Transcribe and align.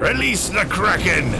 Release 0.00 0.48
the 0.50 0.64
Kraken! 0.68 1.32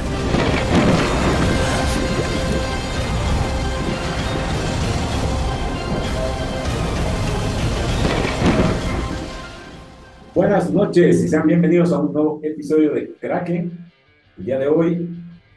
Buenas 10.34 10.72
noches 10.72 11.22
y 11.22 11.28
sean 11.28 11.46
bienvenidos 11.46 11.92
a 11.92 12.00
un 12.00 12.12
nuevo 12.12 12.40
episodio 12.42 12.94
de 12.94 13.12
Kraken. 13.20 13.70
El 14.38 14.44
día 14.44 14.58
de 14.58 14.66
hoy, 14.66 15.08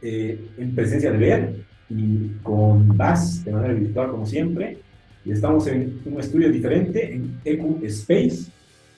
eh, 0.03 0.39
en 0.59 0.75
presencia 0.75 1.11
de 1.11 1.17
Bea 1.17 1.53
y 1.89 2.29
con 2.43 2.95
Bas 2.95 3.43
de 3.43 3.51
manera 3.51 3.73
virtual, 3.73 4.11
como 4.11 4.27
siempre. 4.27 4.77
Y 5.25 5.31
estamos 5.31 5.65
en 5.65 6.01
un 6.05 6.19
estudio 6.19 6.51
diferente, 6.51 7.15
en 7.15 7.39
EQ 7.45 7.83
Space. 7.85 8.51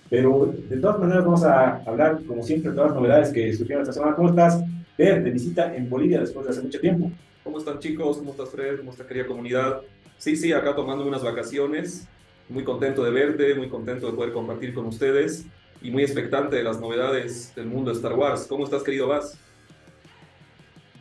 Pero 0.10 0.54
de 0.70 0.78
todas 0.78 1.00
maneras, 1.00 1.26
vamos 1.26 1.44
a 1.44 1.78
hablar, 1.86 2.20
como 2.28 2.44
siempre, 2.44 2.70
de 2.70 2.76
todas 2.76 2.92
las 2.92 3.00
novedades 3.00 3.30
que 3.30 3.54
surgieron 3.54 3.82
esta 3.82 3.94
semana. 3.94 4.16
¿Cómo 4.16 4.30
estás, 4.30 4.64
Bea, 4.98 5.20
de 5.20 5.32
visita 5.32 5.76
en 5.76 5.90
Bolivia 5.90 6.20
después 6.20 6.46
de 6.46 6.52
hace 6.52 6.62
mucho 6.62 6.80
tiempo? 6.80 7.12
¿Cómo 7.44 7.58
están 7.58 7.80
chicos? 7.80 8.18
¿Cómo 8.18 8.32
estás 8.32 8.50
Fred? 8.50 8.78
¿Cómo 8.78 8.92
está 8.92 9.06
querida 9.08 9.26
comunidad? 9.26 9.82
Sí, 10.18 10.36
sí, 10.36 10.54
acá 10.54 10.76
tomando 10.76 11.06
unas 11.08 11.24
vacaciones. 11.24 12.08
Muy 12.50 12.64
contento 12.64 13.04
de 13.04 13.12
verte, 13.12 13.56
muy 13.56 13.70
contento 13.70 14.08
de 14.08 14.14
poder 14.14 14.34
compartir 14.34 14.74
con 14.74 14.86
ustedes 14.86 15.46
y 15.82 15.92
muy 15.92 16.04
expectante 16.04 16.56
de 16.56 16.64
las 16.64 16.80
novedades 16.80 17.54
del 17.56 17.66
mundo 17.66 17.92
de 17.92 17.98
Star 17.98 18.14
Wars. 18.14 18.46
¿Cómo 18.48 18.64
estás, 18.64 18.84
querido 18.84 19.08
Vaz? 19.08 19.38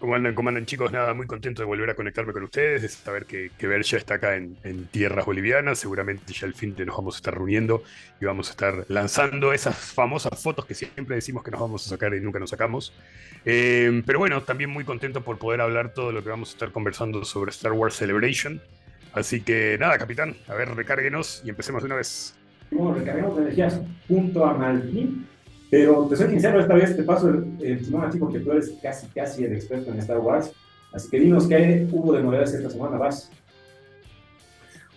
¿Cómo 0.02 0.16
andan, 0.16 0.66
chicos? 0.66 0.90
Nada, 0.90 1.14
muy 1.14 1.28
contento 1.28 1.62
de 1.62 1.66
volver 1.66 1.88
a 1.90 1.94
conectarme 1.94 2.32
con 2.32 2.42
ustedes, 2.42 2.82
de 2.82 2.88
saber 2.88 3.24
que, 3.24 3.52
que 3.56 3.68
Ver 3.68 3.84
ya 3.84 3.98
está 3.98 4.14
acá 4.14 4.34
en, 4.34 4.56
tierras 4.90 5.24
bolivianas, 5.24 5.78
seguramente 5.78 6.32
ya 6.32 6.48
al 6.48 6.54
fin 6.54 6.74
de 6.74 6.84
nos 6.84 6.96
vamos 6.96 7.14
a 7.14 7.18
estar 7.18 7.32
reuniendo 7.32 7.84
y 8.20 8.24
vamos 8.24 8.48
a 8.48 8.50
estar 8.50 8.84
lanzando 8.88 9.52
esas 9.52 9.76
famosas 9.76 10.42
fotos 10.42 10.66
que 10.66 10.74
siempre 10.74 11.14
decimos 11.14 11.44
que 11.44 11.52
nos 11.52 11.60
vamos 11.60 11.86
a 11.86 11.90
sacar 11.90 12.12
y 12.14 12.20
nunca 12.20 12.40
nos 12.40 12.50
sacamos. 12.50 12.92
Eh, 13.44 14.02
pero 14.04 14.18
bueno, 14.18 14.42
también 14.42 14.70
muy 14.70 14.82
contento 14.82 15.20
por 15.20 15.38
poder 15.38 15.60
hablar 15.60 15.94
todo 15.94 16.10
lo 16.10 16.24
que 16.24 16.30
vamos 16.30 16.48
a 16.48 16.52
estar 16.54 16.72
conversando 16.72 17.24
sobre 17.24 17.52
Star 17.52 17.70
Wars 17.70 17.94
Celebration. 17.94 18.60
Así 19.12 19.42
que 19.42 19.76
nada, 19.78 19.98
capitán, 19.98 20.34
a 20.48 20.54
ver, 20.54 20.74
recárguenos 20.74 21.42
y 21.44 21.50
empecemos 21.50 21.80
de 21.80 21.86
una 21.86 21.94
vez. 21.94 22.34
Bueno, 22.72 23.38
energías 23.38 23.80
junto 24.08 24.44
a 24.46 24.54
Malkin. 24.54 25.28
Pero 25.72 26.06
te 26.06 26.16
soy 26.16 26.28
sincero, 26.28 26.60
esta 26.60 26.74
vez 26.74 26.94
te 26.94 27.02
paso 27.02 27.30
el, 27.30 27.46
el 27.62 27.82
timón 27.82 28.04
a 28.04 28.10
ti 28.10 28.18
porque 28.18 28.40
tú 28.40 28.52
eres 28.52 28.74
casi, 28.82 29.06
casi 29.06 29.44
el 29.44 29.54
experto 29.54 29.90
en 29.90 30.00
Star 30.00 30.18
Wars. 30.18 30.52
Así 30.92 31.08
que 31.08 31.18
dinos 31.18 31.46
qué 31.46 31.88
hubo 31.90 32.12
de 32.12 32.22
novedades 32.22 32.52
esta 32.52 32.68
semana, 32.68 32.98
vas. 32.98 33.30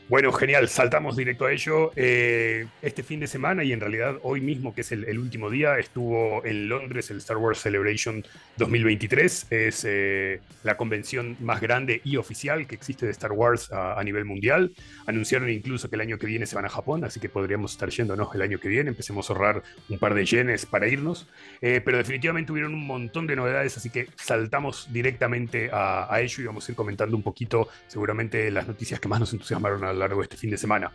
Bueno, 0.08 0.32
genial, 0.32 0.70
saltamos 0.70 1.16
directo 1.16 1.46
a 1.46 1.52
ello. 1.52 1.92
Eh, 1.96 2.68
este 2.84 3.02
fin 3.02 3.20
de 3.20 3.26
semana 3.26 3.64
y 3.64 3.74
en 3.74 3.80
realidad 3.80 4.20
hoy 4.22 4.40
mismo, 4.40 4.76
que 4.76 4.82
es 4.82 4.92
el, 4.92 5.18
último 5.18 5.50
día, 5.50 5.80
estuvo 5.80 6.46
en 6.46 6.70
Londres 6.70 7.10
el 7.10 7.18
Star 7.18 7.38
Wars 7.38 7.60
Celebration 7.60 8.24
2023. 8.58 9.48
Es 9.50 9.84
eh, 9.84 10.42
la 10.62 10.78
convención 10.78 11.36
más 11.40 11.60
grande 11.60 12.02
y 12.04 12.18
oficial 12.18 12.68
que 12.68 12.76
existe 12.76 13.08
de 13.08 13.14
Star 13.14 13.32
Wars 13.32 13.72
a, 13.72 14.00
nivel 14.04 14.26
mundial. 14.26 14.74
Anunciaron 15.08 15.50
incluso 15.50 15.90
que 15.90 15.96
el 15.96 16.02
año 16.02 16.20
que 16.20 16.28
viene 16.28 16.46
se 16.46 16.54
van 16.56 16.66
a 16.66 16.70
Japón, 16.70 17.04
así 17.04 17.20
que 17.20 17.28
podríamos 17.28 17.72
estar 17.72 17.90
yéndonos 17.90 18.34
el 18.36 18.44
año 18.44 18.60
que 18.60 18.68
viene. 18.68 18.92
Empecemos 18.92 19.28
a 19.28 19.34
ahorrar 19.34 19.64
un 19.90 19.98
par 19.98 20.14
de 20.14 20.24
yenes 20.24 20.68
para 20.68 20.88
irnos. 20.88 21.28
Eh, 21.62 21.82
pero 21.84 21.98
definitivamente 21.98 22.50
tuvieron 22.50 22.76
un 22.76 22.86
montón 22.86 23.26
de 23.26 23.36
novedades, 23.36 23.76
así 23.78 23.90
que 23.90 24.08
saltamos 24.18 24.88
directamente 24.94 25.72
a, 25.74 26.14
a 26.14 26.22
ello 26.22 26.44
y 26.44 26.46
vamos 26.46 26.70
a 26.70 26.72
ir 26.72 26.76
comentando 26.76 27.18
un 27.18 27.24
poquito, 27.24 27.70
seguramente, 27.88 28.52
las 28.52 28.68
noticias 28.68 29.00
que 29.00 29.08
más 29.08 29.20
nos 29.20 29.34
entusiasmaron 29.34 29.84
a 29.84 29.95
lo 29.96 30.02
largo 30.02 30.22
de 30.22 30.24
este 30.24 30.38
fin 30.38 30.52
de 30.52 30.58
semana. 30.58 30.92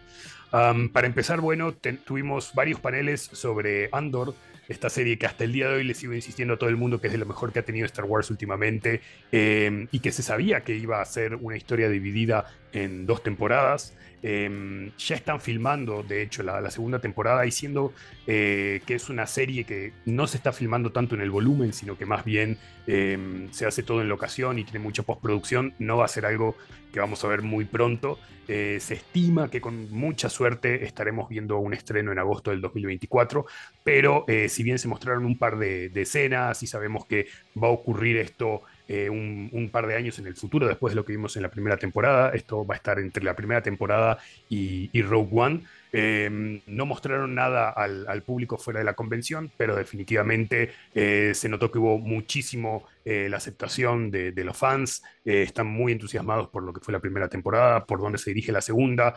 Para 0.50 1.06
empezar, 1.06 1.40
bueno, 1.40 1.74
tuvimos 2.04 2.52
varios 2.54 2.80
paneles 2.80 3.22
sobre 3.32 3.88
Andor, 3.92 4.34
esta 4.70 4.88
serie 4.88 5.18
que 5.18 5.26
hasta 5.26 5.42
el 5.42 5.52
día 5.52 5.68
de 5.68 5.78
hoy 5.78 5.84
le 5.84 5.94
sigo 5.94 6.14
insistiendo 6.14 6.54
a 6.54 6.56
todo 6.56 6.70
el 6.70 6.76
mundo 6.76 7.00
que 7.00 7.08
es 7.08 7.12
de 7.12 7.18
lo 7.18 7.26
mejor 7.26 7.52
que 7.52 7.58
ha 7.58 7.64
tenido 7.64 7.86
Star 7.86 8.04
Wars 8.04 8.30
últimamente 8.30 9.00
eh, 9.32 9.88
y 9.90 9.98
que 9.98 10.12
se 10.12 10.22
sabía 10.22 10.60
que 10.60 10.76
iba 10.76 11.00
a 11.00 11.04
ser 11.04 11.34
una 11.34 11.56
historia 11.56 11.88
dividida 11.88 12.46
en 12.72 13.04
dos 13.04 13.22
temporadas. 13.22 13.96
Eh, 14.22 14.90
ya 14.98 15.16
están 15.16 15.40
filmando, 15.40 16.02
de 16.02 16.22
hecho, 16.22 16.42
la, 16.42 16.70
segunda 16.70 16.98
temporada, 16.98 17.42
diciendo 17.42 17.92
eh, 18.26 18.82
que 18.86 18.94
es 18.94 19.08
una 19.08 19.26
serie 19.26 19.64
que 19.64 19.92
no 20.04 20.26
se 20.26 20.36
está 20.36 20.52
filmando 20.52 20.92
tanto 20.92 21.14
en 21.14 21.20
el 21.20 21.30
volumen, 21.30 21.72
sino 21.72 21.96
que 21.96 22.06
más 22.06 22.24
bien 22.24 22.58
eh, 22.86 23.48
se 23.52 23.66
hace 23.66 23.82
todo 23.82 24.00
en 24.00 24.08
locación 24.08 24.58
y 24.58 24.64
tiene 24.64 24.80
mucha 24.80 25.02
postproducción. 25.02 25.74
No 25.78 25.98
va 25.98 26.04
a 26.04 26.08
ser 26.08 26.26
algo 26.26 26.56
que 26.92 27.00
vamos 27.00 27.24
a 27.24 27.28
ver 27.28 27.42
muy 27.42 27.64
pronto. 27.64 28.18
Eh, 28.48 28.78
se 28.80 28.94
estima 28.94 29.48
que 29.48 29.60
con 29.60 29.92
mucha 29.92 30.28
suerte 30.28 30.84
estaremos 30.84 31.28
viendo 31.28 31.58
un 31.58 31.72
estreno 31.72 32.10
en 32.10 32.18
agosto 32.18 32.50
del 32.50 32.60
2024, 32.60 33.46
pero 33.84 34.24
eh, 34.26 34.48
si 34.48 34.64
bien 34.64 34.78
se 34.80 34.88
mostraron 34.88 35.24
un 35.24 35.38
par 35.38 35.56
de 35.56 35.92
escenas 35.94 36.60
y 36.64 36.66
sabemos 36.66 37.06
que 37.06 37.26
va 37.56 37.68
a 37.68 37.70
ocurrir 37.70 38.16
esto 38.16 38.62
eh, 38.92 39.08
un, 39.08 39.68
par 39.70 39.86
de 39.86 39.94
años 39.94 40.18
en 40.18 40.26
el 40.26 40.34
futuro, 40.34 40.66
después 40.66 40.90
de 40.90 40.96
lo 40.96 41.04
que 41.04 41.12
vimos 41.12 41.36
en 41.36 41.42
la 41.42 41.48
primera 41.48 41.76
temporada. 41.76 42.30
Esto 42.30 42.66
va 42.66 42.74
a 42.74 42.76
estar 42.76 42.98
entre 42.98 43.22
la 43.22 43.36
primera 43.36 43.62
temporada 43.62 44.18
y, 44.48 44.90
Rogue 45.02 45.30
One. 45.30 45.60
Eh, 45.92 46.60
no 46.66 46.86
mostraron 46.86 47.32
nada 47.32 47.70
al, 47.70 48.22
público 48.24 48.58
fuera 48.58 48.80
de 48.80 48.84
la 48.84 48.94
convención, 48.94 49.52
pero 49.56 49.76
definitivamente 49.76 50.72
eh, 50.92 51.30
se 51.36 51.48
notó 51.48 51.70
que 51.70 51.78
hubo 51.78 51.98
muchísimo 51.98 52.84
eh, 53.04 53.28
la 53.30 53.36
aceptación 53.36 54.10
de, 54.10 54.32
de 54.32 54.44
los 54.44 54.56
fans. 54.56 55.04
están 55.24 55.68
muy 55.68 55.92
entusiasmados 55.92 56.48
por 56.48 56.64
lo 56.64 56.72
que 56.72 56.80
fue 56.80 56.90
la 56.90 56.98
primera 57.00 57.28
temporada, 57.28 57.86
por 57.86 58.00
dónde 58.00 58.18
se 58.18 58.30
dirige 58.30 58.50
la 58.50 58.60
segunda 58.60 59.14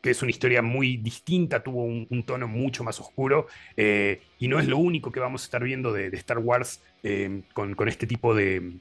que 0.00 0.10
es 0.10 0.22
una 0.22 0.30
historia 0.30 0.62
muy 0.62 0.96
distinta, 0.96 1.62
tuvo 1.62 1.84
un, 1.84 2.22
tono 2.24 2.48
mucho 2.48 2.84
más 2.84 2.98
oscuro, 3.00 3.46
eh, 3.76 4.22
y 4.38 4.48
no 4.48 4.58
es 4.58 4.66
lo 4.66 4.78
único 4.78 5.12
que 5.12 5.20
vamos 5.20 5.42
a 5.42 5.44
estar 5.44 5.62
viendo 5.62 5.92
de, 5.92 6.08
Star 6.08 6.38
Wars 6.38 6.82
eh, 7.02 7.42
con, 7.52 7.74
con, 7.74 7.88
este 7.88 8.06
tipo 8.06 8.34
de, 8.34 8.78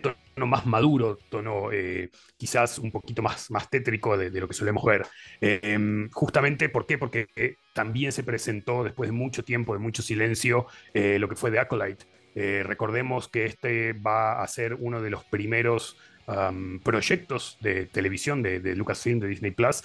tono 0.00 0.46
más 0.46 0.66
maduro, 0.66 1.18
tono 1.28 1.72
eh, 1.72 2.10
quizás 2.36 2.78
un 2.78 2.90
poquito 2.90 3.22
más, 3.22 3.50
más 3.50 3.68
tétrico 3.70 4.16
de, 4.16 4.30
lo 4.30 4.46
que 4.46 4.54
solemos 4.54 4.84
ver. 4.84 5.06
justamente, 6.12 6.68
¿por 6.68 6.86
qué? 6.86 6.98
Porque 6.98 7.26
también 7.72 8.12
se 8.12 8.22
presentó 8.22 8.84
después 8.84 9.08
de 9.08 9.12
mucho 9.12 9.44
tiempo, 9.44 9.72
de 9.72 9.80
mucho 9.80 10.02
silencio, 10.02 10.66
lo 10.94 11.28
que 11.28 11.36
fue 11.36 11.50
de 11.50 11.58
Acolyte. 11.58 12.04
recordemos 12.64 13.28
que 13.28 13.46
este 13.46 13.94
va 13.94 14.42
a 14.42 14.46
ser 14.46 14.74
uno 14.74 15.02
de 15.02 15.10
los 15.10 15.24
primeros 15.24 15.96
proyectos 16.82 17.56
de 17.60 17.86
televisión 17.86 18.42
de, 18.42 18.58
de, 18.58 18.74
Lucasfilm, 18.74 19.20
de 19.20 19.28
Disney 19.28 19.52
Plus, 19.52 19.82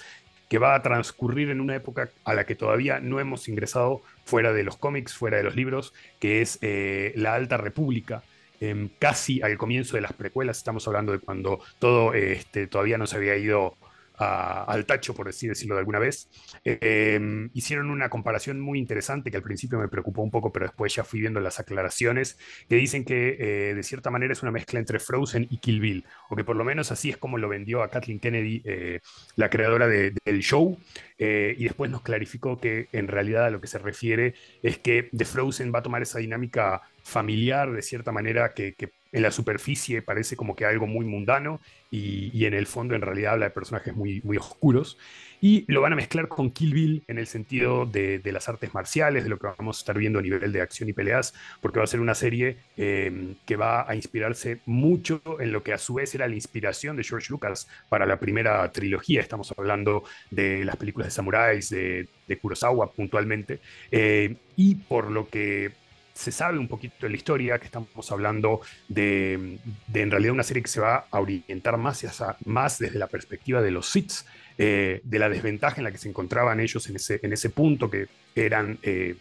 que 0.52 0.58
va 0.58 0.74
a 0.74 0.82
transcurrir 0.82 1.48
en 1.48 1.62
una 1.62 1.74
época 1.76 2.10
a 2.24 2.34
la 2.34 2.44
que 2.44 2.54
todavía 2.54 3.00
no 3.00 3.20
hemos 3.20 3.48
ingresado 3.48 4.02
fuera 4.26 4.52
de 4.52 4.64
los 4.64 4.76
cómics, 4.76 5.14
fuera 5.14 5.38
de 5.38 5.44
los 5.44 5.56
libros, 5.56 5.94
que 6.20 6.42
es 6.42 6.58
eh, 6.60 7.14
la 7.16 7.32
Alta 7.32 7.56
República. 7.56 8.22
Eh, 8.60 8.90
casi 8.98 9.40
al 9.40 9.56
comienzo 9.56 9.96
de 9.96 10.02
las 10.02 10.12
precuelas, 10.12 10.58
estamos 10.58 10.86
hablando 10.86 11.12
de 11.12 11.20
cuando 11.20 11.60
todo 11.78 12.12
este, 12.12 12.66
todavía 12.66 12.98
no 12.98 13.06
se 13.06 13.16
había 13.16 13.34
ido 13.38 13.78
al 14.22 14.86
tacho, 14.86 15.14
por 15.14 15.28
así 15.28 15.48
decirlo 15.48 15.74
de 15.74 15.80
alguna 15.80 15.98
vez. 15.98 16.28
Eh, 16.64 17.48
hicieron 17.54 17.90
una 17.90 18.08
comparación 18.08 18.60
muy 18.60 18.78
interesante 18.78 19.30
que 19.30 19.36
al 19.36 19.42
principio 19.42 19.78
me 19.78 19.88
preocupó 19.88 20.22
un 20.22 20.30
poco, 20.30 20.52
pero 20.52 20.66
después 20.66 20.94
ya 20.94 21.04
fui 21.04 21.20
viendo 21.20 21.40
las 21.40 21.60
aclaraciones, 21.60 22.38
que 22.68 22.76
dicen 22.76 23.04
que 23.04 23.36
eh, 23.38 23.74
de 23.74 23.82
cierta 23.82 24.10
manera 24.10 24.32
es 24.32 24.42
una 24.42 24.52
mezcla 24.52 24.78
entre 24.78 24.98
Frozen 24.98 25.46
y 25.50 25.58
Kill 25.58 25.80
Bill, 25.80 26.04
o 26.28 26.36
que 26.36 26.44
por 26.44 26.56
lo 26.56 26.64
menos 26.64 26.90
así 26.92 27.10
es 27.10 27.16
como 27.16 27.38
lo 27.38 27.48
vendió 27.48 27.82
a 27.82 27.88
Kathleen 27.88 28.20
Kennedy, 28.20 28.62
eh, 28.64 29.00
la 29.36 29.50
creadora 29.50 29.86
de, 29.86 30.14
del 30.24 30.40
show, 30.40 30.78
y 31.18 31.62
después 31.62 31.88
nos 31.88 32.02
clarificó 32.02 32.58
que 32.58 32.88
en 32.90 33.06
realidad 33.06 33.44
a 33.44 33.50
lo 33.50 33.60
que 33.60 33.68
se 33.68 33.78
refiere 33.78 34.34
es 34.60 34.78
que 34.78 35.08
The 35.16 35.24
Frozen 35.24 35.72
va 35.72 35.78
a 35.78 35.82
tomar 35.82 36.02
esa 36.02 36.18
dinámica 36.18 36.82
familiar 37.02 37.72
de 37.72 37.82
cierta 37.82 38.12
manera 38.12 38.52
que, 38.54 38.74
en 39.12 39.22
la 39.22 39.30
superficie 39.30 40.00
parece 40.00 40.36
como 40.36 40.56
que 40.56 40.64
algo 40.64 40.86
muy 40.86 41.04
mundano 41.04 41.60
y, 41.90 42.46
en 42.46 42.54
el 42.54 42.66
fondo 42.66 42.94
en 42.94 43.02
realidad 43.02 43.34
habla 43.34 43.46
de 43.46 43.50
personajes 43.50 43.94
muy, 43.94 44.22
muy 44.24 44.38
oscuros. 44.38 44.96
Y 45.42 45.64
lo 45.70 45.80
van 45.80 45.92
a 45.92 45.96
mezclar 45.96 46.28
con 46.28 46.50
Kill 46.52 46.72
Bill 46.72 47.02
en 47.08 47.18
el 47.18 47.26
sentido 47.26 47.84
de, 47.84 48.20
de, 48.20 48.32
las 48.32 48.48
artes 48.48 48.72
marciales, 48.72 49.24
de 49.24 49.28
lo 49.28 49.38
que 49.38 49.48
vamos 49.48 49.76
a 49.76 49.80
estar 49.80 49.98
viendo 49.98 50.20
a 50.20 50.22
nivel 50.22 50.52
de 50.52 50.60
acción 50.60 50.88
y 50.88 50.92
peleas, 50.92 51.34
porque 51.60 51.80
va 51.80 51.84
a 51.84 51.88
ser 51.88 52.00
una 52.00 52.14
serie 52.14 52.58
eh, 52.76 53.34
que 53.44 53.56
va 53.56 53.90
a 53.90 53.94
inspirarse 53.94 54.60
mucho 54.64 55.20
en 55.40 55.52
lo 55.52 55.62
que 55.62 55.72
a 55.72 55.78
su 55.78 55.94
vez 55.94 56.14
era 56.14 56.28
la 56.28 56.34
inspiración 56.34 56.96
de 56.96 57.04
George 57.04 57.26
Lucas 57.28 57.68
para 57.88 58.06
la 58.06 58.18
primera 58.18 58.70
trilogía. 58.70 59.20
Estamos 59.20 59.52
hablando 59.58 60.04
de 60.30 60.64
las 60.64 60.76
películas 60.76 61.08
de 61.08 61.10
samuráis, 61.10 61.68
de, 61.68 62.08
de 62.26 62.38
Kurosawa 62.38 62.92
puntualmente, 62.92 63.58
eh, 63.90 64.36
y 64.56 64.76
por 64.76 65.10
lo 65.10 65.28
que 65.28 65.81
se 66.14 66.32
sabe 66.32 66.58
un 66.58 66.68
poquito 66.68 66.94
de 67.00 67.10
la 67.10 67.16
historia, 67.16 67.58
que 67.58 67.66
estamos 67.66 68.12
hablando 68.12 68.60
de, 68.88 69.58
de 69.86 70.02
en 70.02 70.10
realidad 70.10 70.34
una 70.34 70.42
serie 70.42 70.62
que 70.62 70.68
se 70.68 70.80
va 70.80 71.06
a 71.10 71.20
orientar 71.20 71.76
más, 71.78 72.04
hacia, 72.04 72.36
más 72.44 72.78
desde 72.78 72.98
la 72.98 73.06
perspectiva 73.06 73.62
de 73.62 73.70
los 73.70 73.90
Sith, 73.90 74.12
eh, 74.58 75.00
de 75.04 75.18
la 75.18 75.28
desventaja 75.28 75.78
en 75.78 75.84
la 75.84 75.92
que 75.92 75.98
se 75.98 76.08
encontraban 76.08 76.60
ellos 76.60 76.88
en 76.88 76.96
ese, 76.96 77.20
en 77.22 77.32
ese 77.32 77.50
punto, 77.50 77.90
que 77.90 78.08
eran 78.34 78.78
eh, 78.82 79.16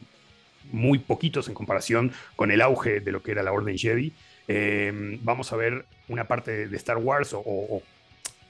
muy 0.71 0.99
poquitos 0.99 1.47
en 1.47 1.53
comparación 1.53 2.11
con 2.35 2.51
el 2.51 2.61
auge 2.61 2.99
de 2.99 3.11
lo 3.11 3.23
que 3.23 3.31
era 3.31 3.43
la 3.43 3.53
Orden 3.53 3.77
Jedi. 3.77 4.13
Eh, 4.47 5.17
vamos 5.21 5.53
a 5.53 5.55
ver 5.55 5.85
una 6.09 6.27
parte 6.27 6.67
de 6.67 6.77
Star 6.77 6.97
Wars 6.97 7.31
o, 7.33 7.81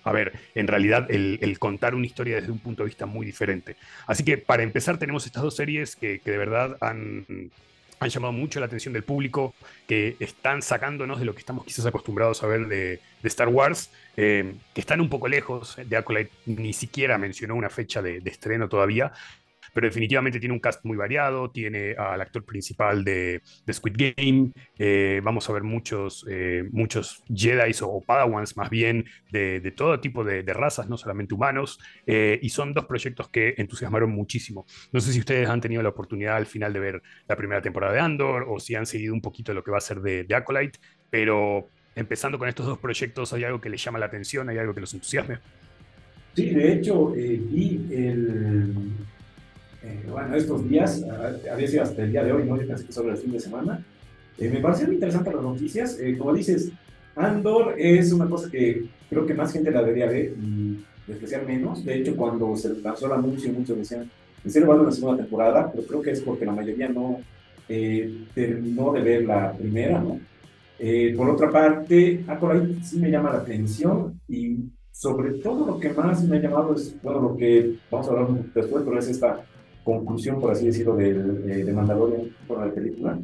a 0.03 0.11
ver, 0.11 0.33
en 0.55 0.67
realidad 0.67 1.05
el, 1.11 1.57
contar 1.59 1.93
una 1.93 2.07
historia 2.07 2.37
desde 2.37 2.51
un 2.51 2.59
punto 2.59 2.81
de 2.81 2.87
vista 2.87 3.05
muy 3.05 3.25
diferente. 3.25 3.75
Así 4.07 4.23
que 4.23 4.39
para 4.39 4.63
empezar 4.63 4.97
tenemos 4.97 5.27
estas 5.27 5.43
dos 5.43 5.55
series 5.55 5.95
que 5.95 6.19
de 6.25 6.37
verdad 6.37 6.75
han 6.81 7.51
han 8.01 8.09
llamado 8.09 8.33
mucho 8.33 8.59
la 8.59 8.65
atención 8.65 8.93
del 8.93 9.03
público, 9.03 9.53
que 9.87 10.17
están 10.19 10.63
sacándonos 10.63 11.19
de 11.19 11.25
lo 11.25 11.33
que 11.33 11.39
estamos 11.39 11.63
quizás 11.65 11.85
acostumbrados 11.85 12.41
a 12.41 12.47
ver 12.47 12.67
de, 12.67 12.99
Star 13.23 13.47
Wars, 13.47 13.91
eh, 14.17 14.55
que 14.73 14.81
están 14.81 14.99
un 15.01 15.09
poco 15.09 15.27
lejos. 15.27 15.77
De 15.85 15.95
Acolyte 15.95 16.31
ni 16.47 16.73
siquiera 16.73 17.19
mencionó 17.19 17.55
una 17.55 17.69
fecha 17.69 18.01
de 18.01 18.21
estreno 18.25 18.67
todavía, 18.67 19.13
pero 19.73 19.87
definitivamente 19.87 20.39
tiene 20.39 20.53
un 20.53 20.59
cast 20.59 20.83
muy 20.85 20.97
variado, 20.97 21.49
tiene 21.51 21.93
al 21.97 22.21
actor 22.21 22.43
principal 22.43 23.03
de, 23.03 23.41
Squid 23.71 24.13
Game, 24.17 24.51
eh, 24.77 25.21
vamos 25.23 25.49
a 25.49 25.53
ver 25.53 25.63
muchos, 25.63 26.25
eh, 26.29 26.63
muchos 26.71 27.23
Jedi 27.33 27.71
o, 27.81 28.01
Padawans 28.01 28.57
más 28.57 28.69
bien 28.69 29.05
de, 29.31 29.73
todo 29.75 29.99
tipo 29.99 30.23
de, 30.23 30.41
razas, 30.53 30.89
no 30.89 30.97
solamente 30.97 31.33
humanos, 31.33 31.79
eh, 32.05 32.39
y 32.41 32.49
son 32.49 32.73
dos 32.73 32.85
proyectos 32.85 33.29
que 33.29 33.55
entusiasmaron 33.57 34.11
muchísimo. 34.11 34.65
No 34.91 34.99
sé 34.99 35.13
si 35.13 35.19
ustedes 35.19 35.47
han 35.47 35.61
tenido 35.61 35.81
la 35.81 35.89
oportunidad 35.89 36.35
al 36.35 36.45
final 36.45 36.73
de 36.73 36.79
ver 36.79 37.01
la 37.27 37.35
primera 37.35 37.61
temporada 37.61 37.93
de 37.93 37.99
Andor 37.99 38.45
o 38.49 38.59
si 38.59 38.75
han 38.75 38.85
seguido 38.85 39.13
un 39.13 39.21
poquito 39.21 39.53
lo 39.53 39.63
que 39.63 39.71
va 39.71 39.77
a 39.77 39.81
ser 39.81 40.01
de, 40.01 40.25
de 40.25 40.35
Acolyte, 40.35 40.79
pero 41.09 41.69
empezando 41.95 42.37
con 42.37 42.49
estos 42.49 42.65
dos 42.65 42.77
proyectos, 42.77 43.31
¿hay 43.33 43.43
algo 43.45 43.61
que 43.61 43.69
les 43.69 43.83
llama 43.83 43.99
la 43.99 44.07
atención? 44.07 44.49
¿Hay 44.49 44.57
algo 44.57 44.73
que 44.73 44.81
los 44.81 44.93
entusiasme? 44.93 45.39
Sí, 46.35 46.49
de 46.49 46.73
hecho, 46.73 47.07
vi 47.07 47.87
el, 47.91 48.73
eh, 49.83 50.03
bueno, 50.09 50.35
estos 50.35 50.67
días, 50.69 51.03
ah, 51.09 51.31
había 51.51 51.67
sido 51.67 51.83
hasta 51.83 52.03
el 52.03 52.11
día 52.11 52.23
de 52.23 52.31
hoy, 52.31 52.43
¿no? 52.43 52.59
Yo 52.59 52.67
pensé 52.67 52.85
que 52.85 52.91
sobre 52.91 53.11
el 53.11 53.17
fin 53.17 53.31
de 53.31 53.39
semana. 53.39 53.83
Eh, 54.37 54.49
me 54.49 54.59
parecieron 54.59 54.93
interesantes 54.93 55.33
las 55.33 55.43
noticias. 55.43 55.99
Eh, 55.99 56.17
como 56.17 56.33
dices, 56.33 56.71
Andor 57.15 57.75
es 57.77 58.11
una 58.13 58.29
cosa 58.29 58.49
que 58.49 58.85
creo 59.09 59.25
que 59.25 59.33
más 59.33 59.51
gente 59.51 59.71
la 59.71 59.81
debería 59.81 60.05
ver 60.05 60.33
y 60.39 60.83
especial 61.07 61.45
menos. 61.45 61.83
De 61.83 61.97
hecho, 61.97 62.15
cuando 62.15 62.55
se 62.55 62.73
lanzó 62.81 63.07
el 63.07 63.13
anuncio, 63.13 63.51
muchos 63.51 63.77
decían, 63.77 64.09
en 64.43 64.51
serio 64.51 64.67
va 64.69 64.75
a 64.75 64.81
una 64.81 64.91
segunda 64.91 65.23
temporada, 65.23 65.71
pero 65.71 65.87
creo 65.87 66.01
que 66.01 66.11
es 66.11 66.21
porque 66.21 66.45
la 66.45 66.53
mayoría 66.53 66.87
no 66.89 67.19
terminó 68.35 68.91
de 68.91 69.01
ver 69.01 69.23
la 69.23 69.53
primera, 69.53 70.01
¿no? 70.01 70.19
por 71.15 71.29
otra 71.29 71.49
parte, 71.49 72.25
ahí 72.27 72.79
sí 72.83 72.99
me 72.99 73.09
llama 73.09 73.31
la 73.31 73.37
atención 73.37 74.19
y 74.27 74.57
sobre 74.91 75.35
todo 75.35 75.65
lo 75.65 75.79
que 75.79 75.89
más 75.93 76.21
me 76.23 76.37
ha 76.37 76.41
llamado 76.41 76.75
es, 76.75 77.01
bueno, 77.01 77.21
lo 77.21 77.37
que 77.37 77.75
vamos 77.89 78.07
a 78.07 78.11
hablar 78.11 78.27
después, 78.53 78.83
pero 78.83 78.99
es 78.99 79.07
esta 79.07 79.41
conclusión, 79.83 80.39
por 80.39 80.51
así 80.51 80.65
decirlo, 80.67 80.95
de, 80.95 81.09
eh, 81.09 81.63
de 81.63 81.73
Mandalorian 81.73 82.35
por 82.47 82.65
la 82.65 82.73
película. 82.73 83.19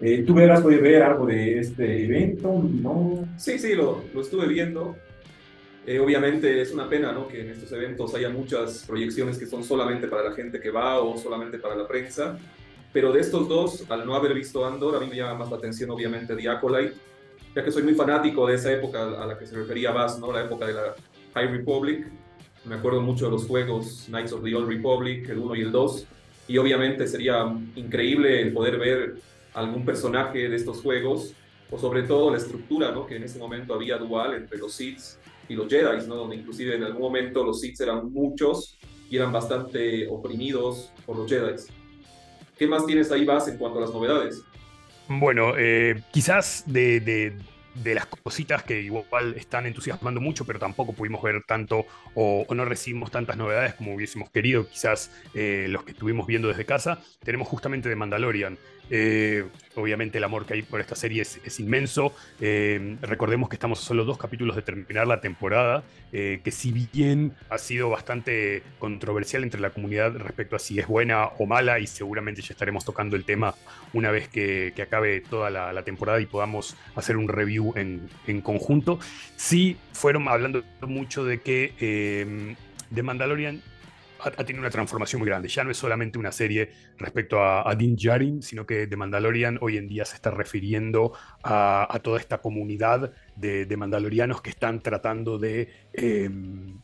Eh, 0.00 0.24
¿Tú 0.26 0.34
verás, 0.34 0.60
podido 0.60 0.82
ver 0.82 1.02
algo 1.02 1.26
de 1.26 1.58
este 1.58 2.04
evento? 2.04 2.62
¿No? 2.82 3.26
Sí, 3.36 3.58
sí, 3.58 3.74
lo, 3.74 4.02
lo 4.12 4.20
estuve 4.20 4.46
viendo. 4.46 4.96
Eh, 5.86 6.00
obviamente 6.00 6.60
es 6.60 6.72
una 6.72 6.88
pena 6.88 7.12
¿no? 7.12 7.28
que 7.28 7.42
en 7.42 7.50
estos 7.50 7.70
eventos 7.70 8.12
haya 8.14 8.28
muchas 8.28 8.84
proyecciones 8.86 9.38
que 9.38 9.46
son 9.46 9.62
solamente 9.62 10.08
para 10.08 10.24
la 10.24 10.32
gente 10.32 10.58
que 10.58 10.70
va 10.70 11.00
o 11.00 11.16
solamente 11.16 11.58
para 11.58 11.76
la 11.76 11.86
prensa. 11.86 12.36
Pero 12.92 13.12
de 13.12 13.20
estos 13.20 13.48
dos, 13.48 13.88
al 13.88 14.04
no 14.04 14.14
haber 14.14 14.34
visto 14.34 14.66
Andor, 14.66 14.96
a 14.96 15.00
mí 15.00 15.06
me 15.08 15.16
llama 15.16 15.34
más 15.34 15.50
la 15.50 15.58
atención 15.58 15.90
obviamente 15.90 16.34
The 16.34 16.48
Acolyte, 16.48 16.94
ya 17.54 17.64
que 17.64 17.70
soy 17.70 17.84
muy 17.84 17.94
fanático 17.94 18.46
de 18.46 18.56
esa 18.56 18.72
época 18.72 19.22
a 19.22 19.26
la 19.26 19.38
que 19.38 19.46
se 19.46 19.54
refería 19.54 19.92
Bass, 19.92 20.18
¿no? 20.18 20.32
la 20.32 20.44
época 20.44 20.66
de 20.66 20.72
la 20.72 20.94
High 21.34 21.48
Republic. 21.58 22.06
Me 22.66 22.74
acuerdo 22.74 23.00
mucho 23.00 23.26
de 23.26 23.30
los 23.30 23.46
juegos 23.46 24.06
Knights 24.08 24.32
of 24.32 24.42
the 24.42 24.54
Old 24.54 24.68
Republic, 24.68 25.28
el 25.28 25.38
1 25.38 25.54
y 25.54 25.60
el 25.60 25.72
2. 25.72 26.06
Y 26.48 26.58
obviamente 26.58 27.06
sería 27.06 27.44
increíble 27.76 28.44
poder 28.46 28.78
ver 28.78 29.14
algún 29.54 29.84
personaje 29.84 30.48
de 30.48 30.56
estos 30.56 30.82
juegos, 30.82 31.32
o 31.70 31.78
sobre 31.78 32.02
todo 32.02 32.30
la 32.30 32.36
estructura, 32.36 32.92
¿no? 32.92 33.06
que 33.06 33.16
en 33.16 33.24
ese 33.24 33.38
momento 33.38 33.74
había 33.74 33.96
dual 33.98 34.34
entre 34.34 34.58
los 34.58 34.72
Sith 34.72 35.00
y 35.48 35.54
los 35.54 35.68
Jedi, 35.68 36.06
¿no? 36.06 36.16
donde 36.16 36.36
inclusive 36.36 36.76
en 36.76 36.84
algún 36.84 37.02
momento 37.02 37.42
los 37.44 37.60
Sith 37.60 37.80
eran 37.80 38.12
muchos 38.12 38.78
y 39.08 39.16
eran 39.16 39.32
bastante 39.32 40.06
oprimidos 40.08 40.92
por 41.04 41.16
los 41.16 41.28
Jedi. 41.28 41.54
¿Qué 42.58 42.66
más 42.66 42.86
tienes 42.86 43.10
ahí, 43.12 43.24
Vas, 43.24 43.48
en 43.48 43.58
cuanto 43.58 43.78
a 43.78 43.82
las 43.82 43.92
novedades? 43.92 44.42
Bueno, 45.08 45.54
eh, 45.56 46.02
quizás 46.12 46.64
de 46.66 47.00
de 47.00 47.36
las 47.84 48.06
cositas 48.06 48.62
que 48.62 48.80
igual 48.80 49.34
están 49.36 49.66
entusiasmando 49.66 50.20
mucho, 50.20 50.44
pero 50.44 50.58
tampoco 50.58 50.92
pudimos 50.92 51.22
ver 51.22 51.42
tanto 51.46 51.86
o, 52.14 52.46
no 52.54 52.64
recibimos 52.64 53.10
tantas 53.10 53.36
novedades 53.36 53.74
como 53.74 53.94
hubiésemos 53.94 54.30
querido, 54.30 54.68
quizás 54.68 55.10
eh, 55.34 55.66
los 55.68 55.84
que 55.84 55.92
estuvimos 55.92 56.26
viendo 56.26 56.48
desde 56.48 56.64
casa. 56.64 57.00
Tenemos 57.22 57.48
justamente 57.48 57.88
de 57.88 57.96
Mandalorian. 57.96 58.58
Eh, 58.90 59.44
obviamente 59.74 60.18
el 60.18 60.24
amor 60.24 60.46
que 60.46 60.54
hay 60.54 60.62
por 60.62 60.80
esta 60.80 60.94
serie 60.94 61.22
es, 61.22 61.60
inmenso. 61.60 62.14
Eh, 62.40 62.96
recordemos 63.02 63.48
que 63.48 63.56
estamos 63.56 63.80
a 63.80 63.82
solo 63.82 64.04
dos 64.04 64.18
capítulos 64.18 64.56
de 64.56 64.62
terminar 64.62 65.06
la 65.06 65.20
temporada, 65.20 65.82
que 66.12 66.50
si 66.50 66.72
bien 66.72 67.34
ha 67.50 67.58
sido 67.58 67.90
bastante 67.90 68.62
controversial 68.78 69.42
entre 69.42 69.60
la 69.60 69.68
comunidad 69.68 70.16
respecto 70.16 70.56
a 70.56 70.58
si 70.58 70.78
es 70.78 70.86
buena 70.86 71.26
o 71.26 71.44
mala, 71.44 71.78
y 71.78 71.86
seguramente 71.86 72.40
ya 72.40 72.54
estaremos 72.54 72.86
tocando 72.86 73.16
el 73.16 73.24
tema 73.24 73.54
una 73.92 74.10
vez 74.10 74.28
que, 74.28 74.72
acabe 74.80 75.20
toda 75.20 75.50
la, 75.50 75.82
temporada 75.82 76.18
y 76.20 76.26
podamos 76.26 76.74
hacer 76.94 77.18
un 77.18 77.28
review 77.28 77.74
en, 77.76 78.08
en 78.26 78.40
conjunto, 78.40 78.98
sí 79.36 79.76
fueron 79.92 80.26
hablando 80.28 80.64
mucho 80.80 81.22
de 81.24 81.42
que 81.42 82.56
The 82.94 83.02
Mandalorian 83.02 83.62
ha, 84.20 84.30
tenido 84.44 84.60
una 84.60 84.70
transformación 84.70 85.20
muy 85.20 85.28
grande. 85.28 85.48
Ya 85.48 85.64
no 85.64 85.70
es 85.70 85.76
solamente 85.76 86.18
una 86.18 86.32
serie 86.32 86.70
respecto 86.98 87.40
a, 87.40 87.68
a 87.68 87.74
Din 87.74 87.96
Djarin, 87.96 88.42
sino 88.42 88.66
que 88.66 88.86
The 88.86 88.96
Mandalorian 88.96 89.58
hoy 89.60 89.76
en 89.76 89.88
día 89.88 90.04
se 90.04 90.16
está 90.16 90.30
refiriendo 90.30 91.12
a, 91.42 92.00
toda 92.02 92.18
esta 92.18 92.38
comunidad 92.38 93.12
de, 93.36 93.76
mandalorianos 93.76 94.40
que 94.40 94.50
están 94.50 94.80
tratando 94.80 95.38
de 95.38 95.68
em, 95.92 96.80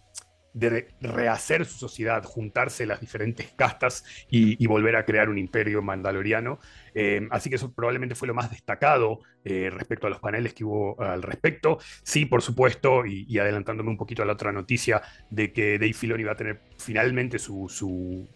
de 0.54 0.88
rehacer 1.00 1.64
su 1.64 1.78
sociedad, 1.78 2.22
juntarse 2.25 2.87
las 2.87 3.00
diferentes 3.00 3.52
castas 3.56 4.04
y, 4.31 4.66
volver 4.66 4.96
a 4.96 5.04
crear 5.04 5.28
un 5.28 5.38
imperio 5.38 5.82
mandaloriano. 5.82 6.58
Eh, 6.94 7.26
así 7.31 7.50
que 7.50 7.56
eso 7.56 7.72
probablemente 7.72 8.14
fue 8.14 8.28
lo 8.28 8.34
más 8.34 8.50
destacado 8.50 9.20
eh, 9.44 9.70
respecto 9.70 10.06
a 10.06 10.10
los 10.10 10.20
paneles 10.20 10.54
que 10.54 10.64
hubo 10.64 11.00
al 11.00 11.22
respecto. 11.22 11.78
Sí, 12.02 12.26
por 12.26 12.43
supuesto, 12.43 13.04
y, 13.04 13.38
adelantándome 13.38 13.90
un 13.90 13.96
poquito 13.96 14.22
a 14.22 14.26
la 14.26 14.32
otra 14.32 14.52
noticia 14.52 15.02
de 15.31 15.52
que 15.52 15.78
Dave 15.78 15.93
Filoni 15.93 16.22
va 16.22 16.32
a 16.32 16.37
tener 16.37 16.60
finalmente 16.78 17.38
su, 17.38 17.69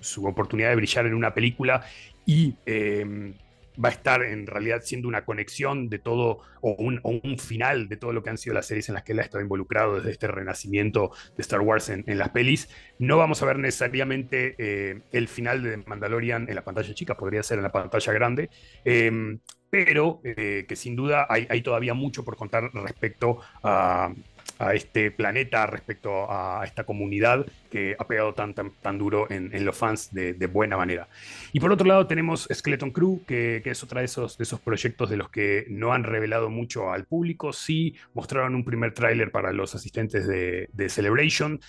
su 0.00 0.26
oportunidad 0.26 0.70
de 0.70 0.76
brillar 0.76 1.06
en 1.06 1.14
una 1.14 1.32
película 1.32 1.84
y 2.26 2.56
eh, 2.66 3.34
va 3.82 3.90
a 3.90 3.93
estar 3.93 4.23
en 4.23 4.46
realidad 4.46 4.81
siendo 4.82 5.08
una 5.08 5.25
conexión 5.25 5.88
de 5.88 5.99
todo 5.99 6.40
o 6.61 6.73
un, 6.73 7.38
final 7.38 7.88
de 7.88 7.96
todo 7.96 8.12
lo 8.12 8.23
que 8.23 8.31
han 8.31 8.38
sido 8.38 8.55
las 8.55 8.67
series 8.67 8.88
en 8.88 8.94
las 8.94 9.05
que 9.05 9.12
él 9.12 9.20
ha 9.20 9.23
estado 9.23 9.43
involucrado 9.43 9.96
desde 9.96 10.11
este 10.11 10.26
renacimiento 10.26 11.12
de 11.37 11.43
Star 11.43 11.61
Wars 11.61 11.88
en, 11.90 12.05
las 12.19 12.31
pelis. 12.31 12.69
No 12.99 13.19
vamos 13.19 13.43
a 13.43 13.46
ver 13.46 13.58
necesariamente 13.58 14.55
eh, 14.58 15.00
el 15.12 15.28
final 15.28 15.62
de 15.62 15.76
Mandalorian 15.78 16.49
en 16.49 16.55
la 16.55 16.64
pantalla 16.64 16.94
chica, 16.94 17.17
podría 17.17 17.43
ser 17.43 17.58
en 17.58 17.64
la 17.64 17.73
pantalla 17.73 18.12
grande. 18.12 18.50
Em, 18.84 19.38
pero 19.70 20.20
eh, 20.25 20.64
que 20.67 20.76
sin 20.76 20.96
duda 20.96 21.26
hay, 21.29 21.46
hay, 21.50 21.61
todavía 21.61 21.93
mucho 21.93 22.25
por 22.25 22.37
contar 22.37 22.70
respecto 22.72 23.41
a, 23.62 24.12
a 24.58 24.75
este 24.75 25.10
planeta, 25.10 25.67
respecto 25.67 26.31
a 26.31 26.63
esta 26.65 26.84
comunidad 26.84 27.46
que 27.70 27.94
ha 27.98 28.06
pegado 28.06 28.34
tan, 28.34 28.55
tan, 28.55 28.98
duro 28.98 29.27
en, 29.31 29.65
los 29.65 29.77
fans 29.77 30.13
de, 30.13 30.46
buena 30.46 30.77
manera. 30.77 31.08
Y 31.53 31.60
por 31.60 31.72
otro 31.72 31.86
lado 31.86 32.06
tenemos 32.06 32.48
Skeleton 32.53 32.91
Crew, 32.91 33.22
que, 33.27 33.63
es 33.65 33.82
otra 33.82 34.01
de 34.01 34.06
esos, 34.06 34.39
de 34.39 34.44
esos 34.44 34.60
proyectos 34.60 35.10
de 35.10 35.17
los 35.17 35.29
que 35.29 35.67
no 35.69 35.93
han 35.93 36.05
revelado 36.05 36.48
mucho 36.48 36.93
al 36.93 37.05
público. 37.05 37.53
Sí 37.53 37.96
mostraron 38.15 38.55
un 38.55 38.65
primer 38.65 38.94
tráiler 38.94 39.31
para 39.31 39.53
los 39.53 39.75
asistentes 39.75 40.27
de, 40.27 40.89
Celebration. 40.89 41.60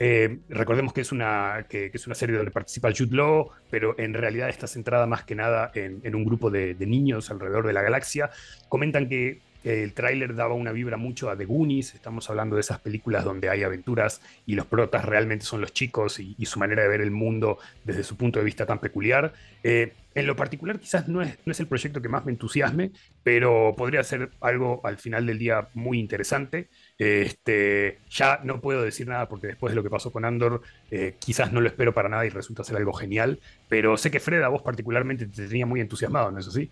Eh, 0.00 0.40
recordemos 0.48 0.92
que 0.92 1.02
es, 1.02 1.12
una, 1.12 1.66
que, 1.68 1.90
es 1.94 2.06
una 2.06 2.16
serie 2.16 2.36
donde 2.36 2.50
participa 2.50 2.90
Jude 2.90 3.14
Law, 3.16 3.50
pero 3.70 3.94
en 3.98 4.12
realidad 4.12 4.48
está 4.48 4.66
centrada 4.66 5.06
más 5.06 5.24
que 5.24 5.36
nada 5.36 5.70
en, 5.74 6.14
un 6.14 6.24
grupo 6.24 6.50
de, 6.50 6.74
de, 6.74 6.86
niños 6.86 7.30
alrededor 7.30 7.66
de 7.66 7.72
la 7.72 7.82
galaxia. 7.82 8.30
Comentan 8.68 9.08
que 9.08 9.40
el 9.64 9.94
tráiler 9.94 10.34
daba 10.34 10.54
una 10.54 10.72
vibra 10.72 10.96
mucho 10.96 11.30
a 11.30 11.36
The 11.36 11.46
Goonies, 11.46 11.94
estamos 11.94 12.28
hablando 12.28 12.56
de 12.56 12.60
esas 12.60 12.80
películas 12.80 13.24
donde 13.24 13.48
hay 13.48 13.62
aventuras 13.62 14.20
y 14.46 14.54
los 14.54 14.66
protas 14.66 15.04
realmente 15.04 15.44
son 15.46 15.60
los 15.62 15.72
chicos 15.72 16.20
y, 16.20 16.36
su 16.44 16.58
manera 16.58 16.82
de 16.82 16.88
ver 16.88 17.00
el 17.00 17.10
mundo 17.10 17.58
desde 17.84 18.04
su 18.04 18.16
punto 18.16 18.38
de 18.38 18.44
vista 18.44 18.66
tan 18.66 18.78
peculiar. 18.78 19.32
Eh, 19.62 19.94
en 20.14 20.26
lo 20.26 20.36
particular 20.36 20.78
quizás 20.78 21.08
no 21.08 21.22
es, 21.22 21.38
el 21.46 21.66
proyecto 21.66 22.00
que 22.00 22.08
más 22.08 22.24
me 22.24 22.32
entusiasme, 22.32 22.92
pero 23.22 23.74
podría 23.76 24.04
ser 24.04 24.30
algo 24.40 24.80
al 24.84 24.98
final 24.98 25.26
del 25.26 25.38
día 25.38 25.68
muy 25.74 25.98
interesante. 25.98 26.68
Este, 26.98 27.98
ya 28.10 28.40
no 28.44 28.60
puedo 28.60 28.82
decir 28.82 29.08
nada 29.08 29.28
porque 29.28 29.48
después 29.48 29.72
de 29.72 29.76
lo 29.76 29.82
que 29.82 29.90
pasó 29.90 30.12
con 30.12 30.24
Andor, 30.24 30.62
eh, 30.90 31.16
quizás 31.18 31.52
no 31.52 31.60
lo 31.60 31.68
espero 31.68 31.94
para 31.94 32.08
nada 32.08 32.26
y 32.26 32.28
resulta 32.28 32.62
ser 32.62 32.76
algo 32.76 32.92
genial, 32.92 33.40
pero 33.68 33.96
sé 33.96 34.10
que 34.10 34.20
Fred 34.20 34.42
a 34.42 34.48
vos 34.48 34.62
particularmente 34.62 35.26
te 35.26 35.48
tenía 35.48 35.66
muy 35.66 35.80
entusiasmado, 35.80 36.30
¿no 36.30 36.38
es 36.38 36.46
así? 36.46 36.70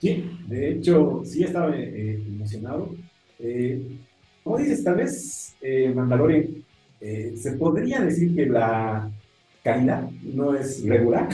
Sí, 0.00 0.30
de 0.48 0.70
hecho, 0.70 1.20
sí 1.24 1.44
estaba 1.44 1.76
eh, 1.76 2.22
emocionado. 2.26 2.88
Eh, 3.38 3.98
como 4.42 4.56
dices, 4.56 4.82
tal 4.82 4.96
vez 4.96 5.54
eh, 5.60 5.92
Mandalorian 5.94 6.64
se 7.00 7.52
podría 7.52 8.00
decir 8.00 8.34
que 8.34 8.46
la 8.46 9.10
calidad 9.62 10.10
no 10.22 10.54
es 10.54 10.84
regular, 10.84 11.28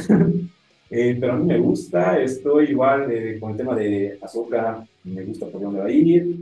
pero 0.90 1.32
a 1.32 1.36
mí 1.36 1.44
me 1.44 1.58
gusta. 1.58 2.20
Estoy 2.20 2.66
igual 2.70 3.08
con 3.40 3.52
el 3.52 3.56
tema 3.56 3.74
de 3.76 4.18
Ahsoka, 4.20 4.86
me 5.04 5.24
gusta 5.24 5.46
por 5.46 5.60
dónde 5.60 5.80
va 5.80 5.86
a 5.86 5.90
ir. 5.90 6.36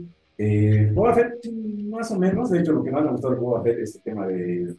Boba 0.93 1.15
Fett, 1.15 1.51
más 1.89 2.11
o 2.11 2.19
menos. 2.19 2.51
De 2.51 2.59
hecho, 2.59 2.73
lo 2.73 2.83
que 2.83 2.91
más 2.91 3.03
me 3.03 3.11
gustó 3.11 3.31
de 3.31 3.37
Boba 3.37 3.67
es 3.69 3.95
el 3.95 4.01
tema 4.01 4.27
de 4.27 4.75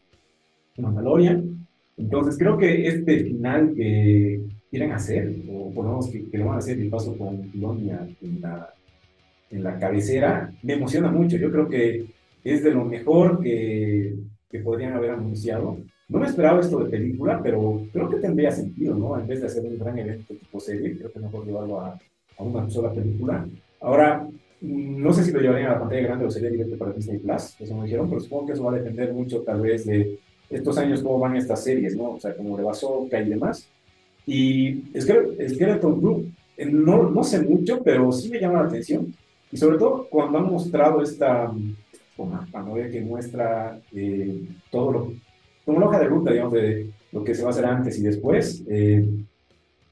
Mandalorian. 0.79 1.67
Entonces, 1.97 2.37
creo 2.39 2.57
que 2.57 2.87
este 2.87 3.25
final 3.25 3.73
que 3.75 4.45
quieren 4.71 4.93
hacer, 4.93 5.35
o 5.51 5.71
por 5.73 5.85
lo 5.85 5.91
menos 5.93 6.11
que, 6.11 6.29
que 6.29 6.39
lo 6.39 6.47
van 6.47 6.57
a 6.57 6.59
hacer, 6.59 6.79
el 6.79 6.89
paso 6.89 7.17
con 7.17 7.51
Lonia 7.55 8.07
en 8.23 8.41
la, 8.41 8.75
en 9.51 9.63
la 9.63 9.79
cabecera, 9.79 10.53
me 10.63 10.75
emociona 10.75 11.11
mucho. 11.11 11.37
Yo 11.37 11.51
creo 11.51 11.69
que 11.69 12.07
es 12.45 12.63
de 12.63 12.73
lo 12.73 12.85
mejor 12.85 13.41
que, 13.43 14.15
que 14.51 14.59
podrían 14.61 14.93
haber 14.93 15.11
anunciado. 15.11 15.79
No 16.09 16.19
me 16.21 16.27
esperaba 16.27 16.61
esto 16.61 16.79
de 16.85 16.91
película, 16.91 17.41
pero 17.43 17.83
creo 17.93 18.09
que 18.09 18.19
tendría 18.19 18.53
sentido, 18.53 18.95
¿no? 18.95 19.19
En 19.19 19.27
vez 19.27 19.41
de 19.41 19.47
hacer 19.47 19.65
un 19.65 19.79
gran 19.79 19.99
evento 19.99 20.35
tipo 20.35 20.61
serie, 20.61 20.97
creo 20.97 21.13
que 21.13 21.19
mejor 21.19 21.45
llevarlo 21.45 21.81
a, 21.81 21.99
a 22.39 22.43
una 22.43 22.69
sola 22.71 22.93
película. 22.93 23.47
Ahora, 23.81 24.27
no 24.61 25.13
sé 25.13 25.25
si 25.25 25.33
lo 25.33 25.41
llevarían 25.41 25.71
a 25.71 25.75
la 25.75 25.81
pantalla 25.81 26.03
grande 26.03 26.25
o 26.25 26.31
sería 26.31 26.51
directo 26.51 26.79
para 26.79 26.93
Disney 26.93 27.19
Plus, 27.19 27.61
eso 27.61 27.77
me 27.77 27.85
dijeron, 27.85 28.09
pero 28.09 28.21
supongo 28.21 28.47
que 28.47 28.53
eso 28.53 28.65
va 28.65 28.73
a 28.73 28.79
depender 28.79 29.13
mucho 29.13 29.43
tal 29.43 29.61
vez 29.61 29.85
de 29.85 30.19
estos 30.49 30.79
años 30.79 31.03
cómo 31.03 31.19
van 31.19 31.37
estas 31.37 31.65
series, 31.65 31.97
¿no? 31.97 32.13
O 32.13 32.21
sea, 32.21 32.35
como 32.37 32.57
de 32.57 32.63
Bazooka 32.63 33.21
y 33.21 33.29
demás. 33.29 33.69
Y 34.27 34.83
Skeleton 34.99 36.01
Crew, 36.01 36.27
eh, 36.57 36.67
no, 36.67 37.11
no 37.11 37.23
sé 37.23 37.41
mucho, 37.43 37.83
pero 37.83 38.11
sí 38.11 38.29
me 38.29 38.41
llama 38.41 38.63
la 38.63 38.69
atención. 38.69 39.15
Y 39.53 39.57
sobre 39.57 39.79
todo 39.79 40.09
cuando 40.11 40.39
han 40.39 40.51
mostrado 40.51 41.01
esta 41.01 41.53
ver 42.75 42.91
que 42.91 43.03
muestra 43.03 43.79
eh, 43.95 44.43
todo 44.71 44.93
lo, 44.93 45.13
como 45.65 45.81
la 45.81 45.87
hoja 45.87 46.01
de 46.01 46.07
ruta, 46.07 46.33
digamos, 46.33 46.55
de 46.55 46.91
lo 47.13 47.23
que 47.23 47.35
se 47.35 47.43
va 47.43 47.49
a 47.49 47.53
hacer 47.53 47.67
antes 47.67 47.99
y 47.99 48.03
después, 48.03 48.65
eh, 48.69 49.07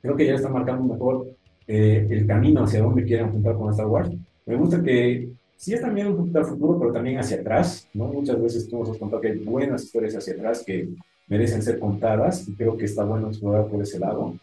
creo 0.02 0.16
que 0.16 0.26
ya 0.26 0.34
está 0.34 0.48
marcando 0.48 0.92
mejor 0.92 1.28
el 1.66 2.26
camino 2.26 2.64
hacia 2.64 2.82
dónde 2.82 3.04
quieren 3.04 3.26
apuntar 3.26 3.56
con 3.56 3.70
Star 3.70 3.86
Wars. 3.86 4.10
Me 4.44 4.56
gusta 4.56 4.82
que 4.82 5.28
sí 5.56 5.72
es 5.72 5.80
también 5.80 6.08
un 6.08 6.16
poquito 6.16 6.38
al 6.38 6.44
futuro, 6.44 6.78
pero 6.78 6.92
también 6.92 7.18
hacia 7.18 7.38
atrás, 7.38 7.88
¿no? 7.94 8.08
Muchas 8.08 8.40
veces 8.42 8.68
tú 8.68 8.78
nos 8.78 8.90
has 8.90 8.98
contado 8.98 9.22
que 9.22 9.28
hay 9.28 9.38
buenas 9.38 9.84
historias 9.84 10.16
hacia 10.16 10.34
atrás 10.34 10.62
que 10.66 10.88
merecen 11.26 11.62
ser 11.62 11.78
contadas 11.78 12.48
y 12.48 12.54
creo 12.54 12.76
que 12.76 12.84
está 12.84 13.04
bueno 13.04 13.28
explorar 13.28 13.66
por 13.68 13.82
ese 13.82 13.98
lado. 13.98 14.36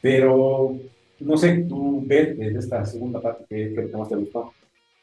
Pero, 0.00 0.76
no 1.20 1.36
sé, 1.36 1.64
tú 1.68 2.02
ves 2.06 2.38
de 2.38 2.58
esta 2.58 2.84
segunda 2.84 3.20
parte 3.20 3.44
que, 3.48 3.74
que 3.74 3.96
más 3.96 4.08
te 4.08 4.16
gustó. 4.16 4.52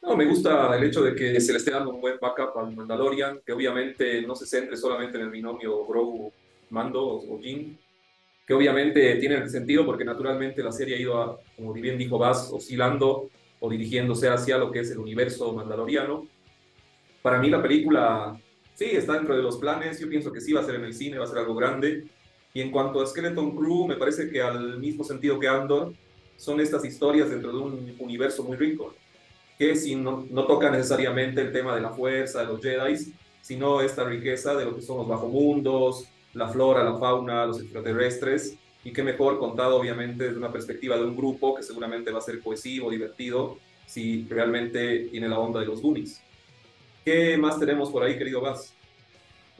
No, 0.02 0.16
me 0.16 0.26
gusta 0.26 0.78
el 0.78 0.84
hecho 0.84 1.02
de 1.02 1.16
que 1.16 1.42
se 1.42 1.52
le 1.52 1.58
esté 1.58 1.72
dando 1.72 1.92
un 1.92 2.00
buen 2.00 2.18
backup 2.22 2.56
al 2.58 2.76
Mandalorian, 2.76 3.40
que 3.44 3.52
obviamente 3.52 4.22
no 4.22 4.36
se 4.36 4.46
centre 4.46 4.78
solamente 4.78 5.18
en 5.18 5.24
el 5.24 5.32
binomio 5.32 5.84
Grogu 5.88 6.32
Mando 6.70 7.04
o 7.04 7.40
Jin, 7.42 7.78
que 8.46 8.54
obviamente 8.54 9.16
tiene 9.16 9.50
sentido 9.50 9.84
porque 9.84 10.06
naturalmente 10.06 10.62
la 10.62 10.72
serie 10.72 10.96
ha 10.96 11.00
ido, 11.00 11.40
como 11.56 11.74
bien 11.74 11.98
dijo 11.98 12.20
Bass, 12.20 12.52
oscilando 12.54 13.30
o 13.60 13.70
dirigiéndose 13.70 14.30
hacia 14.30 14.60
lo 14.60 14.72
que 14.72 14.82
es 14.82 14.92
el 14.92 15.00
universo 15.00 15.52
mandaloriano. 15.54 16.28
Para 17.24 17.40
mí 17.40 17.50
la 17.50 17.62
película, 17.62 18.40
sí, 18.76 18.86
está 18.86 19.14
dentro 19.14 19.36
de 19.36 19.42
los 19.42 19.58
planes, 19.58 20.00
yo 20.00 20.08
pienso 20.08 20.32
que 20.32 20.42
sí 20.42 20.54
va 20.54 20.62
a 20.62 20.66
ser 20.66 20.76
en 20.76 20.86
el 20.86 20.94
cine, 20.94 21.18
va 21.18 21.26
a 21.26 21.28
ser 21.28 21.40
algo 21.40 21.56
grande. 21.56 22.06
Y 22.54 22.62
en 22.62 22.72
cuanto 22.72 23.02
a 23.02 23.08
Skeleton 23.08 23.56
Crew, 23.56 23.88
me 23.88 23.96
parece 23.96 24.30
que 24.30 24.42
al 24.42 24.80
mismo 24.80 25.04
sentido 25.04 25.40
que 25.40 25.48
Andor, 25.48 25.94
son 26.38 26.60
estas 26.60 26.84
historias 26.86 27.30
dentro 27.30 27.52
de 27.52 27.58
un 27.58 27.96
universo 28.00 28.44
muy 28.44 28.58
rico, 28.58 28.94
que 29.58 29.76
si 29.76 29.96
no, 29.96 30.26
no 30.30 30.46
toca 30.46 30.70
necesariamente 30.70 31.42
el 31.42 31.52
tema 31.52 31.76
de 31.76 31.82
la 31.82 31.90
fuerza, 31.90 32.42
de 32.42 32.48
los 32.48 32.62
Jedi, 32.62 33.14
sino 33.42 33.82
esta 33.82 34.04
riqueza 34.04 34.56
de 34.56 34.66
lo 34.66 34.76
que 34.76 34.82
son 34.82 34.98
los 34.98 35.08
bajomundos, 35.08 36.08
la 36.34 36.50
flora, 36.50 36.84
la 36.84 36.98
fauna, 36.98 37.46
los 37.46 37.62
extraterrestres, 37.62 38.58
y 38.84 38.92
qué 38.92 39.02
mejor 39.02 39.40
contado 39.40 39.78
obviamente 39.78 40.26
desde 40.26 40.38
una 40.38 40.52
perspectiva 40.52 40.98
de 40.98 41.04
un 41.04 41.16
grupo 41.16 41.56
que 41.56 41.64
seguramente 41.64 42.12
va 42.12 42.20
a 42.20 42.22
ser 42.22 42.42
cohesivo, 42.42 42.92
divertido, 42.92 43.58
si 43.86 44.26
realmente 44.30 45.08
tiene 45.12 45.30
la 45.30 45.40
onda 45.40 45.60
de 45.60 45.66
los 45.68 45.82
Goonies. 45.82 46.22
¿Qué 47.06 47.38
más 47.38 47.60
tenemos 47.60 47.92
por 47.92 48.02
ahí, 48.02 48.18
querido 48.18 48.42
Bas? 48.42 48.74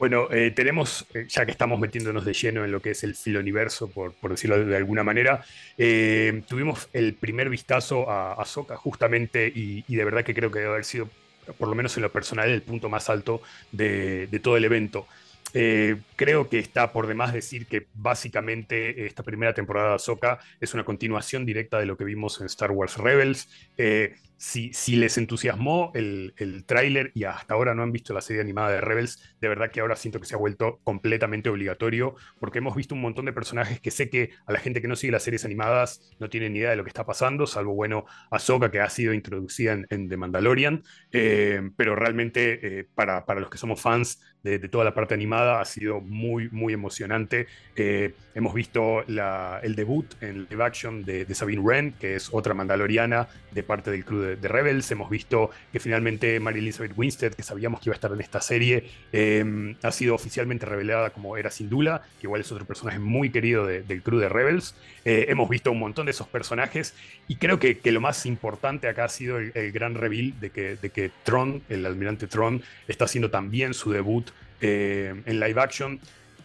Bueno, 0.00 0.26
eh, 0.32 0.50
tenemos, 0.50 1.06
eh, 1.14 1.26
ya 1.28 1.46
que 1.46 1.52
estamos 1.52 1.78
metiéndonos 1.78 2.24
de 2.24 2.34
lleno 2.34 2.64
en 2.64 2.72
lo 2.72 2.82
que 2.82 2.90
es 2.90 3.04
el 3.04 3.14
filoniverso, 3.14 3.88
por, 3.88 4.14
por 4.14 4.32
decirlo 4.32 4.62
de 4.64 4.76
alguna 4.76 5.04
manera, 5.04 5.44
eh, 5.78 6.42
tuvimos 6.48 6.88
el 6.92 7.14
primer 7.14 7.48
vistazo 7.48 8.10
a, 8.10 8.32
a 8.32 8.44
Soka 8.44 8.76
justamente 8.76 9.46
y, 9.54 9.82
de 9.86 10.04
verdad 10.04 10.24
que 10.24 10.34
creo 10.34 10.50
que 10.50 10.58
debe 10.58 10.72
haber 10.72 10.84
sido, 10.84 11.08
por 11.56 11.68
lo 11.68 11.76
menos 11.76 11.96
en 11.96 12.02
lo 12.02 12.10
personal, 12.10 12.50
el 12.50 12.62
punto 12.62 12.88
más 12.88 13.08
alto 13.08 13.40
de 13.70 14.40
todo 14.42 14.56
el 14.56 14.64
evento. 14.64 15.06
Eh, 15.54 15.96
creo 16.16 16.48
que 16.48 16.58
está 16.58 16.92
por 16.92 17.06
demás 17.06 17.32
decir 17.32 17.66
que 17.66 17.86
básicamente 17.94 19.06
esta 19.06 19.22
primera 19.22 19.54
temporada 19.54 19.90
de 19.90 19.94
Ahsoka 19.94 20.38
es 20.60 20.74
una 20.74 20.84
continuación 20.84 21.46
directa 21.46 21.78
de 21.78 21.86
lo 21.86 21.96
que 21.96 22.04
vimos 22.04 22.40
en 22.40 22.46
Star 22.46 22.72
Wars 22.72 22.96
Rebels. 22.96 23.48
Eh, 23.78 24.16
si, 24.38 24.70
si, 24.74 24.96
les 24.96 25.16
entusiasmó 25.16 25.92
el, 25.94 26.34
el 26.36 26.66
tráiler 26.66 27.10
y 27.14 27.24
hasta 27.24 27.54
ahora 27.54 27.74
no 27.74 27.82
han 27.82 27.90
visto 27.90 28.12
la 28.12 28.20
serie 28.20 28.42
animada 28.42 28.70
de 28.70 28.82
Rebels, 28.82 29.34
de 29.40 29.48
verdad 29.48 29.70
que 29.70 29.80
ahora 29.80 29.96
siento 29.96 30.20
que 30.20 30.26
se 30.26 30.34
ha 30.34 30.38
vuelto 30.38 30.78
completamente 30.84 31.48
obligatorio 31.48 32.16
porque 32.38 32.58
hemos 32.58 32.76
visto 32.76 32.94
un 32.94 33.00
montón 33.00 33.24
de 33.24 33.32
personajes 33.32 33.80
que 33.80 33.90
sé 33.90 34.10
que 34.10 34.32
a 34.44 34.52
la 34.52 34.58
gente 34.58 34.82
que 34.82 34.88
no 34.88 34.96
sigue 34.96 35.12
las 35.12 35.22
series 35.22 35.46
animadas 35.46 36.14
no 36.18 36.28
tiene 36.28 36.50
ni 36.50 36.58
idea 36.58 36.68
de 36.68 36.76
lo 36.76 36.84
que 36.84 36.90
está 36.90 37.06
pasando, 37.06 37.46
salvo, 37.46 37.72
bueno, 37.72 38.04
Ahsoka 38.30 38.70
que 38.70 38.80
ha 38.80 38.90
sido 38.90 39.14
introducida 39.14 39.72
en, 39.88 40.08
The 40.10 40.16
Mandalorian, 40.18 40.82
eh, 41.12 41.70
pero 41.74 41.96
realmente 41.96 42.88
para, 42.94 43.24
para, 43.24 43.40
los 43.40 43.48
que 43.48 43.56
somos 43.56 43.80
fans 43.80 44.20
de, 44.46 44.68
toda 44.68 44.84
la 44.84 44.94
parte 44.94 45.14
animada 45.14 45.60
ha 45.60 45.64
sido 45.64 46.00
muy, 46.00 46.48
muy 46.50 46.72
emocionante. 46.72 47.46
Eh, 47.74 48.14
hemos 48.34 48.54
visto 48.54 49.04
el 49.06 49.74
debut 49.74 50.06
en 50.20 50.46
live 50.48 50.64
action 50.64 51.04
de, 51.04 51.26
Sabine 51.34 51.60
Wren, 51.60 51.92
que 51.92 52.14
es 52.14 52.28
otra 52.32 52.54
mandaloriana 52.54 53.28
de 53.50 53.62
parte 53.62 53.90
del 53.90 54.04
crew 54.04 54.20
de, 54.20 54.48
Rebels. 54.48 54.90
Hemos 54.90 55.10
visto 55.10 55.50
que 55.72 55.80
finalmente 55.80 56.38
Mary 56.38 56.60
Elizabeth 56.60 56.92
Winstead, 56.96 57.34
que 57.34 57.42
sabíamos 57.42 57.80
que 57.80 57.88
iba 57.88 57.94
a 57.94 57.96
estar 57.96 58.12
en 58.12 58.20
esta 58.20 58.40
serie, 58.40 58.84
eh, 59.12 59.74
ha 59.82 59.90
sido 59.90 60.14
oficialmente 60.14 60.64
revelada 60.64 61.10
como 61.10 61.36
Era 61.36 61.50
Sindula, 61.50 62.02
que 62.20 62.26
igual 62.26 62.40
es 62.40 62.52
otro 62.52 62.64
personaje 62.64 62.98
muy 62.98 63.30
querido 63.30 63.66
de, 63.66 63.82
del 63.82 64.02
crew 64.02 64.18
de 64.18 64.28
Rebels. 64.28 64.76
Eh, 65.04 65.26
hemos 65.28 65.48
visto 65.48 65.72
un 65.72 65.80
montón 65.80 66.06
de 66.06 66.12
esos 66.12 66.28
personajes 66.28 66.94
y 67.26 67.36
creo 67.36 67.58
que, 67.58 67.78
que 67.78 67.90
lo 67.90 68.00
más 68.00 68.26
importante 68.26 68.88
acá 68.88 69.04
ha 69.04 69.08
sido 69.08 69.38
el, 69.38 69.50
el 69.54 69.72
gran 69.72 69.94
reveal 69.94 70.38
de 70.40 70.50
que, 70.50 70.76
de 70.76 70.90
que 70.90 71.10
Tron, 71.24 71.62
el 71.68 71.84
almirante 71.84 72.26
Tron, 72.28 72.62
está 72.86 73.06
haciendo 73.06 73.30
también 73.30 73.74
su 73.74 73.90
debut 73.90 74.30
eh, 74.60 75.14
en 75.24 75.40
live 75.40 75.60
action. 75.60 76.00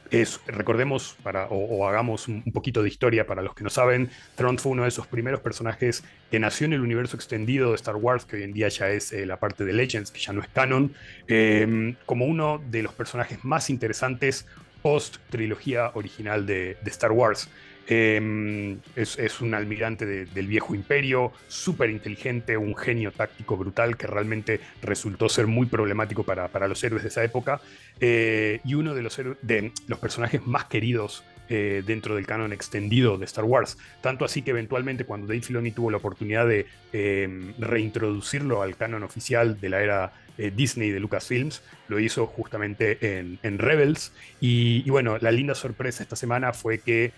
Es, 0.10 0.42
recordemos 0.46 1.16
para, 1.24 1.48
o, 1.50 1.88
hagamos 1.88 2.28
un, 2.28 2.44
poquito 2.52 2.84
de 2.84 2.90
historia 2.90 3.26
para 3.26 3.42
los 3.42 3.56
que 3.56 3.64
no 3.64 3.70
saben, 3.70 4.10
Tron 4.36 4.58
fue 4.58 4.74
uno 4.74 4.84
de 4.84 4.90
esos 4.90 5.08
primeros 5.08 5.40
personajes 5.40 6.04
que 6.30 6.38
nació 6.38 6.66
en 6.66 6.74
el 6.74 6.82
universo 6.82 7.16
extendido 7.16 7.70
de 7.70 7.76
Star 7.76 7.96
Wars, 7.96 8.26
que 8.26 8.36
hoy 8.36 8.44
en 8.44 8.52
día 8.52 8.68
ya 8.68 8.90
es 8.90 9.14
eh, 9.14 9.26
la 9.26 9.40
parte 9.40 9.64
de 9.64 9.72
Legends, 9.72 10.12
que 10.12 10.20
ya 10.20 10.34
no 10.34 10.42
es 10.42 10.50
canon, 10.50 10.94
eh, 11.30 11.96
como 12.06 12.26
uno 12.26 12.62
de 12.70 12.84
los 12.84 12.94
personajes 12.94 13.46
más 13.46 13.70
interesantes 13.70 14.46
post 14.82 15.18
trilogía 15.30 15.92
original 15.94 16.46
de, 16.46 16.76
de 16.82 16.90
Star 16.90 17.14
Wars. 17.14 17.48
Eh, 17.94 18.78
es, 18.96 19.20
es, 19.20 19.42
un 19.42 19.54
almirante 19.54 20.06
de, 20.06 20.26
del 20.26 20.48
viejo 20.48 20.74
imperio, 20.74 21.34
súper 21.50 21.90
inteligente, 21.90 22.56
un 22.56 22.74
genio 22.74 23.12
táctico 23.12 23.58
brutal 23.58 23.98
que 23.98 24.08
realmente 24.08 24.62
resultó 24.82 25.28
ser 25.28 25.46
muy 25.48 25.66
problemático 25.66 26.24
para, 26.24 26.48
para 26.48 26.70
los 26.70 26.82
héroes 26.86 27.04
de 27.04 27.10
esa 27.10 27.22
época 27.22 27.60
eh, 28.00 28.62
y 28.64 28.76
uno 28.76 28.96
de 28.96 29.02
los, 29.02 29.20
de 29.42 29.74
los 29.88 30.00
personajes 30.00 30.48
más 30.48 30.66
queridos 30.66 31.26
eh, 31.50 31.84
dentro 31.86 32.16
del 32.16 32.26
canon 32.26 32.54
extendido 32.54 33.18
de 33.18 33.26
Star 33.26 33.44
Wars. 33.44 33.78
Tanto 34.00 34.24
así 34.24 34.42
que 34.42 34.52
eventualmente 34.52 35.04
cuando 35.04 35.28
Dave 35.28 35.42
Filoni 35.42 35.72
tuvo 35.72 35.92
la 35.92 35.98
oportunidad 35.98 36.48
de 36.48 36.66
eh, 36.94 37.54
reintroducirlo 37.60 38.62
al 38.62 38.78
canon 38.78 39.04
oficial 39.04 39.60
de 39.60 39.68
la 39.68 39.82
era 39.82 40.14
eh, 40.42 40.52
Disney 40.56 40.92
de 40.92 41.00
Lucasfilms, 41.00 41.62
lo 41.88 42.00
hizo 42.00 42.26
justamente 42.28 43.20
en, 43.20 43.60
Rebels. 43.60 44.14
Y, 44.40 44.90
bueno, 44.90 45.18
la 45.20 45.32
linda 45.32 45.56
sorpresa 45.56 46.04
esta 46.04 46.16
semana 46.16 46.54
fue 46.54 46.80
que 46.80 47.12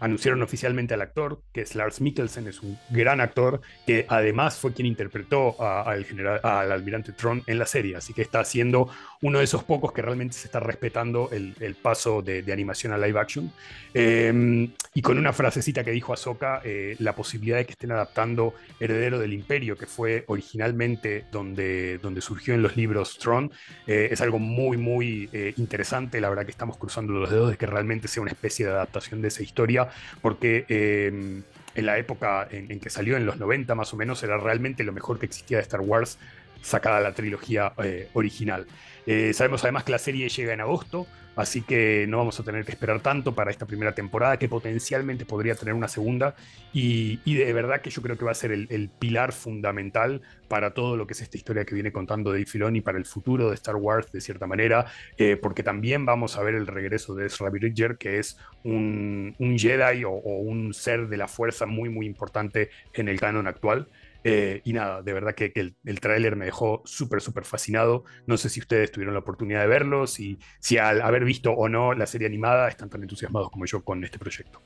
anunciaron 0.00 0.42
oficialmente 0.42 0.94
al 0.94 1.02
actor, 1.02 1.40
que 1.52 1.62
es 1.62 1.74
Lars 1.74 2.00
Mikkelsen, 2.00 2.46
es 2.46 2.62
un 2.62 2.78
gran 2.90 3.20
actor, 3.20 3.60
que 3.86 4.06
además 4.08 4.58
fue 4.58 4.72
quien 4.72 4.86
interpretó 4.86 5.60
al, 5.60 6.04
general, 6.04 6.40
al 6.42 6.72
almirante 6.72 7.12
Tron 7.12 7.42
en 7.46 7.58
la 7.58 7.66
serie, 7.66 7.96
así 7.96 8.12
que 8.12 8.22
está 8.22 8.44
siendo 8.44 8.88
uno 9.20 9.38
de 9.38 9.44
esos 9.44 9.64
pocos 9.64 9.92
que 9.92 10.02
realmente 10.02 10.36
se 10.36 10.46
está 10.46 10.60
respetando 10.60 11.30
el, 11.32 11.74
paso 11.80 12.22
de, 12.22 12.44
animación 12.52 12.92
a 12.92 12.98
live 12.98 13.18
action. 13.18 13.52
Eh, 13.94 14.68
y 14.98 15.02
con 15.02 15.16
una 15.16 15.32
frasecita 15.32 15.84
que 15.84 15.92
dijo 15.92 16.12
Ahsoka, 16.12 16.60
eh, 16.64 16.96
la 16.98 17.14
posibilidad 17.14 17.58
de 17.58 17.66
que 17.66 17.70
estén 17.70 17.92
adaptando 17.92 18.54
Heredero 18.80 19.20
del 19.20 19.32
Imperio, 19.32 19.76
que 19.76 19.86
fue 19.86 20.24
originalmente 20.26 21.24
donde, 21.30 21.98
donde 21.98 22.20
surgió 22.20 22.52
en 22.52 22.62
los 22.62 22.76
libros 22.76 23.16
Tron, 23.18 23.52
eh, 23.86 24.08
es 24.10 24.20
algo 24.20 24.40
muy, 24.40 24.76
muy 24.76 25.28
eh, 25.32 25.54
interesante. 25.56 26.20
La 26.20 26.28
verdad 26.28 26.44
que 26.44 26.50
estamos 26.50 26.78
cruzando 26.78 27.12
los 27.12 27.30
dedos 27.30 27.48
de 27.50 27.56
que 27.56 27.66
realmente 27.66 28.08
sea 28.08 28.22
una 28.22 28.32
especie 28.32 28.66
de 28.66 28.72
adaptación 28.72 29.22
de 29.22 29.28
esa 29.28 29.44
historia, 29.44 29.88
porque 30.20 30.64
en 30.68 31.86
la 31.86 31.96
época 31.96 32.48
en, 32.50 32.80
que 32.80 32.90
salió, 32.90 33.16
en 33.16 33.24
los 33.24 33.38
90 33.38 33.72
más 33.76 33.94
o 33.94 33.96
menos, 33.96 34.20
era 34.24 34.36
realmente 34.36 34.82
lo 34.82 34.92
mejor 34.92 35.20
que 35.20 35.26
existía 35.26 35.58
de 35.58 35.62
Star 35.62 35.80
Wars 35.80 36.18
sacada 36.62 37.00
la 37.00 37.14
trilogía 37.14 37.72
eh, 37.82 38.08
original. 38.14 38.66
Eh, 39.06 39.32
sabemos 39.32 39.64
además 39.64 39.84
que 39.84 39.92
la 39.92 39.98
serie 39.98 40.28
llega 40.28 40.52
en 40.52 40.60
agosto, 40.60 41.06
así 41.34 41.62
que 41.62 42.04
no 42.08 42.18
vamos 42.18 42.38
a 42.40 42.42
tener 42.42 42.64
que 42.64 42.72
esperar 42.72 43.00
tanto 43.00 43.34
para 43.34 43.50
esta 43.50 43.64
primera 43.64 43.94
temporada, 43.94 44.38
que 44.38 44.48
potencialmente 44.48 45.24
podría 45.24 45.54
tener 45.54 45.72
una 45.72 45.88
segunda, 45.88 46.34
y, 46.74 47.16
de 47.24 47.52
verdad 47.52 47.80
que 47.80 47.88
yo 47.88 48.02
creo 48.02 48.18
que 48.18 48.24
va 48.24 48.32
a 48.32 48.34
ser 48.34 48.52
el, 48.52 48.90
pilar 48.98 49.32
fundamental 49.32 50.20
para 50.48 50.74
todo 50.74 50.96
lo 50.96 51.06
que 51.06 51.14
es 51.14 51.22
esta 51.22 51.36
historia 51.36 51.64
que 51.64 51.74
viene 51.74 51.92
contando 51.92 52.32
Dave 52.32 52.44
Filoni 52.44 52.80
para 52.80 52.98
el 52.98 53.06
futuro 53.06 53.48
de 53.48 53.54
Star 53.54 53.76
Wars, 53.76 54.12
de 54.12 54.20
cierta 54.20 54.46
manera, 54.46 54.86
eh, 55.16 55.36
porque 55.40 55.62
también 55.62 56.04
vamos 56.04 56.36
a 56.36 56.42
ver 56.42 56.54
el 56.54 56.66
regreso 56.66 57.14
de 57.14 57.26
Ezra 57.26 57.48
Bridger, 57.48 57.96
que 57.96 58.18
es 58.18 58.36
un, 58.64 59.34
Jedi 59.38 60.04
o, 60.04 60.10
o 60.10 60.38
un 60.40 60.74
ser 60.74 61.08
de 61.08 61.16
la 61.16 61.28
fuerza 61.28 61.64
muy, 61.64 61.88
muy 61.88 62.04
importante 62.04 62.68
en 62.92 63.08
el 63.08 63.18
canon 63.18 63.46
actual. 63.46 63.88
Eh, 64.24 64.60
y 64.64 64.72
nada, 64.72 65.02
de 65.02 65.12
verdad 65.12 65.34
que, 65.34 65.52
el, 65.54 65.76
el 65.84 66.00
tráiler 66.00 66.36
me 66.36 66.44
dejó 66.44 66.82
súper, 66.84 67.20
súper 67.20 67.44
fascinado. 67.44 68.04
No 68.26 68.36
sé 68.36 68.48
si 68.48 68.60
ustedes 68.60 68.90
tuvieron 68.90 69.14
la 69.14 69.20
oportunidad 69.20 69.60
de 69.60 69.68
verlo, 69.68 70.06
si, 70.06 70.38
si 70.60 70.78
al 70.78 71.00
haber 71.00 71.24
visto 71.24 71.52
o 71.52 71.68
no 71.68 71.94
la 71.94 72.06
serie 72.06 72.26
animada 72.26 72.68
están 72.68 72.90
tan 72.90 73.02
entusiasmados 73.02 73.50
como 73.50 73.64
yo 73.64 73.82
con 73.84 74.02
este 74.04 74.18
proyecto. 74.18 74.60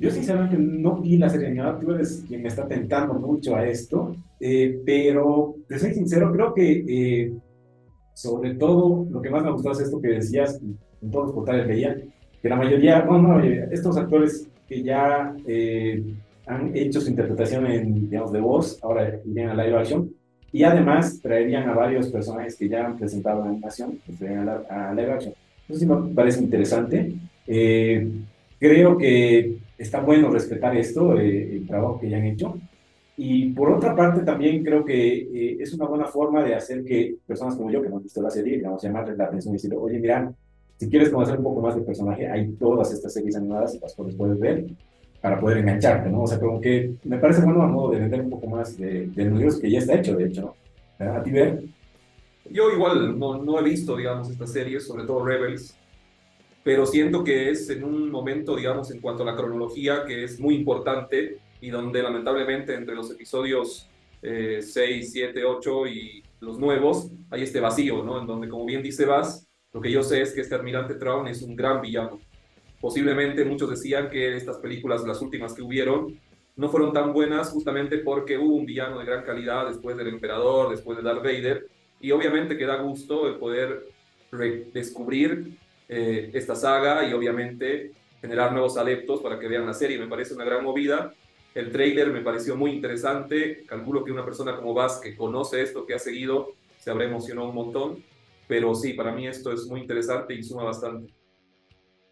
Yo 0.00 0.10
sinceramente 0.10 0.56
no 0.58 0.96
vi 0.96 1.16
la 1.16 1.28
serie 1.28 1.48
animada, 1.48 1.80
tú 1.80 1.92
eres 1.92 2.24
quien 2.26 2.42
me 2.42 2.48
está 2.48 2.68
tentando 2.68 3.14
mucho 3.14 3.56
a 3.56 3.66
esto, 3.66 4.14
eh, 4.38 4.80
pero 4.86 5.56
te 5.66 5.76
soy 5.76 5.92
sincero, 5.92 6.32
creo 6.32 6.54
que 6.54 6.84
eh, 6.88 7.32
sobre 8.14 8.54
todo 8.54 9.08
lo 9.10 9.20
que 9.20 9.30
más 9.30 9.42
me 9.42 9.50
gustó 9.50 9.72
es 9.72 9.80
esto 9.80 10.00
que 10.00 10.08
decías, 10.08 10.60
en 11.02 11.10
todos 11.10 11.26
los 11.26 11.34
portales 11.34 11.66
veía, 11.66 11.96
que 12.40 12.48
la 12.48 12.54
mayoría, 12.54 13.00
bueno, 13.00 13.38
no 13.38 13.42
estos 13.42 13.96
actores 13.96 14.48
que 14.68 14.84
ya 14.84 15.34
han 16.48 16.74
hecho 16.74 17.00
su 17.00 17.10
interpretación 17.10 17.66
en, 17.66 18.08
digamos, 18.08 18.32
de 18.32 18.40
voz, 18.40 18.82
ahora 18.82 19.20
irían 19.24 19.50
a 19.50 19.64
live 19.64 19.78
action, 19.78 20.10
y 20.50 20.62
además 20.62 21.20
traerían 21.20 21.68
a 21.68 21.74
varios 21.74 22.08
personajes 22.08 22.56
que 22.56 22.68
ya 22.68 22.86
han 22.86 22.96
presentado 22.96 23.42
en 23.42 23.48
animación, 23.48 23.98
que 24.04 24.12
traerían 24.14 24.48
a, 24.48 24.94
live 24.94 25.12
action. 25.12 25.34
Eso 25.68 25.78
sí 25.78 25.86
me 25.86 26.14
parece 26.14 26.40
interesante. 26.40 27.12
Eh, 27.46 28.08
creo 28.58 28.96
que 28.96 29.58
está 29.76 30.00
bueno 30.00 30.30
respetar 30.30 30.74
esto, 30.76 31.18
eh, 31.18 31.56
el 31.56 31.66
trabajo 31.66 32.00
que 32.00 32.08
ya 32.08 32.16
han 32.16 32.24
hecho. 32.24 32.58
Y 33.18 33.50
por 33.50 33.70
otra 33.70 33.94
parte, 33.94 34.22
también 34.22 34.64
creo 34.64 34.84
que 34.84 35.18
eh, 35.18 35.58
es 35.60 35.74
una 35.74 35.86
buena 35.86 36.06
forma 36.06 36.42
de 36.42 36.54
hacer 36.54 36.82
que 36.82 37.16
personas 37.26 37.56
como 37.56 37.70
yo, 37.70 37.82
que 37.82 37.90
no 37.90 37.96
han 37.96 38.02
visto 38.02 38.22
la 38.22 38.30
serie, 38.30 38.56
digamos, 38.56 38.82
llamarles 38.82 39.18
la 39.18 39.24
atención 39.24 39.52
y 39.52 39.56
decir, 39.56 39.74
oye, 39.74 39.98
mira, 39.98 40.32
si 40.78 40.88
quieres 40.88 41.10
conocer 41.10 41.36
un 41.36 41.44
poco 41.44 41.60
más 41.60 41.74
del 41.74 41.84
personaje, 41.84 42.26
hay 42.26 42.52
todas 42.52 42.92
estas 42.92 43.12
series 43.12 43.36
animadas, 43.36 43.78
las 43.82 43.94
puedes 43.94 44.38
ver 44.38 44.66
para 45.20 45.40
poder 45.40 45.58
engancharte, 45.58 46.08
¿no? 46.08 46.22
O 46.22 46.26
sea, 46.26 46.38
como 46.38 46.60
que 46.60 46.94
me 47.04 47.18
parece 47.18 47.42
bueno 47.42 47.62
a 47.62 47.66
modo 47.66 47.92
de 47.92 48.00
vender 48.00 48.20
un 48.20 48.30
poco 48.30 48.46
más 48.46 48.76
de, 48.76 49.06
del 49.08 49.32
universo 49.32 49.60
que 49.60 49.70
ya 49.70 49.78
está 49.78 49.94
hecho, 49.94 50.16
de 50.16 50.26
hecho, 50.26 50.54
¿no? 50.98 51.12
¿A 51.12 51.22
ti, 51.22 51.30
ver? 51.30 51.64
Yo 52.50 52.70
igual 52.70 53.18
no, 53.18 53.42
no 53.42 53.58
he 53.58 53.62
visto, 53.62 53.96
digamos, 53.96 54.30
esta 54.30 54.46
serie, 54.46 54.80
sobre 54.80 55.04
todo 55.04 55.24
Rebels, 55.24 55.76
pero 56.62 56.86
siento 56.86 57.24
que 57.24 57.50
es 57.50 57.68
en 57.70 57.84
un 57.84 58.10
momento, 58.10 58.56
digamos, 58.56 58.90
en 58.90 59.00
cuanto 59.00 59.22
a 59.22 59.26
la 59.26 59.36
cronología, 59.36 60.04
que 60.06 60.24
es 60.24 60.40
muy 60.40 60.54
importante 60.54 61.38
y 61.60 61.70
donde 61.70 62.02
lamentablemente 62.02 62.74
entre 62.74 62.94
los 62.94 63.10
episodios 63.10 63.88
6, 64.20 65.12
7, 65.12 65.44
8 65.44 65.86
y 65.86 66.22
los 66.40 66.58
nuevos 66.58 67.10
hay 67.30 67.42
este 67.42 67.60
vacío, 67.60 68.02
¿no? 68.02 68.20
En 68.20 68.26
donde, 68.26 68.48
como 68.48 68.64
bien 68.64 68.82
dice 68.82 69.04
Vaz, 69.04 69.46
lo 69.72 69.80
que 69.80 69.90
yo 69.90 70.02
sé 70.02 70.22
es 70.22 70.32
que 70.32 70.40
este 70.40 70.54
almirante 70.54 70.94
Traun 70.94 71.28
es 71.28 71.42
un 71.42 71.54
gran 71.54 71.80
villano 71.80 72.18
Posiblemente 72.80 73.44
muchos 73.44 73.70
decían 73.70 74.08
que 74.08 74.36
estas 74.36 74.58
películas, 74.58 75.04
las 75.04 75.20
últimas 75.20 75.52
que 75.52 75.62
hubieron, 75.62 76.18
no 76.56 76.68
fueron 76.68 76.92
tan 76.92 77.12
buenas 77.12 77.50
justamente 77.50 77.98
porque 77.98 78.36
hubo 78.36 78.54
un 78.54 78.66
villano 78.66 78.98
de 78.98 79.04
gran 79.04 79.24
calidad 79.24 79.68
después 79.68 79.96
del 79.96 80.08
emperador, 80.08 80.70
después 80.70 80.98
de 80.98 81.04
Darth 81.04 81.22
Vader, 81.22 81.68
y 82.00 82.10
obviamente 82.10 82.56
que 82.56 82.66
da 82.66 82.76
gusto 82.76 83.28
el 83.28 83.36
poder 83.36 83.88
redescubrir 84.30 85.56
eh, 85.88 86.30
esta 86.34 86.54
saga 86.54 87.08
y 87.08 87.12
obviamente 87.12 87.92
generar 88.20 88.52
nuevos 88.52 88.76
adeptos 88.76 89.20
para 89.20 89.38
que 89.38 89.48
vean 89.48 89.66
la 89.66 89.74
serie. 89.74 89.98
Me 89.98 90.06
parece 90.06 90.34
una 90.34 90.44
gran 90.44 90.62
movida. 90.62 91.14
El 91.54 91.72
trailer 91.72 92.08
me 92.08 92.20
pareció 92.20 92.56
muy 92.56 92.72
interesante. 92.72 93.64
Calculo 93.66 94.04
que 94.04 94.12
una 94.12 94.24
persona 94.24 94.56
como 94.56 94.74
Vaz, 94.74 95.00
que 95.00 95.16
conoce 95.16 95.62
esto, 95.62 95.86
que 95.86 95.94
ha 95.94 95.98
seguido, 95.98 96.54
se 96.78 96.90
habrá 96.90 97.04
emocionado 97.04 97.48
un 97.48 97.54
montón. 97.54 98.04
Pero 98.46 98.74
sí, 98.74 98.92
para 98.94 99.12
mí 99.12 99.26
esto 99.26 99.52
es 99.52 99.66
muy 99.66 99.80
interesante 99.80 100.34
y 100.34 100.42
suma 100.42 100.64
bastante. 100.64 101.12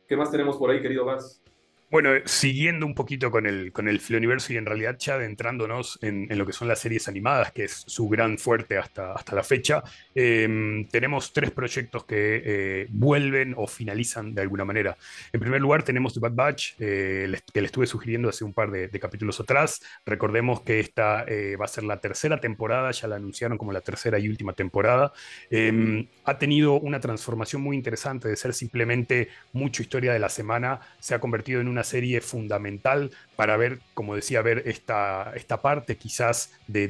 ¿Qué 0.07 0.17
más 0.17 0.31
tenemos 0.31 0.57
por 0.57 0.71
ahí, 0.71 0.81
querido 0.81 1.05
Vaz? 1.05 1.41
Bueno, 1.89 2.11
siguiendo 2.25 2.85
un 2.85 2.97
poquito 2.97 3.31
con 3.31 3.47
el, 3.47 3.71
con 3.71 3.87
el 3.89 4.01
Universo 4.11 4.53
y 4.53 4.57
en 4.57 4.67
realidad 4.67 4.97
ya 4.99 5.15
adentrándonos 5.15 6.01
en, 6.03 6.27
lo 6.37 6.45
que 6.45 6.53
son 6.53 6.67
las 6.67 6.81
series 6.81 7.07
animadas, 7.07 7.53
que 7.53 7.65
es 7.65 7.85
su 7.87 8.09
gran 8.09 8.39
fuerte 8.39 8.77
hasta, 8.77 9.13
hasta 9.13 9.37
la 9.37 9.45
fecha, 9.45 9.85
em, 10.13 10.89
tenemos 10.89 11.33
tres 11.33 11.53
proyectos 11.53 12.05
que 12.05 12.43
eh, 12.45 12.87
vuelven 12.91 13.55
o 13.57 13.69
finalizan 13.69 14.35
de 14.35 14.43
alguna 14.43 14.65
manera. 14.65 14.97
En 15.33 15.39
primer 15.39 15.61
lugar, 15.61 15.85
tenemos 15.85 16.13
The 16.13 16.19
Bad 16.21 16.33
Batch, 16.33 16.73
eh, 16.81 17.39
que 17.53 17.61
le 17.61 17.67
estuve 17.67 17.87
sugiriendo 17.87 18.29
hace 18.29 18.43
un 18.43 18.53
par 18.53 18.73
de, 18.73 18.91
capítulos 18.99 19.39
atrás. 19.39 19.81
Recordemos 20.05 20.63
que 20.63 20.81
esta 20.81 21.25
eh, 21.29 21.55
va 21.55 21.67
a 21.67 21.69
ser 21.69 21.85
la 21.85 22.01
tercera 22.01 22.41
temporada, 22.41 22.91
ya 22.91 23.07
la 23.07 23.17
anunciaron 23.17 23.59
como 23.59 23.73
la 23.73 23.81
tercera 23.81 24.19
y 24.19 24.29
última 24.29 24.55
temporada. 24.55 25.13
Em, 25.51 26.09
ha 26.25 26.37
tenido 26.39 26.81
una 26.81 26.99
transformación 26.99 27.63
muy 27.63 27.77
interesante 27.77 28.29
de 28.29 28.37
ser 28.37 28.55
simplemente 28.55 29.29
mucho 29.53 29.83
historia 29.83 30.13
de 30.13 30.19
la 30.19 30.31
semana, 30.31 30.81
se 30.99 31.15
ha 31.15 31.21
convertido 31.21 31.61
en 31.61 31.69
un 31.69 31.76
una 31.77 31.85
serie 31.85 32.23
fundamental 32.23 33.11
para 33.37 33.59
ver, 33.59 33.81
como 33.93 34.17
decía, 34.17 34.41
ver 34.41 34.63
esta, 34.65 35.33
esta 35.37 35.61
parte 35.61 35.97
quizás 35.97 36.53
de, 36.67 36.89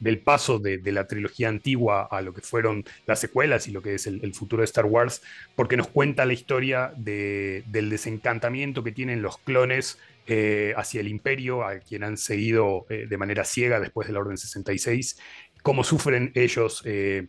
del 0.00 0.18
paso 0.20 0.58
de, 0.58 0.80
la 0.90 1.06
trilogía 1.06 1.48
antigua 1.48 2.08
a 2.10 2.22
lo 2.22 2.32
que 2.32 2.40
fueron 2.40 2.84
las 3.06 3.20
secuelas 3.20 3.68
y 3.68 3.72
lo 3.72 3.82
que 3.82 3.94
es 3.94 4.06
el, 4.06 4.34
futuro 4.34 4.62
de 4.62 4.64
Star 4.64 4.86
Wars, 4.86 5.22
porque 5.54 5.76
nos 5.76 5.88
cuenta 5.88 6.24
la 6.24 6.32
historia 6.32 6.92
del 6.96 7.90
desencantamiento 7.90 8.82
que 8.82 8.92
tienen 8.92 9.20
los 9.20 9.36
clones 9.36 9.98
eh, 10.26 10.72
hacia 10.76 11.02
el 11.02 11.08
imperio, 11.08 11.62
a 11.62 11.78
quien 11.78 12.04
han 12.04 12.16
seguido 12.16 12.86
eh, 12.88 13.06
de 13.06 13.18
manera 13.18 13.44
ciega 13.44 13.80
después 13.80 14.08
de 14.08 14.14
la 14.14 14.20
Orden 14.20 14.38
66, 14.38 15.18
cómo 15.62 15.84
sufren 15.84 16.32
ellos 16.34 16.82
eh, 16.84 17.26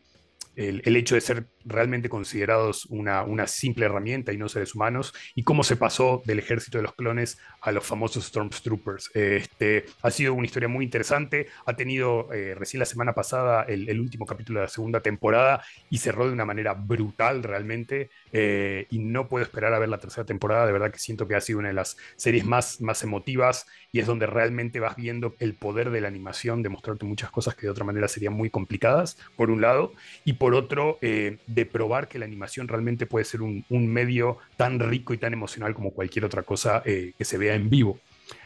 el, 0.55 0.95
hecho 0.95 1.15
de 1.15 1.21
ser 1.21 1.45
realmente 1.67 2.09
considerados 2.09 2.85
una, 2.85 3.23
una, 3.23 3.47
simple 3.47 3.85
herramienta 3.85 4.33
y 4.33 4.37
no 4.37 4.49
seres 4.49 4.75
humanos, 4.75 5.13
y 5.35 5.43
cómo 5.43 5.63
se 5.63 5.75
pasó 5.75 6.21
del 6.25 6.39
ejército 6.39 6.77
de 6.77 6.83
los 6.83 6.93
clones 6.93 7.37
a 7.61 7.71
los 7.71 7.85
famosos 7.85 8.25
Stormtroopers. 8.25 9.11
Este, 9.13 9.85
ha 10.01 10.11
sido 10.11 10.33
una 10.33 10.45
historia 10.45 10.69
muy 10.69 10.85
interesante, 10.85 11.47
ha 11.65 11.73
tenido 11.75 12.31
eh, 12.33 12.55
recién 12.55 12.79
la 12.79 12.85
semana 12.85 13.13
pasada 13.13 13.63
el, 13.63 13.99
último 13.99 14.25
capítulo 14.25 14.59
de 14.59 14.65
la 14.65 14.69
segunda 14.69 15.01
temporada 15.01 15.63
y 15.89 15.97
cerró 15.97 16.27
de 16.27 16.33
una 16.33 16.45
manera 16.45 16.73
brutal 16.73 17.43
realmente, 17.43 18.09
eh, 18.31 18.87
y 18.89 18.99
no 18.99 19.27
puedo 19.27 19.43
esperar 19.43 19.73
a 19.73 19.79
ver 19.79 19.89
la 19.89 19.97
tercera 19.97 20.25
temporada, 20.25 20.65
de 20.65 20.73
verdad 20.73 20.91
que 20.91 20.99
siento 20.99 21.27
que 21.27 21.35
ha 21.35 21.41
sido 21.41 21.59
una 21.59 21.69
de 21.69 21.73
las 21.73 21.97
series 22.15 22.45
más, 22.45 22.81
más 22.81 23.03
emotivas 23.03 23.65
y 23.91 23.99
es 23.99 24.05
donde 24.05 24.27
realmente 24.27 24.79
vas 24.79 24.95
viendo 24.95 25.35
el 25.39 25.53
poder 25.53 25.89
de 25.89 26.01
la 26.01 26.07
animación, 26.07 26.61
de 26.61 26.69
mostrarte 26.69 27.05
muchas 27.05 27.31
cosas 27.31 27.55
que 27.55 27.63
de 27.63 27.69
otra 27.69 27.85
manera 27.85 28.07
serían 28.07 28.33
muy 28.33 28.49
complicadas, 28.49 29.17
por 29.35 29.49
un 29.49 29.61
lado, 29.61 29.93
y 30.25 30.33
por 30.33 30.53
otro, 30.53 30.97
eh, 31.01 31.37
de 31.57 31.65
probar 31.65 32.07
que 32.07 32.19
la 32.19 32.25
animación 32.25 32.67
realmente 32.67 33.07
puede 33.07 33.25
ser 33.25 33.41
un, 33.41 33.65
medio 33.69 34.37
tan 34.57 34.79
rico 34.79 35.15
y 35.15 35.17
tan 35.17 35.33
emocional 35.33 35.73
como 35.73 35.89
cualquier 35.89 36.23
otra 36.23 36.43
cosa 36.43 36.83
eh, 36.85 37.13
que 37.17 37.25
se 37.25 37.39
vea 37.39 37.55
en 37.55 37.67
vivo. 37.67 37.99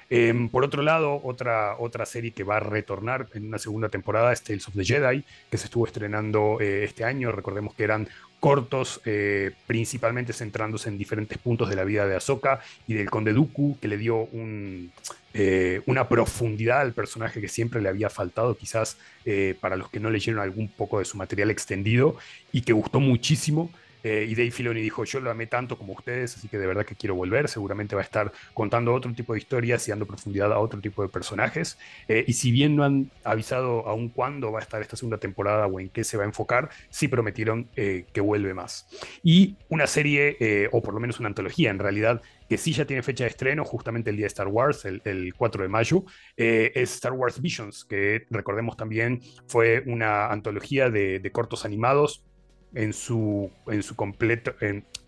Em, 0.09 0.47
por 0.47 0.63
otro 0.63 0.81
lado, 0.81 1.19
otra, 1.21 1.75
otra 1.77 2.05
serie 2.05 2.31
que 2.31 2.45
va 2.45 2.57
a 2.57 2.59
retornar 2.61 3.27
en 3.33 3.47
una 3.47 3.57
segunda 3.57 3.89
temporada 3.89 4.31
es 4.31 4.43
Tales 4.43 4.65
of 4.69 4.75
the 4.75 4.85
Jedi, 4.85 5.25
que 5.49 5.57
se 5.57 5.65
estuvo 5.65 5.85
estrenando 5.85 6.59
eh, 6.61 6.85
este 6.85 7.03
año. 7.03 7.33
Recordemos 7.33 7.73
que 7.75 7.83
eran 7.83 8.07
cortos, 8.41 9.01
eh, 9.05 9.51
principalmente 9.67 10.33
centrándose 10.33 10.89
en 10.89 10.97
diferentes 10.97 11.37
puntos 11.37 11.69
de 11.69 11.75
la 11.75 11.83
vida 11.83 12.07
de 12.07 12.15
Ahsoka 12.15 12.59
y 12.87 12.95
del 12.95 13.07
Conde 13.07 13.33
Dooku, 13.33 13.77
que 13.79 13.87
le 13.87 13.97
dio 13.97 14.17
un, 14.17 14.91
eh, 15.35 15.81
una 15.85 16.09
profundidad 16.09 16.81
al 16.81 16.93
personaje 16.93 17.39
que 17.39 17.47
siempre 17.47 17.81
le 17.81 17.87
había 17.87 18.09
faltado, 18.09 18.57
quizás 18.57 18.97
eh, 19.25 19.55
para 19.61 19.75
los 19.75 19.89
que 19.91 19.99
no 19.99 20.09
leyeron 20.09 20.41
algún 20.41 20.69
poco 20.69 20.97
de 20.97 21.05
su 21.05 21.17
material 21.17 21.51
extendido 21.51 22.17
y 22.51 22.63
que 22.63 22.73
gustó 22.73 22.99
muchísimo. 22.99 23.71
Eh, 24.03 24.25
y 24.29 24.35
Dave 24.35 24.51
Filoni 24.51 24.81
dijo, 24.81 25.03
yo 25.03 25.19
lo 25.19 25.31
amé 25.31 25.47
tanto 25.47 25.77
como 25.77 25.93
ustedes, 25.93 26.35
así 26.37 26.47
que 26.47 26.57
de 26.57 26.67
verdad 26.67 26.85
que 26.85 26.95
quiero 26.95 27.15
volver. 27.15 27.47
Seguramente 27.47 27.95
va 27.95 28.01
a 28.01 28.05
estar 28.05 28.31
contando 28.53 28.93
otro 28.93 29.13
tipo 29.13 29.33
de 29.33 29.39
historias 29.39 29.87
y 29.87 29.91
dando 29.91 30.05
profundidad 30.05 30.51
a 30.53 30.59
otro 30.59 30.79
tipo 30.79 31.01
de 31.01 31.09
personajes. 31.09 31.77
y 32.07 32.33
si 32.33 32.51
bien 32.51 32.75
no 32.75 32.83
han 32.83 33.11
avisado 33.23 33.87
aún 33.87 34.09
cuándo 34.09 34.51
va 34.51 34.59
a 34.59 34.61
estar 34.61 34.81
esta 34.81 34.95
segunda 34.95 35.17
temporada 35.17 35.67
o 35.67 35.79
en 35.79 35.89
qué 35.89 36.03
se 36.03 36.17
va 36.17 36.23
a 36.23 36.27
enfocar, 36.27 36.69
sí 36.89 37.07
prometieron 37.07 37.67
que 37.75 38.21
vuelve 38.21 38.53
más. 38.53 38.87
Y 39.23 39.55
una 39.69 39.87
serie, 39.87 40.69
o 40.71 40.81
por 40.81 40.93
lo 40.93 40.99
menos 40.99 41.19
una 41.19 41.29
antología 41.29 41.69
en 41.69 41.79
realidad, 41.79 42.21
que 42.51 42.57
sí 42.57 42.73
ya 42.73 42.83
tiene 42.83 43.01
fecha 43.01 43.23
de 43.23 43.29
estreno, 43.29 43.63
justamente 43.63 44.09
el 44.09 44.17
día 44.17 44.25
de 44.25 44.27
Star 44.27 44.49
Wars, 44.49 44.83
el, 44.83 45.33
4 45.37 45.63
de 45.63 45.69
mayo, 45.69 46.03
eh, 46.35 46.73
es 46.75 46.95
Star 46.95 47.13
Wars 47.13 47.39
Visions, 47.41 47.85
que 47.85 48.25
recordemos 48.29 48.75
también 48.75 49.21
fue 49.47 49.81
una 49.85 50.27
antología 50.27 50.89
de, 50.89 51.29
cortos 51.31 51.63
animados 51.63 52.25
en 52.73 52.93
su, 52.93 53.51
en 53.67 53.83
su 53.83 53.95
completo, 53.95 54.53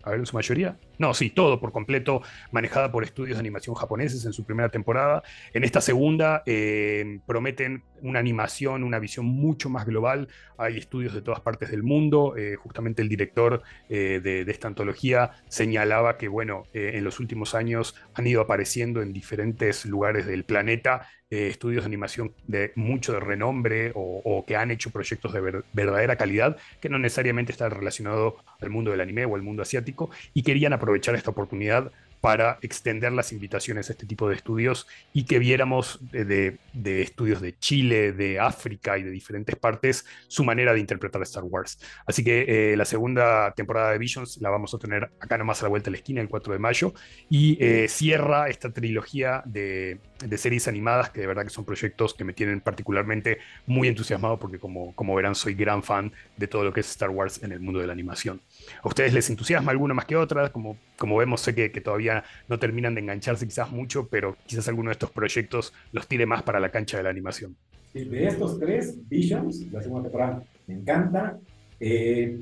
a 0.04 0.10
ver, 0.10 0.20
en 0.20 0.26
su 0.26 0.36
mayoría. 0.36 0.76
No, 0.98 1.14
sí, 1.14 1.30
todo 1.30 1.60
por 1.60 1.72
completo 1.72 2.22
manejada 2.52 2.92
por 2.92 3.04
estudios 3.04 3.36
de 3.36 3.40
animación 3.40 3.74
japoneses 3.74 4.24
en 4.24 4.32
su 4.32 4.44
primera 4.44 4.68
temporada. 4.68 5.22
En 5.52 5.64
esta 5.64 5.80
segunda 5.80 6.42
eh, 6.46 7.20
prometen 7.26 7.82
una 8.02 8.18
animación, 8.18 8.84
una 8.84 8.98
visión 8.98 9.24
mucho 9.24 9.70
más 9.70 9.86
global. 9.86 10.28
Hay 10.58 10.76
estudios 10.76 11.14
de 11.14 11.22
todas 11.22 11.40
partes 11.40 11.70
del 11.70 11.82
mundo. 11.82 12.36
Eh, 12.36 12.56
justamente 12.56 13.02
el 13.02 13.08
director 13.08 13.62
eh, 13.88 14.20
de, 14.22 14.42
esta 14.42 14.68
antología 14.68 15.32
señalaba 15.48 16.16
que, 16.16 16.28
bueno, 16.28 16.64
en 16.74 17.02
los 17.02 17.18
últimos 17.18 17.54
años 17.54 17.96
han 18.14 18.26
ido 18.26 18.42
apareciendo 18.42 19.02
en 19.02 19.12
diferentes 19.12 19.84
lugares 19.86 20.26
del 20.26 20.44
planeta 20.44 21.08
estudios 21.30 21.82
de 21.82 21.88
animación 21.88 22.32
de 22.46 22.70
mucho 22.76 23.12
de 23.12 23.18
renombre 23.18 23.90
o, 23.96 24.44
que 24.46 24.54
han 24.54 24.70
hecho 24.70 24.90
proyectos 24.90 25.32
de 25.32 25.64
verdadera 25.72 26.14
calidad 26.14 26.56
que 26.80 26.88
no 26.88 26.98
necesariamente 26.98 27.50
están 27.50 27.72
relacionados 27.72 28.34
al 28.60 28.70
mundo 28.70 28.92
del 28.92 29.00
anime 29.00 29.24
o 29.24 29.34
al 29.34 29.42
mundo 29.42 29.62
asiático 29.62 29.93
y 30.32 30.42
querían 30.42 30.72
aprovechar 30.72 31.14
esta 31.14 31.30
oportunidad 31.30 31.90
para 32.24 32.58
extender 32.62 33.12
las 33.12 33.32
invitaciones 33.32 33.90
a 33.90 33.92
este 33.92 34.06
tipo 34.06 34.30
de 34.30 34.34
estudios 34.34 34.86
y 35.12 35.24
que 35.26 35.38
viéramos 35.38 35.98
de, 36.10 36.58
estudios 37.02 37.42
de 37.42 37.58
Chile, 37.58 38.12
de 38.12 38.40
África 38.40 38.96
y 38.96 39.02
de 39.02 39.10
diferentes 39.10 39.56
partes 39.56 40.06
su 40.26 40.42
manera 40.42 40.72
de 40.72 40.80
interpretar 40.80 41.20
Star 41.20 41.44
Wars. 41.44 41.78
Así 42.06 42.24
que 42.24 42.72
eh, 42.72 42.76
la 42.78 42.86
segunda 42.86 43.52
temporada 43.52 43.90
de 43.92 43.98
Visions 43.98 44.40
la 44.40 44.48
vamos 44.48 44.72
a 44.72 44.78
tener 44.78 45.10
acá 45.20 45.36
nomás 45.36 45.60
a 45.60 45.64
la 45.66 45.68
vuelta 45.68 45.88
de 45.88 45.90
la 45.90 45.96
esquina 45.98 46.22
el 46.22 46.30
4 46.30 46.54
de 46.54 46.58
mayo 46.58 46.94
y 47.28 47.62
eh, 47.62 47.88
cierra 47.88 48.48
esta 48.48 48.72
trilogía 48.72 49.42
de, 49.44 50.00
series 50.36 50.68
animadas 50.68 51.10
que 51.10 51.20
de 51.20 51.26
verdad 51.26 51.44
que 51.44 51.50
son 51.50 51.64
proyectos 51.64 52.14
que 52.14 52.24
me 52.24 52.32
tienen 52.32 52.60
particularmente 52.60 53.38
muy 53.66 53.88
entusiasmado 53.88 54.38
porque 54.38 54.58
como, 54.58 54.94
como 54.94 55.14
verán 55.14 55.34
soy 55.34 55.54
gran 55.54 55.82
fan 55.82 56.12
de 56.36 56.46
todo 56.48 56.64
lo 56.64 56.72
que 56.72 56.80
es 56.80 56.90
Star 56.90 57.10
Wars 57.10 57.42
en 57.42 57.52
el 57.52 57.60
mundo 57.60 57.80
de 57.80 57.86
la 57.86 57.92
animación. 57.92 58.40
¿A 58.82 58.88
ustedes 58.88 59.12
les 59.14 59.30
entusiasma 59.30 59.70
alguna 59.70 59.94
más 59.94 60.04
que 60.04 60.16
otra? 60.16 60.50
Como, 60.50 60.76
como 60.96 61.16
vemos 61.16 61.40
sé 61.40 61.54
que, 61.54 61.70
que 61.70 61.80
todavía 61.80 62.24
no 62.48 62.58
terminan 62.58 62.94
de 62.94 63.00
engancharse 63.00 63.46
quizás 63.46 63.70
mucho, 63.70 64.08
pero 64.08 64.36
quizás 64.46 64.68
alguno 64.68 64.90
de 64.90 64.92
estos 64.92 65.10
proyectos 65.10 65.72
los 65.92 66.06
tire 66.06 66.26
más 66.26 66.42
para 66.42 66.60
la 66.60 66.70
cancha 66.70 66.96
de 66.96 67.02
la 67.02 67.10
animación. 67.10 67.56
De 67.92 68.26
estos 68.26 68.58
tres, 68.58 68.96
Visions, 69.08 69.70
la 69.70 69.80
segunda 69.80 70.08
temporada, 70.08 70.42
me 70.66 70.74
encanta. 70.74 71.38
Eh, 71.78 72.40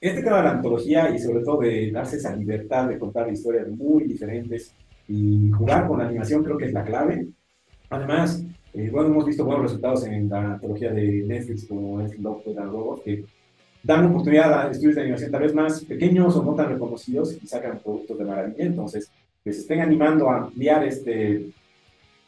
este 0.00 0.22
tema 0.22 0.38
de 0.38 0.42
la 0.44 0.50
antología 0.52 1.10
y 1.14 1.18
sobre 1.18 1.42
todo 1.42 1.60
de 1.60 1.90
darse 1.90 2.16
esa 2.16 2.34
libertad 2.36 2.88
de 2.88 2.98
contar 2.98 3.30
historias 3.32 3.68
muy 3.68 4.04
diferentes 4.04 4.74
y 5.08 5.50
jugar 5.50 5.86
con 5.86 5.98
la 5.98 6.06
animación 6.06 6.42
creo 6.42 6.56
que 6.56 6.66
es 6.66 6.72
la 6.72 6.84
clave. 6.84 7.28
Además, 7.90 8.44
eh, 8.72 8.90
bueno, 8.90 9.08
hemos 9.08 9.26
visto 9.26 9.44
buenos 9.44 9.64
resultados 9.64 10.06
en 10.06 10.28
la 10.28 10.54
antología 10.54 10.92
de 10.92 11.24
Netflix 11.26 11.66
como 11.66 12.00
es 12.00 12.18
Love, 12.18 12.42
the 12.44 12.54
Robots, 12.54 13.02
que 13.02 13.24
dan 13.82 14.06
oportunidad 14.06 14.66
a 14.66 14.70
estudios 14.70 14.96
de 14.96 15.02
animación 15.02 15.30
tal 15.30 15.42
vez 15.42 15.54
más 15.54 15.84
pequeños 15.84 16.34
o 16.36 16.42
no 16.42 16.54
tan 16.54 16.70
reconocidos 16.70 17.38
y 17.40 17.46
sacan 17.46 17.78
productos 17.78 18.18
de 18.18 18.24
maravilla. 18.24 18.64
Entonces, 18.64 19.10
que 19.44 19.52
se 19.52 19.60
estén 19.60 19.80
animando 19.80 20.30
a 20.30 20.38
ampliar 20.38 20.84
este, 20.84 21.50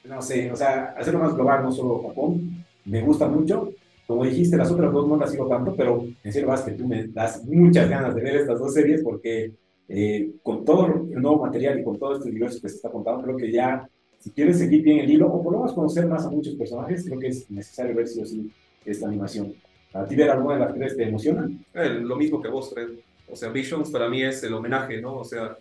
no 0.05 0.23
sé, 0.23 0.53
o 0.53 0.57
sea, 0.57 0.95
hacerlo 0.97 1.21
más 1.21 1.35
global, 1.35 1.63
no 1.63 1.73
solo 1.73 2.07
Japón, 2.07 2.65
me 2.85 3.01
gusta 3.01 3.27
mucho. 3.27 3.73
Como 4.07 4.25
dijiste, 4.25 4.57
las 4.57 4.71
otras 4.71 4.93
dos 4.93 5.09
no 5.09 5.17
las 5.17 5.33
sigo 5.33 5.49
tanto, 5.49 5.75
pero 5.75 6.05
en 6.23 6.33
serio, 6.33 6.49
vas 6.49 6.63
que 6.63 6.73
tú 6.73 6.87
me 6.87 7.09
das 7.09 7.45
muchas 7.45 7.91
ganas 7.91 8.15
de 8.15 8.23
ver 8.23 8.37
estas 8.37 8.61
dos 8.61 8.73
series 8.73 9.03
porque 9.03 9.53
eh, 9.89 10.33
con 10.43 10.65
todo 10.65 10.87
el 10.87 11.23
nuevo 11.23 11.43
material 11.43 11.81
y 11.81 11.85
con 11.85 11.99
todo 11.99 12.17
este 12.17 12.29
universo 12.29 12.61
que 12.61 12.69
se 12.69 12.77
está 12.77 12.91
contando, 12.91 13.23
creo 13.23 13.37
que 13.37 13.53
ya, 13.53 13.89
si 14.19 14.31
quieres 14.31 14.59
seguir 14.59 14.83
bien 14.83 14.99
el 14.99 15.11
hilo 15.11 15.29
o 15.29 15.43
por 15.43 15.53
lo 15.53 15.59
menos 15.61 15.75
conocer 15.75 16.07
más 16.07 16.27
a 16.27 16.31
muchos 16.31 16.55
personajes, 16.55 17.05
creo 17.05 17.19
que 17.19 17.29
es 17.29 17.51
necesario 17.51 17.95
ver 17.95 18.09
si 18.09 18.21
o 18.21 18.27
sí 18.27 18.51
esta 18.85 19.07
animación. 19.07 19.55
¿A 19.93 20.05
ti 20.05 20.15
ver 20.15 20.31
alguna 20.31 20.55
de 20.55 20.61
las 20.61 20.75
tres 20.75 20.97
te 20.97 21.05
emociona? 21.05 21.49
Eh, 21.75 22.01
lo 22.03 22.17
mismo 22.17 22.43
que 22.43 22.49
vos, 22.49 22.73
Fred. 22.73 22.91
O 23.29 23.37
sea, 23.37 23.51
Visions 23.51 23.91
para 23.91 24.09
mí 24.09 24.23
es 24.23 24.43
el 24.43 24.55
homenaje, 24.55 25.01
¿no? 25.01 25.19
O 25.19 25.25
sea, 25.25 25.57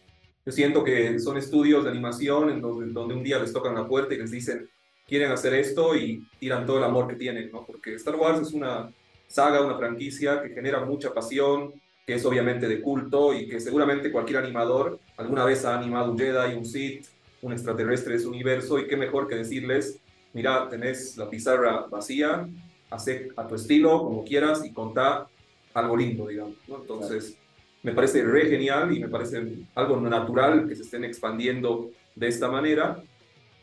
yo 0.46 0.52
siento 0.52 0.84
que 0.84 1.20
son 1.20 1.38
estudios 1.38 1.84
de 1.84 1.92
animación 1.92 2.50
en 2.50 2.62
donde, 2.62 2.92
donde 2.92 3.16
un 3.16 3.24
día 3.24 3.40
les 3.40 3.54
tocan 3.54 3.74
la 3.74 3.88
puerta 3.88 4.14
y 4.14 4.18
les 4.18 4.32
dicen, 4.32 4.68
quieren 5.08 5.32
hacer 5.32 5.54
esto 5.54 5.96
y 5.96 6.28
tiran 6.40 6.66
todo 6.66 6.78
el 6.78 6.84
amor 6.84 7.08
que 7.08 7.16
tienen, 7.16 7.52
¿no? 7.52 7.66
Porque 7.66 7.96
Star 7.96 8.16
Wars 8.16 8.42
es 8.42 8.54
una 8.54 8.92
saga, 9.28 9.62
una 9.62 9.78
franquicia 9.78 10.42
que 10.42 10.50
genera 10.50 10.84
mucha 10.86 11.14
pasión, 11.14 11.74
que 12.06 12.14
es 12.14 12.26
obviamente 12.26 12.68
de 12.68 12.82
culto 12.82 13.34
y 13.34 13.48
que 13.48 13.60
seguramente 13.60 14.12
cualquier 14.12 14.38
animador 14.38 15.00
alguna 15.18 15.44
vez 15.44 15.66
ha 15.66 15.78
animado 15.78 16.12
un 16.12 16.20
Jedi, 16.20 16.56
un 16.56 16.66
Sith, 16.66 17.08
un 17.42 17.52
extraterrestre 17.52 18.14
de 18.14 18.20
su 18.20 18.30
universo 18.30 18.78
y 18.80 18.88
qué 18.88 18.96
mejor 18.96 19.28
que 19.28 19.36
decirles, 19.36 20.00
mira, 20.34 20.70
tenés 20.70 21.18
la 21.18 21.30
pizarra 21.30 21.88
vacía, 21.90 22.48
hacer 22.92 23.30
a 23.36 23.48
tu 23.48 23.56
estilo, 23.56 24.04
como 24.04 24.24
quieras, 24.24 24.64
y 24.64 24.72
contar 24.72 25.28
algo 25.74 25.98
lindo, 25.98 26.28
digamos. 26.28 26.56
¿no? 26.68 26.78
Entonces, 26.78 27.38
me 27.82 27.92
parece 27.92 28.24
re 28.24 28.48
genial 28.48 28.96
y 28.96 29.00
me 29.00 29.10
parece 29.10 29.66
algo 29.74 30.00
natural 30.00 30.68
que 30.68 30.76
se 30.76 30.84
estén 30.84 31.04
expandiendo 31.04 31.90
de 32.16 32.28
esta 32.28 32.50
manera. 32.50 33.04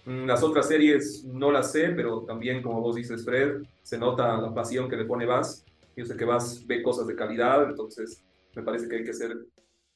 Mm, 0.04 0.26
las 0.26 0.42
otras 0.42 0.66
series 0.66 1.24
no 1.24 1.52
las 1.52 1.72
sé, 1.72 1.90
pero 1.90 2.22
también, 2.22 2.60
como 2.60 2.80
vos 2.80 2.96
dices, 2.96 3.24
Fred, 3.24 3.62
se 3.82 3.98
nota 3.98 4.40
la 4.40 4.52
pasión 4.52 4.88
que 4.88 4.96
le 4.96 5.04
pone 5.04 5.26
Vaz. 5.26 5.64
Yo 5.96 6.04
sé 6.04 6.16
que 6.16 6.24
Vaz 6.24 6.66
ve 6.66 6.82
cosas 6.82 7.06
de 7.06 7.14
calidad, 7.14 7.68
entonces 7.68 8.22
me 8.54 8.62
parece 8.62 8.88
que 8.88 8.96
hay 8.96 9.04
que 9.04 9.10
hacer 9.10 9.36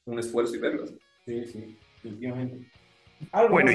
un 0.05 0.19
esfuerzo 0.19 0.55
y 0.55 0.59
verlas. 0.59 0.93
Sí, 1.25 1.45
sí, 1.45 1.77
definitivamente 1.95 2.69
bueno, 3.49 3.71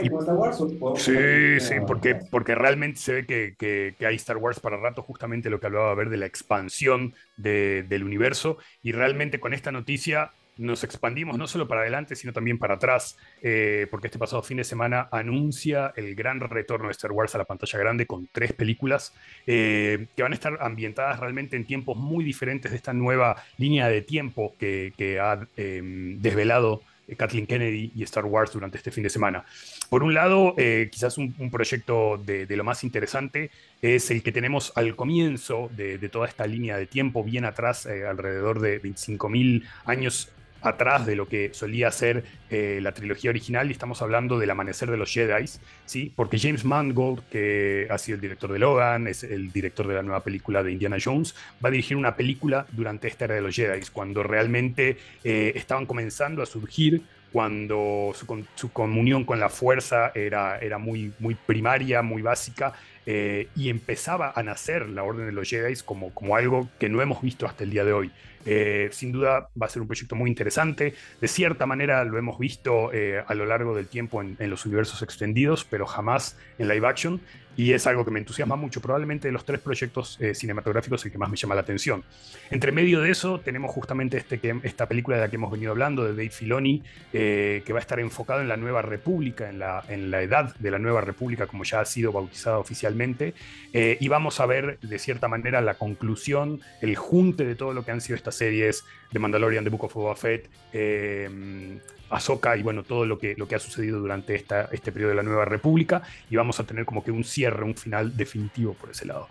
sí, 0.96 1.60
sí, 1.60 1.74
porque, 1.86 2.14
porque 2.30 2.54
realmente 2.54 2.98
se 2.98 3.12
ve 3.12 3.26
que, 3.26 3.54
que, 3.58 4.06
hay 4.06 4.16
Star 4.16 4.36
Wars 4.36 4.60
para 4.60 4.76
rato, 4.76 5.02
justamente 5.02 5.50
lo 5.50 5.60
que 5.60 5.66
hablaba 5.66 5.90
a 5.90 5.94
ver 5.94 6.10
de 6.10 6.16
la 6.16 6.26
expansión 6.26 7.14
del 7.36 8.04
universo, 8.04 8.58
y 8.82 8.92
realmente 8.92 9.40
con 9.40 9.52
esta 9.52 9.72
noticia 9.72 10.30
nos 10.58 10.84
expandimos 10.84 11.38
no 11.38 11.46
solo 11.46 11.66
para 11.66 11.82
adelante, 11.82 12.16
sino 12.16 12.32
también 12.32 12.58
para 12.58 12.74
atrás, 12.74 13.18
eh, 13.42 13.86
porque 13.90 14.08
este 14.08 14.18
pasado 14.18 14.42
fin 14.42 14.58
de 14.58 14.64
semana 14.64 15.08
anuncia 15.10 15.92
el 15.96 16.14
gran 16.14 16.40
retorno 16.40 16.88
de 16.88 16.92
Star 16.92 17.12
Wars 17.12 17.34
a 17.34 17.38
la 17.38 17.44
pantalla 17.44 17.78
grande 17.78 18.06
con 18.06 18.28
tres 18.30 18.52
películas 18.52 19.14
eh, 19.46 20.06
que 20.16 20.22
van 20.22 20.32
a 20.32 20.34
estar 20.34 20.58
ambientadas 20.60 21.20
realmente 21.20 21.56
en 21.56 21.64
tiempos 21.64 21.96
muy 21.96 22.24
diferentes 22.24 22.70
de 22.70 22.76
esta 22.76 22.92
nueva 22.92 23.36
línea 23.58 23.88
de 23.88 24.02
tiempo 24.02 24.54
que, 24.58 24.92
que 24.96 25.20
ha 25.20 25.46
em, 25.56 26.20
desvelado 26.20 26.82
eh, 27.08 27.16
Kathleen 27.16 27.46
Kennedy 27.46 27.92
y 27.94 28.02
Star 28.04 28.24
Wars 28.24 28.52
durante 28.52 28.78
este 28.78 28.90
fin 28.90 29.02
de 29.02 29.10
semana. 29.10 29.44
Por 29.90 30.02
un 30.02 30.14
lado, 30.14 30.54
eh, 30.56 30.88
quizás 30.90 31.18
un, 31.18 31.32
proyecto 31.50 32.16
de, 32.16 32.46
lo 32.56 32.64
más 32.64 32.84
interesante 32.84 33.50
es 33.80 34.10
el 34.10 34.22
que 34.22 34.32
tenemos 34.32 34.72
al 34.76 34.94
comienzo 34.94 35.68
de, 35.76 35.98
toda 36.08 36.28
esta 36.28 36.46
línea 36.46 36.76
de 36.76 36.86
tiempo, 36.86 37.24
bien 37.24 37.44
atrás, 37.44 37.86
eh, 37.86 38.06
alrededor 38.06 38.60
de 38.60 38.80
25.000 38.80 39.64
años 39.84 40.30
atrás 40.62 41.06
de 41.06 41.16
lo 41.16 41.28
que 41.28 41.50
solía 41.52 41.90
ser 41.90 42.24
eh, 42.50 42.78
la 42.82 42.92
trilogía 42.92 43.30
original 43.30 43.68
y 43.68 43.72
estamos 43.72 44.02
hablando 44.02 44.38
del 44.38 44.50
amanecer 44.50 44.90
de 44.90 44.96
los 44.96 45.12
Jedi, 45.12 45.44
¿sí? 45.84 46.12
porque 46.14 46.38
James 46.38 46.64
Mangold, 46.64 47.22
que 47.30 47.86
ha 47.90 47.98
sido 47.98 48.16
el 48.16 48.20
director 48.20 48.52
de 48.52 48.58
Logan, 48.58 49.06
es 49.08 49.24
el 49.24 49.52
director 49.52 49.86
de 49.86 49.94
la 49.94 50.02
nueva 50.02 50.22
película 50.22 50.62
de 50.62 50.72
Indiana 50.72 50.96
Jones, 51.02 51.34
va 51.64 51.68
a 51.68 51.72
dirigir 51.72 51.96
una 51.96 52.16
película 52.16 52.66
durante 52.72 53.08
esta 53.08 53.24
era 53.26 53.34
de 53.34 53.42
los 53.42 53.54
Jedi, 53.54 53.80
cuando 53.92 54.22
realmente 54.22 54.96
eh, 55.24 55.52
estaban 55.54 55.86
comenzando 55.86 56.42
a 56.42 56.46
surgir 56.46 57.02
cuando 57.32 58.12
su, 58.54 58.72
comunión 58.72 59.24
con 59.24 59.40
la 59.40 59.48
fuerza 59.48 60.12
era, 60.14 60.58
era 60.58 60.76
muy, 60.76 61.12
muy 61.18 61.34
primaria, 61.34 62.02
muy 62.02 62.20
básica, 62.20 62.74
eh, 63.04 63.48
y 63.56 63.70
empezaba 63.70 64.32
a 64.36 64.42
nacer 64.42 64.88
la 64.88 65.02
Orden 65.02 65.26
de 65.26 65.32
los 65.32 65.48
Jedi 65.48 65.74
como, 65.84 66.10
como 66.14 66.36
algo 66.36 66.68
que 66.78 66.88
no 66.88 67.02
hemos 67.02 67.20
visto 67.22 67.46
hasta 67.46 67.64
el 67.64 67.70
día 67.70 67.84
de 67.84 67.92
hoy. 67.92 68.12
Eh, 68.44 68.88
sin 68.92 69.12
duda 69.12 69.48
va 69.60 69.66
a 69.66 69.68
ser 69.68 69.82
un 69.82 69.88
proyecto 69.88 70.14
muy 70.14 70.30
interesante. 70.30 70.94
De 71.20 71.28
cierta 71.28 71.66
manera 71.66 72.04
lo 72.04 72.18
hemos 72.18 72.38
visto 72.38 72.92
eh, 72.92 73.22
a 73.26 73.34
lo 73.34 73.46
largo 73.46 73.74
del 73.74 73.86
tiempo 73.86 74.22
en, 74.22 74.36
los 74.50 74.66
universos 74.66 75.02
extendidos, 75.02 75.64
pero 75.64 75.86
jamás 75.86 76.36
en 76.58 76.68
live 76.68 76.86
action. 76.86 77.20
Y 77.54 77.74
es 77.74 77.86
algo 77.86 78.02
que 78.02 78.10
me 78.10 78.18
entusiasma 78.18 78.56
mucho. 78.56 78.80
Probablemente 78.80 79.28
de 79.28 79.32
los 79.32 79.44
tres 79.44 79.60
proyectos 79.60 80.16
eh, 80.20 80.34
cinematográficos 80.34 81.04
el 81.04 81.12
que 81.12 81.18
más 81.18 81.28
me 81.28 81.36
llama 81.36 81.54
la 81.54 81.60
atención. 81.60 82.02
Entre 82.50 82.72
medio 82.72 83.02
de 83.02 83.10
eso 83.10 83.40
tenemos 83.40 83.70
justamente 83.70 84.16
este 84.16 84.40
esta 84.62 84.86
película 84.88 85.16
de 85.16 85.22
la 85.22 85.28
que 85.28 85.36
hemos 85.36 85.52
venido 85.52 85.70
hablando, 85.70 86.02
de 86.02 86.12
Dave 86.12 86.30
Filoni, 86.30 86.82
que 87.12 87.62
va 87.70 87.78
a 87.78 87.80
estar 87.80 88.00
enfocado 88.00 88.40
en 88.40 88.48
la 88.48 88.56
Nueva 88.56 88.80
República, 88.80 89.50
en 89.50 89.58
la, 89.58 89.84
en 89.88 90.10
la 90.10 90.22
edad 90.22 90.56
de 90.56 90.70
la 90.70 90.78
Nueva 90.78 91.02
República, 91.02 91.46
como 91.46 91.64
ya 91.64 91.80
ha 91.80 91.84
sido 91.84 92.10
bautizada 92.10 92.58
oficialmente. 92.58 93.34
y 93.72 94.08
vamos 94.08 94.40
a 94.40 94.46
ver 94.46 94.78
de 94.80 94.98
cierta 94.98 95.28
manera 95.28 95.60
la 95.60 95.74
conclusión, 95.74 96.60
el 96.80 96.96
junte 96.96 97.44
de 97.44 97.54
todo 97.54 97.74
lo 97.74 97.84
que 97.84 97.90
han 97.90 98.00
sido 98.00 98.16
estas 98.16 98.31
series 98.32 98.84
de 99.10 99.18
Mandalorian, 99.18 99.64
de 99.64 99.70
Book 99.70 99.84
of 99.84 99.94
Boba 99.94 100.16
Fett, 100.16 100.48
eh, 100.72 101.78
Ahsoka 102.10 102.56
y 102.56 102.62
bueno, 102.62 102.82
todo 102.82 103.06
lo 103.06 103.18
que, 103.18 103.34
lo 103.36 103.48
que 103.48 103.54
ha 103.54 103.58
sucedido 103.58 103.98
durante 103.98 104.34
esta, 104.34 104.68
este 104.72 104.92
periodo 104.92 105.10
de 105.10 105.16
la 105.16 105.22
Nueva 105.22 105.44
República 105.44 106.02
y 106.30 106.36
vamos 106.36 106.60
a 106.60 106.64
tener 106.64 106.84
como 106.84 107.02
que 107.02 107.10
un 107.10 107.24
cierre, 107.24 107.64
un 107.64 107.74
final 107.74 108.16
definitivo 108.16 108.74
por 108.74 108.90
ese 108.90 109.06
lado. 109.06 109.28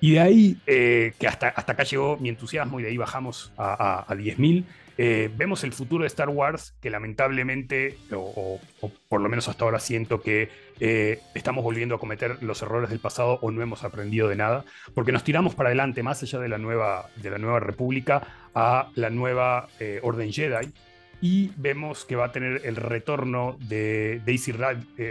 Y 0.00 0.12
de 0.12 0.20
ahí, 0.20 0.56
eh, 0.66 1.14
que 1.18 1.26
hasta, 1.26 1.48
hasta 1.48 1.72
acá 1.72 1.84
llegó 1.84 2.16
mi 2.18 2.28
entusiasmo 2.28 2.80
y 2.80 2.82
de 2.82 2.90
ahí 2.90 2.96
bajamos 2.96 3.52
a, 3.56 4.02
a, 4.06 4.12
a 4.12 4.16
10.000. 4.16 4.64
Eh, 4.96 5.30
vemos 5.36 5.64
el 5.64 5.72
futuro 5.72 6.02
de 6.02 6.08
Star 6.08 6.28
Wars 6.28 6.76
que 6.80 6.90
lamentablemente, 6.90 7.98
o, 8.12 8.60
por 9.08 9.20
lo 9.20 9.28
menos 9.28 9.48
hasta 9.48 9.64
ahora 9.64 9.80
siento 9.80 10.20
que 10.20 10.48
eh, 10.80 11.20
estamos 11.34 11.64
volviendo 11.64 11.96
a 11.96 11.98
cometer 11.98 12.42
los 12.42 12.62
errores 12.62 12.90
del 12.90 13.00
pasado 13.00 13.38
o 13.42 13.50
no 13.50 13.62
hemos 13.62 13.82
aprendido 13.82 14.28
de 14.28 14.36
nada, 14.36 14.64
porque 14.94 15.12
nos 15.12 15.24
tiramos 15.24 15.54
para 15.54 15.70
adelante 15.70 16.02
más 16.02 16.22
allá 16.22 16.38
de 16.38 16.48
la 16.48 16.58
nueva, 16.58 17.08
de 17.16 17.30
la 17.30 17.38
nueva 17.38 17.60
república 17.60 18.50
a 18.54 18.90
la 18.94 19.10
nueva 19.10 19.68
eh, 19.80 19.98
Orden 20.02 20.32
Jedi 20.32 20.72
y 21.20 21.52
vemos 21.56 22.04
que 22.04 22.16
va 22.16 22.26
a 22.26 22.32
tener 22.32 22.62
el 22.64 22.76
retorno 22.76 23.56
de 23.60 24.20
Daisy, 24.24 24.52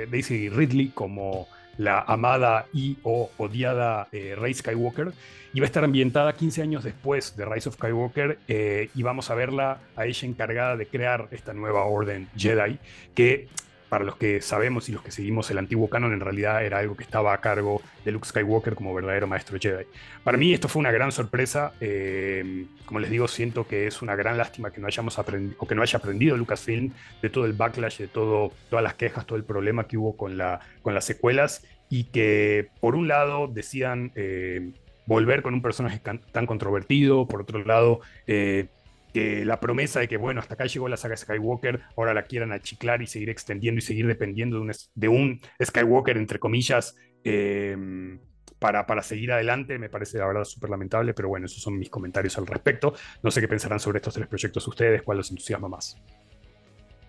Daisy 0.10 0.50
Ridley 0.50 0.90
como 0.90 1.48
la 1.78 2.00
amada 2.00 2.66
y 2.74 2.98
o 3.04 3.32
odiada 3.38 4.08
eh, 4.12 4.36
Rey 4.38 4.54
Skywalker 4.54 5.14
y 5.54 5.60
va 5.60 5.66
a 5.66 5.68
estar 5.68 5.84
ambientada 5.84 6.34
15 6.34 6.62
años 6.62 6.84
después 6.84 7.36
de 7.36 7.46
Rise 7.46 7.70
of 7.70 7.76
Skywalker 7.76 8.40
eh, 8.48 8.90
y 8.96 9.04
vamos 9.04 9.30
a 9.30 9.36
verla 9.36 9.80
a 9.96 10.06
ella 10.06 10.28
encargada 10.28 10.76
de 10.78 10.88
crear 10.88 11.28
esta 11.32 11.54
nueva 11.54 11.84
orden 11.86 12.28
Jedi 12.36 12.80
que 13.14 13.48
para 13.94 14.06
los 14.06 14.16
que 14.16 14.42
sabemos 14.42 14.90
y 14.90 14.92
los 14.92 15.04
que 15.04 15.12
seguimos 15.12 15.52
el 15.52 15.60
antiguo 15.60 15.88
canon, 15.88 16.14
en 16.14 16.20
realidad 16.20 16.66
era 16.66 16.80
algo 16.80 16.98
que 16.98 17.04
estaba 17.04 17.32
a 17.32 17.38
cargo 17.42 17.80
de 18.04 18.12
Luke 18.12 18.28
Skywalker 18.28 18.74
como 18.74 18.92
verdadero 18.92 19.28
maestro 19.28 19.60
Jedi. 19.62 19.86
Para 20.24 20.36
mí 20.36 20.52
esto 20.52 20.68
fue 20.68 20.80
una 20.80 20.92
gran 20.92 21.12
sorpresa. 21.12 21.74
Eh, 21.80 22.66
como 22.88 23.00
les 23.00 23.12
digo, 23.12 23.28
siento 23.28 23.68
que 23.68 23.86
es 23.86 24.02
una 24.02 24.16
gran 24.16 24.36
lástima 24.36 24.72
que 24.72 24.82
no 24.82 24.88
hayamos 24.88 25.20
aprendido 25.20 25.58
o 25.60 25.68
que 25.68 25.76
no 25.76 25.84
haya 25.84 26.00
aprendido 26.00 26.36
Lucasfilm 26.36 26.92
de 27.22 27.30
todo 27.30 27.46
el 27.46 27.54
backlash, 27.54 28.00
de 28.00 28.08
todo, 28.08 28.52
todas 28.72 28.82
las 28.82 28.96
quejas, 28.96 29.28
todo 29.28 29.38
el 29.38 29.44
problema 29.44 29.86
que 29.88 29.96
hubo 29.96 30.18
con, 30.18 30.40
la, 30.40 30.60
con 30.82 30.96
las 30.96 31.06
secuelas 31.06 31.64
y 31.88 32.06
que 32.06 32.70
por 32.80 32.96
un 32.96 33.08
lado 33.08 33.48
decían 33.48 34.12
eh, 34.16 34.72
volver 35.06 35.44
con 35.44 35.54
un 35.54 35.62
personaje 35.62 36.00
tan 36.00 36.48
controvertido, 36.48 37.28
por 37.28 37.42
otro 37.42 37.64
lado 37.64 38.00
eh, 38.26 38.70
que 39.14 39.46
la 39.46 39.60
promesa 39.60 40.00
de 40.00 40.08
que, 40.08 40.18
bueno, 40.18 40.40
hasta 40.40 40.56
acá 40.56 40.66
llegó 40.66 40.90
la 40.90 40.98
saga 40.98 41.16
Skywalker, 41.16 41.82
ahora 41.96 42.14
la 42.14 42.24
quieran 42.24 42.52
achiclar 42.52 43.02
y 43.02 43.08
seguir 43.08 43.30
extendiendo 43.30 43.80
y 43.80 43.82
seguir 43.82 44.08
dependiendo 44.08 44.58
de 44.58 44.62
un, 44.64 44.72
de 44.96 45.08
un 45.08 45.42
Skywalker, 45.64 46.18
entre 46.18 46.40
comillas, 46.40 46.96
em, 47.24 48.20
para, 48.58 48.86
para, 48.86 49.04
seguir 49.04 49.32
adelante, 49.32 49.78
me 49.78 49.90
parece 49.90 50.18
la 50.18 50.26
verdad 50.26 50.46
súper 50.46 50.70
lamentable, 50.70 51.14
pero 51.14 51.28
bueno, 51.30 51.46
esos 51.46 51.62
son 51.62 51.78
mis 51.78 51.90
comentarios 51.90 52.38
al 52.38 52.48
respecto. 52.48 52.94
No 53.22 53.30
sé 53.30 53.42
qué 53.42 53.48
pensarán 53.48 53.80
sobre 53.80 53.98
estos 53.98 54.14
tres 54.14 54.28
proyectos 54.28 54.68
ustedes, 54.68 55.04
cuál 55.04 55.18
los 55.18 55.30
entusiasma 55.30 55.68
más. 55.68 55.98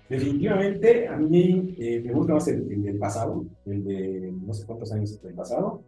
Definitivamente, 0.09 1.09
a 1.09 1.17
mí 1.17 1.75
eh, 1.79 2.03
me 2.05 2.13
gusta 2.13 2.35
más 2.35 2.47
el, 2.49 2.83
del 2.83 2.99
pasado, 2.99 3.47
el 3.65 3.85
de 3.85 4.33
no 4.45 4.53
sé 4.53 4.67
cuántos 4.67 4.93
años 4.93 5.23
del 5.23 5.35
pasado, 5.35 5.83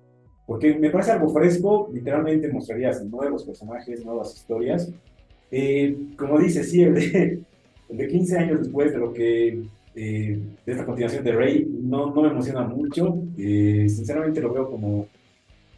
porque 0.47 0.79
me 0.79 0.91
parece 0.91 1.11
algo 1.11 1.29
fresco, 1.29 1.91
literalmente 1.93 2.49
mostrarías 2.51 3.05
nuevos 3.05 3.45
personajes, 3.45 4.05
nuevas 4.05 4.35
historias, 4.35 4.91
eh, 5.51 5.97
como 6.17 6.39
dice, 6.39 6.65
sí, 6.65 6.83
el 6.83 6.95
de, 6.95 7.41
de, 7.89 8.09
15 8.09 8.39
años 8.39 8.61
después 8.61 8.93
de 8.93 8.99
lo 8.99 9.13
que, 9.13 9.63
eh, 9.95 10.41
de 10.65 10.73
esta 10.73 10.85
continuación 10.85 11.25
de 11.25 11.33
Rey, 11.33 11.69
no, 11.83 12.15
no 12.15 12.23
me 12.23 12.29
emociona 12.29 12.63
mucho. 12.63 13.23
Eh, 13.39 13.87
sinceramente 13.89 14.41
lo 14.41 14.53
veo 14.53 14.71
como 14.71 15.09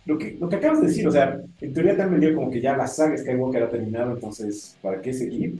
lo 0.08 0.16
que, 0.16 0.36
lo 0.40 0.48
que 0.48 0.56
acabas 0.56 0.80
de 0.80 0.86
decir, 0.86 1.06
o 1.06 1.10
sea, 1.10 1.38
en 1.60 1.72
teoría 1.74 1.96
también 1.96 2.20
dio 2.20 2.34
como 2.34 2.50
que 2.50 2.62
ya 2.62 2.74
la 2.76 2.86
saga 2.86 3.16
Skywalker 3.18 3.62
ha 3.62 3.68
terminado, 3.68 4.14
entonces, 4.14 4.78
¿para 4.80 5.02
qué 5.02 5.12
seguir? 5.12 5.54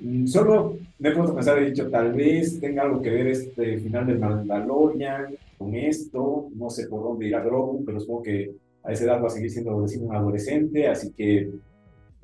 Mm, 0.00 0.26
solo 0.26 0.78
me 0.98 1.10
he 1.10 1.12
puesto 1.12 1.30
a 1.32 1.36
pensar, 1.36 1.58
he 1.58 1.70
dicho, 1.70 1.88
tal 1.88 2.12
vez 2.12 2.58
tenga 2.58 2.82
algo 2.82 3.00
que 3.00 3.10
ver 3.10 3.28
este 3.28 3.78
final 3.78 4.06
de 4.06 4.16
Mandalorian 4.16 5.36
con 5.56 5.76
esto, 5.76 6.48
no 6.56 6.70
sé 6.70 6.88
por 6.88 7.04
dónde 7.04 7.28
irá 7.28 7.40
Grogu, 7.40 7.84
pero 7.84 8.00
supongo 8.00 8.24
que 8.24 8.50
a 8.82 8.92
esa 8.92 9.04
edad 9.04 9.22
va 9.22 9.28
a 9.28 9.30
seguir 9.30 9.50
siendo 9.50 9.76
un 9.76 10.14
adolescente, 10.14 10.88
así 10.88 11.12
que 11.12 11.50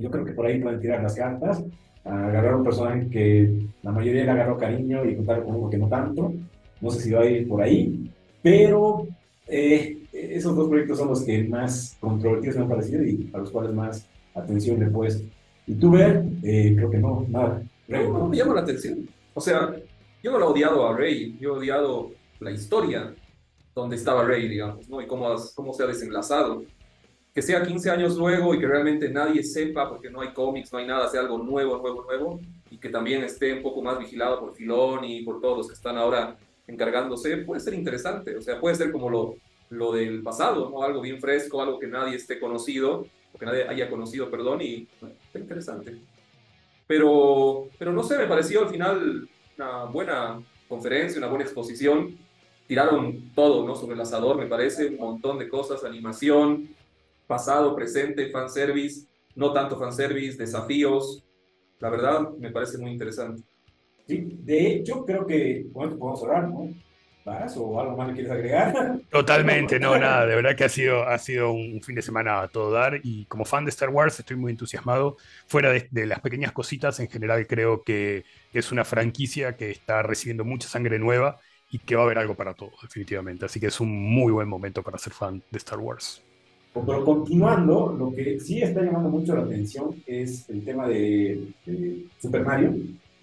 yo 0.00 0.10
creo 0.10 0.24
que 0.24 0.32
por 0.32 0.46
ahí 0.46 0.60
pueden 0.60 0.80
tirar 0.80 1.02
las 1.02 1.14
cartas, 1.14 1.62
agarrar 2.04 2.56
un 2.56 2.64
personaje 2.64 3.08
que 3.08 3.68
la 3.82 3.92
mayoría 3.92 4.24
le 4.24 4.30
agarró 4.30 4.56
cariño 4.56 5.04
y 5.04 5.16
contar 5.16 5.44
con 5.44 5.56
uno 5.56 5.70
que 5.70 5.78
no 5.78 5.88
tanto. 5.88 6.32
No 6.80 6.90
sé 6.90 7.00
si 7.00 7.10
va 7.10 7.20
a 7.20 7.26
ir 7.26 7.46
por 7.46 7.60
ahí, 7.60 8.10
pero 8.42 9.06
eh, 9.46 9.98
esos 10.12 10.56
dos 10.56 10.68
proyectos 10.68 10.98
son 10.98 11.08
los 11.08 11.22
que 11.22 11.44
más 11.44 11.96
controvertidos 12.00 12.56
me 12.56 12.62
han 12.62 12.68
parecido 12.68 13.04
y 13.04 13.30
a 13.32 13.38
los 13.38 13.50
cuales 13.50 13.74
más 13.74 14.06
atención 14.34 14.80
le 14.80 14.86
puesto. 14.86 15.28
Y 15.66 15.74
tú, 15.74 15.90
Ver, 15.90 16.24
eh, 16.42 16.72
creo 16.74 16.90
que 16.90 16.98
no, 16.98 17.26
nada. 17.28 17.62
No, 17.86 18.18
no, 18.18 18.28
me 18.28 18.36
llama 18.36 18.54
la 18.54 18.62
atención. 18.62 19.06
O 19.34 19.40
sea, 19.40 19.74
yo 20.22 20.32
no 20.32 20.38
lo 20.38 20.46
he 20.46 20.52
odiado 20.52 20.88
a 20.88 20.96
Rey, 20.96 21.36
yo 21.38 21.54
he 21.54 21.58
odiado 21.58 22.10
la 22.40 22.50
historia 22.50 23.14
donde 23.74 23.96
estaba 23.96 24.24
Rey, 24.24 24.48
digamos, 24.48 24.88
¿no? 24.88 25.00
Y 25.00 25.06
cómo, 25.06 25.34
cómo 25.54 25.72
se 25.74 25.82
ha 25.82 25.86
desenlazado 25.86 26.64
que 27.34 27.42
sea 27.42 27.62
15 27.62 27.90
años 27.90 28.16
luego 28.16 28.54
y 28.54 28.58
que 28.58 28.66
realmente 28.66 29.08
nadie 29.08 29.42
sepa, 29.42 29.88
porque 29.88 30.10
no 30.10 30.20
hay 30.20 30.32
cómics, 30.32 30.72
no 30.72 30.78
hay 30.78 30.86
nada, 30.86 31.08
sea 31.08 31.20
algo 31.20 31.38
nuevo, 31.38 31.78
nuevo, 31.78 32.04
nuevo, 32.04 32.40
y 32.70 32.78
que 32.78 32.88
también 32.88 33.22
esté 33.22 33.52
un 33.52 33.62
poco 33.62 33.82
más 33.82 33.98
vigilado 33.98 34.40
por 34.40 34.54
Filón 34.54 35.04
y 35.04 35.22
por 35.22 35.40
todos 35.40 35.58
los 35.58 35.68
que 35.68 35.74
están 35.74 35.96
ahora 35.96 36.36
encargándose, 36.66 37.38
puede 37.38 37.60
ser 37.60 37.74
interesante, 37.74 38.36
o 38.36 38.42
sea, 38.42 38.60
puede 38.60 38.74
ser 38.74 38.92
como 38.92 39.10
lo, 39.10 39.36
lo 39.70 39.92
del 39.92 40.22
pasado, 40.22 40.70
¿no? 40.70 40.82
algo 40.82 41.00
bien 41.00 41.20
fresco, 41.20 41.62
algo 41.62 41.78
que 41.78 41.86
nadie 41.86 42.16
esté 42.16 42.38
conocido, 42.38 43.06
o 43.32 43.38
que 43.38 43.46
nadie 43.46 43.66
haya 43.68 43.88
conocido, 43.88 44.30
perdón, 44.30 44.60
y 44.62 44.88
bueno, 45.00 45.16
está 45.24 45.38
interesante. 45.38 45.96
Pero, 46.86 47.68
pero 47.78 47.92
no 47.92 48.02
sé, 48.02 48.18
me 48.18 48.26
pareció 48.26 48.62
al 48.62 48.68
final 48.68 49.28
una 49.56 49.84
buena 49.84 50.42
conferencia, 50.68 51.18
una 51.18 51.28
buena 51.28 51.44
exposición. 51.44 52.16
Tiraron 52.66 53.30
todo, 53.34 53.64
¿no? 53.64 53.76
Sobre 53.76 53.94
el 53.94 54.00
asador, 54.00 54.36
me 54.36 54.46
parece, 54.46 54.86
un 54.86 54.96
montón 54.96 55.38
de 55.38 55.48
cosas, 55.48 55.84
animación, 55.84 56.68
pasado, 57.30 57.76
presente, 57.76 58.28
fanservice, 58.28 59.06
no 59.36 59.52
tanto 59.52 59.78
fanservice, 59.78 60.36
desafíos. 60.36 61.24
La 61.78 61.88
verdad, 61.88 62.28
me 62.36 62.50
parece 62.50 62.76
muy 62.76 62.90
interesante. 62.90 63.44
Sí, 64.08 64.36
de 64.40 64.66
hecho, 64.66 65.04
creo 65.06 65.24
que 65.24 65.64
bueno, 65.70 65.96
podemos 65.96 66.22
hablar, 66.24 66.48
¿no? 66.48 66.68
¿Vas 67.24 67.56
o 67.56 67.80
algo 67.80 67.96
más 67.96 68.08
que 68.08 68.14
quieres 68.14 68.32
agregar? 68.32 68.98
Totalmente, 69.10 69.78
no, 69.78 69.96
nada, 69.96 70.26
de 70.26 70.34
verdad 70.34 70.56
que 70.56 70.64
ha 70.64 70.68
sido, 70.68 71.04
ha 71.06 71.18
sido 71.18 71.52
un 71.52 71.80
fin 71.82 71.94
de 71.94 72.02
semana 72.02 72.42
a 72.42 72.48
todo 72.48 72.72
dar 72.72 72.98
y 73.04 73.26
como 73.26 73.44
fan 73.44 73.64
de 73.64 73.70
Star 73.70 73.90
Wars 73.90 74.18
estoy 74.18 74.36
muy 74.36 74.50
entusiasmado. 74.50 75.16
Fuera 75.46 75.70
de, 75.70 75.86
de 75.92 76.06
las 76.06 76.20
pequeñas 76.20 76.50
cositas, 76.50 76.98
en 76.98 77.08
general 77.08 77.46
creo 77.46 77.84
que 77.84 78.24
es 78.52 78.72
una 78.72 78.84
franquicia 78.84 79.56
que 79.56 79.70
está 79.70 80.02
recibiendo 80.02 80.44
mucha 80.44 80.66
sangre 80.68 80.98
nueva 80.98 81.38
y 81.70 81.78
que 81.78 81.94
va 81.94 82.02
a 82.02 82.04
haber 82.06 82.18
algo 82.18 82.34
para 82.34 82.54
todos, 82.54 82.74
definitivamente. 82.82 83.44
Así 83.44 83.60
que 83.60 83.68
es 83.68 83.78
un 83.78 83.92
muy 84.12 84.32
buen 84.32 84.48
momento 84.48 84.82
para 84.82 84.98
ser 84.98 85.12
fan 85.12 85.44
de 85.48 85.58
Star 85.58 85.78
Wars. 85.78 86.24
Pero 86.72 87.04
continuando, 87.04 87.94
lo 87.98 88.12
que 88.12 88.38
sí 88.38 88.62
está 88.62 88.82
llamando 88.82 89.08
mucho 89.08 89.34
la 89.34 89.42
atención 89.42 89.96
es 90.06 90.48
el 90.48 90.64
tema 90.64 90.86
de, 90.86 91.48
Super 92.20 92.44
Mario, 92.44 92.74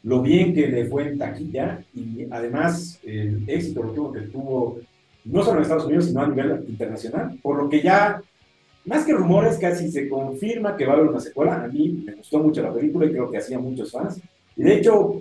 lo 0.03 0.21
bien 0.21 0.53
que 0.53 0.67
le 0.67 0.86
fue 0.86 1.07
en 1.07 1.17
taquilla 1.17 1.83
y 1.93 2.27
además 2.29 2.99
el 3.03 3.43
éxito 3.47 4.12
que 4.12 4.21
tuvo 4.21 4.79
no 5.25 5.43
solo 5.43 5.57
en 5.57 5.63
Estados 5.63 5.86
Unidos, 5.86 6.05
sino 6.05 6.21
a 6.21 6.27
nivel 6.27 6.65
internacional, 6.67 7.38
por 7.41 7.62
lo 7.62 7.69
que 7.69 7.81
ya, 7.81 8.21
más 8.86 9.05
que 9.05 9.13
rumores, 9.13 9.57
casi 9.57 9.91
se 9.91 10.07
confirma 10.07 10.75
que 10.75 10.86
va 10.86 10.93
a 10.93 10.95
haber 10.97 11.10
una 11.10 11.19
secuela. 11.19 11.63
A 11.63 11.67
mí 11.67 12.03
me 12.05 12.13
gustó 12.15 12.39
mucho 12.39 12.62
la 12.62 12.73
película 12.73 13.05
y 13.05 13.12
creo 13.12 13.29
que 13.29 13.38
hacía 13.38 13.60
muchos 13.60 13.91
fans. 13.91 14.21
Y 14.55 14.63
de 14.63 14.75
hecho, 14.75 15.19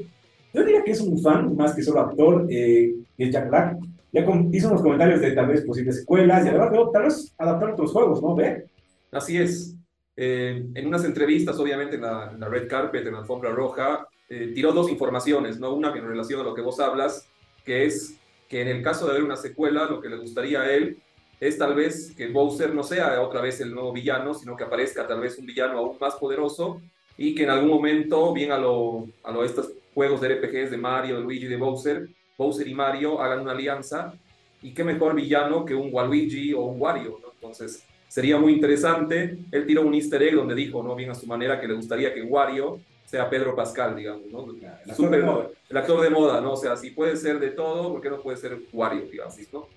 yo 0.55 0.65
diría 0.65 0.85
que 0.85 0.93
es 0.93 1.01
un 1.01 1.21
fan, 1.21 1.57
más 1.57 1.75
que 1.75 1.83
solo 1.83 2.01
actor, 2.01 2.47
eh, 2.49 2.95
es 3.19 3.31
Jack 3.31 3.49
Black, 3.49 3.79
ya 4.17 4.27
hizo 4.53 4.69
unos 4.69 4.83
comentarios 4.83 5.21
de 5.21 5.33
tal 5.33 5.49
vez 5.49 5.63
posibles 5.63 6.01
secuelas 6.01 6.45
y 6.45 6.49
además 6.49 6.71
tal 6.93 7.03
vez 7.03 7.35
adaptar 7.37 7.71
otros 7.71 7.93
juegos, 7.93 8.23
¿no? 8.23 8.35
¿Ve? 8.35 8.67
Así 9.13 9.37
es. 9.37 9.77
Eh, 10.17 10.65
en 10.75 10.87
unas 10.87 11.05
entrevistas, 11.05 11.59
obviamente 11.59 11.97
en 11.97 12.03
la, 12.03 12.31
red 12.49 12.67
carpet, 12.67 13.07
en 13.07 13.13
la 13.13 13.19
alfombra 13.21 13.51
roja, 13.51 14.09
eh, 14.29 14.53
tiró 14.55 14.73
dos 14.73 14.91
informaciones, 14.91 15.61
¿no? 15.61 15.75
Una 15.75 15.95
en 15.95 16.09
relación 16.09 16.41
a 16.41 16.45
lo 16.45 16.55
que 16.55 16.63
vos 16.63 16.81
hablas, 16.81 17.29
que 17.65 17.85
es 17.85 18.17
que 18.49 18.63
en 18.63 18.69
el 18.69 18.83
caso 18.83 19.05
de 19.05 19.13
haber 19.13 19.25
una 19.25 19.37
secuela, 19.37 19.85
lo 19.85 20.01
que 20.01 20.09
le 20.09 20.17
gustaría 20.17 20.63
a 20.63 20.73
él 20.73 20.99
es 21.39 21.59
tal 21.59 21.75
vez 21.75 22.15
que 22.17 22.29
Bowser 22.29 22.75
no 22.75 22.83
sea 22.83 23.21
otra 23.21 23.43
vez 23.43 23.61
el 23.61 23.75
nuevo 23.75 23.93
villano, 23.93 24.33
sino 24.33 24.57
que 24.57 24.65
aparezca 24.65 25.07
tal 25.07 25.21
vez 25.21 25.37
un 25.37 25.45
villano 25.45 25.79
aún 25.79 25.99
más 26.01 26.15
poderoso 26.15 26.81
y 27.19 27.35
que 27.35 27.43
en 27.43 27.51
algún 27.51 27.69
momento, 27.69 28.33
bien 28.33 28.53
a 28.53 28.59
lo, 28.59 29.09
a 29.23 29.45
estos 29.45 29.73
juegos 29.93 30.23
de 30.23 30.37
RPGs 30.37 30.71
de 30.71 30.79
Mario, 30.79 31.17
de 31.17 31.23
Luigi, 31.23 31.47
de 31.47 31.57
Bowser, 31.57 32.09
Bowser 32.37 32.69
y 32.69 32.75
Mario 32.75 33.21
hagan 33.21 33.41
una 33.41 33.53
alianza 33.53 34.15
y 34.63 34.73
qué 34.73 34.85
mejor 34.85 35.15
villano 35.15 35.65
que 35.65 35.75
un 35.75 35.93
Waluigi 35.93 36.53
o 36.53 36.63
un 36.63 36.81
Wario, 36.81 37.21
Entonces, 37.35 37.85
sería 38.09 38.39
muy 38.39 38.53
interesante. 38.53 39.39
Él 39.51 39.67
tiró 39.67 39.83
un 39.83 39.95
easter 39.95 40.23
egg 40.23 40.35
donde 40.35 40.55
dijo, 40.55 40.83
¿no? 40.83 40.95
Bien 40.95 41.11
a 41.11 41.15
su 41.15 41.27
manera, 41.27 41.61
que 41.61 41.69
le 41.69 41.75
gustaría 41.75 42.13
que 42.13 42.23
Wario 42.23 42.81
sea 43.05 43.31
Pedro 43.31 43.55
Pascal, 43.55 43.95
digamos, 43.95 44.27
¿no? 44.31 44.47
El 44.51 44.91
actor, 44.91 45.11
de, 45.11 45.23
moda. 45.23 45.49
el 45.69 45.77
actor 45.77 46.01
de 46.01 46.11
moda, 46.11 46.41
¿no? 46.41 46.53
O 46.53 46.57
sea, 46.57 46.77
si 46.77 46.91
puede 46.91 47.17
ser 47.17 47.39
de 47.39 47.51
todo, 47.51 47.93
¿por 47.93 48.01
qué 48.01 48.11
no 48.11 48.21
puede 48.21 48.37
ser 48.37 48.59
Wario, 48.73 49.03
digamos, 49.03 49.37
¿no? 49.53 49.69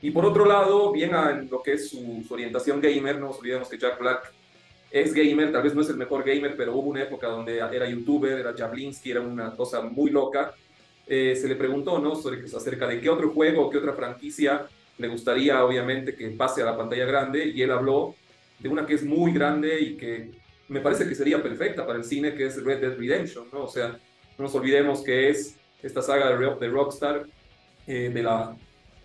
Y 0.00 0.10
por 0.10 0.26
otro 0.26 0.44
lado, 0.44 0.90
bien 0.90 1.14
a 1.14 1.30
lo 1.48 1.62
que 1.62 1.74
es 1.74 1.90
su, 1.90 2.24
orientación 2.28 2.80
gamer, 2.80 3.20
no 3.20 3.28
nos 3.28 3.38
olvidemos 3.38 3.68
que 3.68 3.78
Jack 3.78 4.00
Black 4.00 4.32
es 4.90 5.14
gamer, 5.14 5.52
tal 5.52 5.62
vez 5.62 5.74
no 5.74 5.80
es 5.80 5.88
el 5.90 5.96
mejor 5.96 6.24
gamer, 6.24 6.56
pero 6.56 6.74
hubo 6.74 6.90
una 6.90 7.04
época 7.04 7.28
donde 7.28 7.58
era 7.58 7.88
youtuber, 7.88 8.40
era 8.40 8.52
Jablinski, 8.52 9.12
era 9.12 9.20
una 9.20 9.54
cosa 9.54 9.80
muy 9.80 10.10
loca, 10.10 10.52
eh, 11.06 11.36
se 11.36 11.48
le 11.48 11.56
preguntó 11.56 11.98
¿no? 11.98 12.14
Sobre, 12.14 12.44
acerca 12.44 12.86
de 12.86 13.00
qué 13.00 13.10
otro 13.10 13.30
juego, 13.30 13.70
qué 13.70 13.78
otra 13.78 13.92
franquicia 13.92 14.66
le 14.98 15.08
gustaría, 15.08 15.64
obviamente, 15.64 16.14
que 16.14 16.28
pase 16.30 16.62
a 16.62 16.66
la 16.66 16.76
pantalla 16.76 17.04
grande, 17.04 17.46
y 17.46 17.62
él 17.62 17.72
habló 17.72 18.14
de 18.58 18.68
una 18.68 18.86
que 18.86 18.94
es 18.94 19.04
muy 19.04 19.32
grande 19.32 19.80
y 19.80 19.96
que 19.96 20.30
me 20.68 20.80
parece 20.80 21.08
que 21.08 21.14
sería 21.14 21.42
perfecta 21.42 21.86
para 21.86 21.98
el 21.98 22.04
cine, 22.04 22.34
que 22.34 22.46
es 22.46 22.62
Red 22.62 22.80
Dead 22.80 22.96
Redemption, 22.96 23.48
¿no? 23.52 23.64
O 23.64 23.68
sea, 23.68 23.88
no 23.88 24.44
nos 24.44 24.54
olvidemos 24.54 25.02
que 25.02 25.28
es 25.28 25.56
esta 25.82 26.00
saga 26.02 26.28
de, 26.36 26.68
Rockstar, 26.68 27.26
eh, 27.86 28.10
de 28.12 28.22
la 28.22 28.56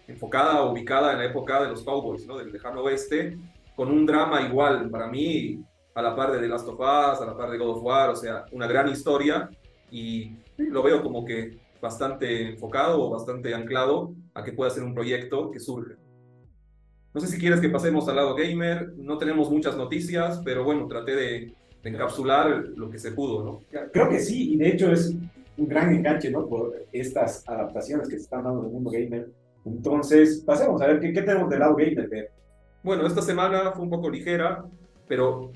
enfocada, 0.08 0.64
ubicada 0.64 1.14
en 1.14 1.20
la 1.20 1.26
época 1.26 1.64
de 1.64 1.70
los 1.70 1.84
Cowboys, 1.84 2.26
¿no? 2.26 2.38
Del 2.38 2.52
lejano 2.52 2.84
oeste, 2.84 3.38
con 3.76 3.90
un 3.90 4.06
drama 4.06 4.42
igual, 4.42 4.90
para 4.90 5.08
mí, 5.08 5.60
a 5.96 6.02
la 6.02 6.16
par 6.16 6.32
de 6.32 6.40
The 6.40 6.48
Last 6.48 6.68
of 6.68 6.80
Us, 6.80 7.22
a 7.22 7.26
la 7.26 7.36
par 7.36 7.50
de 7.50 7.58
God 7.58 7.78
of 7.78 7.84
War, 7.84 8.10
o 8.12 8.16
sea, 8.16 8.46
una 8.52 8.68
gran 8.68 8.88
historia 8.88 9.50
y 9.90 10.36
lo 10.58 10.84
veo 10.84 11.02
como 11.02 11.26
que 11.26 11.58
bastante 11.82 12.50
enfocado 12.50 13.04
o 13.04 13.10
bastante 13.10 13.54
anclado 13.54 14.14
a 14.34 14.44
que 14.44 14.54
pueda 14.54 14.70
ser 14.72 14.84
un 14.84 14.94
proyecto 14.94 15.52
que 15.52 15.60
surge. 15.60 15.96
No 17.14 17.22
sé 17.22 17.28
si 17.28 17.40
quieres 17.40 17.60
que 17.60 17.70
pasemos 17.70 18.08
al 18.08 18.18
lado 18.18 18.36
gamer, 18.36 18.94
no 18.98 19.18
tenemos 19.18 19.50
muchas 19.50 19.76
noticias, 19.76 20.42
pero 20.44 20.64
bueno, 20.64 20.88
traté 20.88 21.16
de, 21.16 21.54
encapsular 21.84 22.68
lo 22.76 22.90
que 22.90 23.00
se 23.00 23.14
pudo, 23.14 23.46
¿no? 23.46 23.62
Creo 23.94 24.10
que 24.10 24.20
sí, 24.20 24.54
y 24.54 24.58
de 24.58 24.70
hecho 24.70 24.92
es 24.92 25.16
un 25.58 25.68
gran 25.68 25.94
enganche, 25.94 26.30
¿no? 26.30 26.46
Por 26.46 26.86
estas 26.92 27.48
adaptaciones 27.48 28.10
que 28.10 28.18
se 28.18 28.24
están 28.24 28.44
dando 28.44 28.60
en 28.60 28.66
el 28.66 28.72
mundo 28.74 28.90
gamer. 28.90 29.30
Entonces, 29.66 30.44
pasemos 30.46 30.82
a 30.82 30.88
ver 30.88 31.00
qué, 31.00 31.14
qué 31.14 31.22
tenemos 31.22 31.50
del 31.50 31.60
lado 31.60 31.76
gamer. 31.76 32.32
Bueno, 32.84 33.08
esta 33.08 33.22
semana 33.22 33.72
fue 33.72 33.84
un 33.84 33.90
poco 33.90 34.10
ligera, 34.10 34.66
pero 35.08 35.52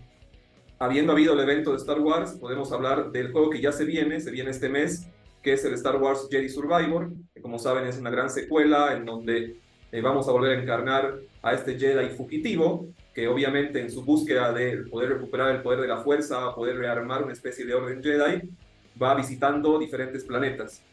habiendo 0.79 1.11
habido 1.11 1.33
el 1.33 1.39
evento 1.41 1.71
de 1.71 1.77
Star 1.77 1.99
Wars, 1.99 2.31
podemos 2.39 2.71
hablar 2.71 3.11
del 3.11 3.31
juego 3.31 3.49
que 3.49 3.61
ya 3.61 3.71
se 3.71 3.85
viene, 3.85 4.19
se 4.19 4.31
viene 4.31 4.49
este 4.49 4.67
mes, 4.67 5.07
que 5.41 5.53
es 5.53 5.65
el 5.65 5.73
Star 5.73 5.97
Wars 5.97 6.27
Jedi 6.29 6.49
Survivor, 6.49 7.11
que 7.33 7.41
como 7.41 7.59
saben 7.59 7.85
es 7.87 7.97
una 7.97 8.09
gran 8.09 8.29
secuela 8.29 8.93
en 8.95 9.05
donde 9.05 9.57
eh, 9.91 10.01
vamos 10.01 10.27
a 10.27 10.31
volver 10.31 10.57
a 10.57 10.61
encarnar 10.61 11.19
a 11.41 11.53
este 11.53 11.77
Jedi 11.77 12.09
fugitivo, 12.15 12.87
que 13.13 13.27
obviamente 13.27 13.81
en 13.81 13.91
su 13.91 14.03
búsqueda 14.03 14.53
de 14.53 14.83
poder 14.89 15.09
recuperar 15.09 15.55
el 15.55 15.61
poder 15.61 15.81
de 15.81 15.87
la 15.87 15.97
fuerza, 15.97 16.55
poder 16.55 16.77
rearmar 16.77 17.23
una 17.23 17.33
especie 17.33 17.65
de 17.65 17.73
orden 17.73 18.01
Jedi, 18.01 18.49
va 19.01 19.15
visitando 19.15 19.79
diferentes 19.79 20.23
planetas. 20.23 20.83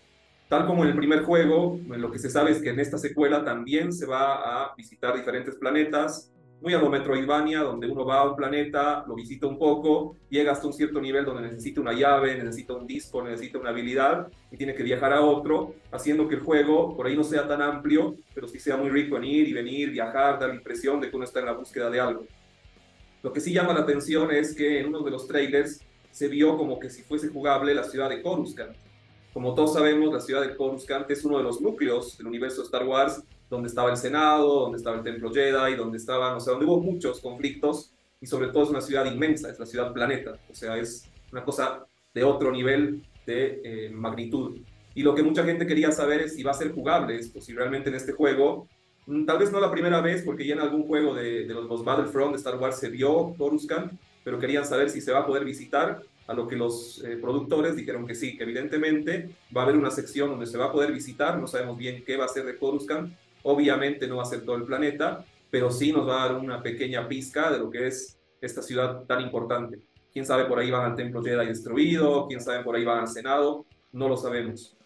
Tal 0.48 0.66
como 0.66 0.82
en 0.82 0.90
el 0.90 0.96
primer 0.96 1.24
juego, 1.24 1.78
lo 1.88 2.11
que 2.11 2.18
se 2.18 2.30
sabe 2.30 2.52
es 2.52 2.62
que 2.62 2.70
en 2.70 2.80
esta 2.80 2.96
secuela 2.96 3.44
también 3.44 3.92
se 3.92 4.06
va 4.06 4.64
a 4.64 4.74
visitar 4.74 5.14
diferentes 5.14 5.54
planetas, 5.56 6.32
muy 6.61 6.75
a 6.75 6.79
lo 6.79 6.90
Metroidvania, 6.90 7.61
donde 7.61 7.87
uno 7.87 8.05
va 8.05 8.21
a 8.21 8.31
un 8.31 8.37
planeta, 8.37 9.05
lo 9.07 9.14
visita 9.14 9.47
un 9.47 9.59
poco, 9.59 10.16
llega 10.29 10.53
hasta 10.53 10.66
un 10.66 10.73
cierto 10.73 11.01
nivel 11.01 11.25
donde 11.25 11.42
necesita 11.42 11.81
una 11.81 11.92
llave, 11.92 12.37
necesita 12.37 12.75
un 12.75 12.87
disco, 12.87 13.23
necesita 13.23 13.59
una 13.59 13.71
habilidad 13.71 14.29
y 14.51 14.57
tiene 14.57 14.75
que 14.75 14.83
viajar 14.83 15.12
a 15.12 15.21
otro, 15.21 15.75
haciendo 15.92 16.27
que 16.27 16.35
el 16.35 16.40
juego 16.40 16.97
por 16.97 17.07
ahí 17.07 17.16
no 17.16 17.23
sea 17.23 17.47
tan 17.47 17.62
amplio, 17.62 18.16
pero 18.35 18.49
sí 18.49 18.59
sea 18.59 18.77
muy 18.77 18.90
rico 18.90 19.16
en 19.16 19.25
ir 19.25 19.49
y 19.49 19.53
venir, 19.53 19.90
viajar, 19.90 20.38
dar 20.38 20.49
la 20.49 20.57
impresión 20.57 21.01
de 21.01 21.11
que 21.11 21.16
uno 21.16 21.25
está 21.25 21.40
en 21.40 21.47
la 21.47 21.53
búsqueda 21.53 21.90
de 21.90 22.01
algo. 22.01 22.27
Lo 23.23 23.33
que 23.33 23.40
sí 23.40 23.53
llama 23.53 23.73
la 23.73 23.81
atención 23.81 24.31
es 24.33 24.55
que 24.55 24.81
en 24.81 24.88
uno 24.88 25.03
de 25.03 25.11
los 25.11 25.29
trailers 25.29 25.81
se 26.11 26.29
vio 26.29 26.57
como 26.57 26.81
que 26.81 26.90
si 26.90 27.03
fuese 27.03 27.29
jugable 27.29 27.75
la 27.75 27.85
ciudad 27.85 28.09
de 28.09 28.23
Coruscant. 28.23 28.77
Como 29.33 29.55
todos 29.55 29.75
sabemos, 29.75 30.12
la 30.12 30.21
ciudad 30.21 30.42
de 30.42 30.57
Coruscant 30.57 31.09
es 31.11 31.25
uno 31.25 31.38
de 31.38 31.44
los 31.44 31.61
núcleos 31.61 32.18
del 32.18 32.27
universo 32.27 32.62
Star 32.62 32.85
Wars 32.85 33.23
donde 33.50 33.68
estaba 33.68 33.90
el 33.90 33.96
Senado, 33.96 34.61
donde 34.61 34.78
estaba 34.78 34.96
el 34.96 35.02
Templo 35.02 35.32
Jedi, 35.32 35.74
donde 35.76 35.96
estaban, 35.96 36.37
o 36.37 36.40
sea, 36.40 36.52
donde 36.52 36.66
hubo 36.66 36.80
muchos 36.80 37.20
conflictos 37.20 37.92
y 38.20 38.26
sobre 38.26 38.48
todo 38.48 38.64
es 38.64 38.70
una 38.70 38.80
ciudad 38.80 39.04
inmensa, 39.04 39.50
es 39.50 39.58
la 39.58 39.66
ciudad 39.66 39.92
planeta, 39.92 40.38
o 40.50 40.54
sea, 40.54 40.76
es 40.76 41.08
una 41.32 41.44
cosa 41.44 41.87
de 42.12 42.24
otro 42.24 42.50
nivel 42.50 43.02
de 43.26 43.61
eh, 43.64 43.90
magnitud. 43.90 44.58
Y 44.94 45.02
lo 45.02 45.14
que 45.14 45.22
mucha 45.22 45.44
gente 45.44 45.66
quería 45.66 45.92
saber 45.92 46.22
es 46.22 46.34
si 46.34 46.42
va 46.42 46.50
a 46.50 46.54
ser 46.54 46.72
jugable 46.72 47.16
esto, 47.16 47.40
si 47.40 47.54
realmente 47.54 47.88
en 47.90 47.96
este 47.96 48.12
juego, 48.12 48.66
mm, 49.06 49.24
tal 49.24 49.38
vez 49.38 49.52
no 49.52 49.61
la 49.61 49.70
primera 49.70 50.00
vez, 50.00 50.22
porque 50.22 50.46
ya 50.46 50.54
en 50.54 50.61
algún 50.61 50.87
juego 50.87 51.14
de, 51.14 51.46
de 51.46 51.54
los, 51.54 51.84
Battlefront 51.84 52.32
de 52.32 52.38
Star 52.38 52.56
Wars 52.56 52.78
se 52.78 52.90
vio 52.90 53.34
Coruscant, 53.38 53.92
pero 54.24 54.38
querían 54.38 54.64
saber 54.64 54.90
si 54.90 55.00
se 55.00 55.12
va 55.12 55.20
a 55.20 55.26
poder 55.26 55.44
visitar, 55.44 56.02
a 56.26 56.34
lo 56.34 56.46
que 56.46 56.56
los 56.56 57.02
eh, 57.04 57.16
productores 57.16 57.74
dijeron 57.74 58.06
que 58.06 58.14
sí, 58.14 58.37
que 58.37 58.44
evidentemente 58.44 59.30
va 59.56 59.62
a 59.62 59.64
haber 59.64 59.78
una 59.78 59.90
sección 59.90 60.28
donde 60.28 60.44
se 60.44 60.58
va 60.58 60.66
a 60.66 60.72
poder 60.72 60.92
visitar, 60.92 61.38
no 61.38 61.46
sabemos 61.46 61.78
bien 61.78 62.04
qué 62.04 62.18
va 62.18 62.26
a 62.26 62.28
ser 62.28 62.44
de 62.44 62.58
Coruscant, 62.58 63.14
Obviamente 63.50 64.06
no 64.06 64.16
va 64.16 64.24
a 64.24 64.26
ser 64.26 64.44
todo 64.44 64.56
el 64.56 64.64
planeta, 64.64 65.24
pero 65.50 65.70
sí 65.70 65.90
nos 65.90 66.06
va 66.06 66.22
a 66.22 66.28
dar 66.28 66.37
una 66.37 66.62
pequeña 66.62 67.08
pizca 67.08 67.50
de 67.50 67.58
lo 67.58 67.70
que 67.70 67.87
es 67.87 68.20
esta 68.42 68.61
ciudad 68.61 69.04
tan 69.04 69.22
importante. 69.22 69.80
Quién 70.12 70.26
sabe 70.26 70.44
por 70.44 70.58
ahí 70.58 70.70
van 70.70 70.90
al 70.90 70.94
templo 70.94 71.22
Jedi 71.22 71.46
destruido, 71.46 72.26
quién 72.28 72.42
sabe 72.42 72.62
por 72.62 72.76
ahí 72.76 72.84
van 72.84 72.98
al 72.98 73.08
Senado, 73.08 73.64
no 73.90 74.06
lo 74.06 74.18
sabemos. 74.18 74.76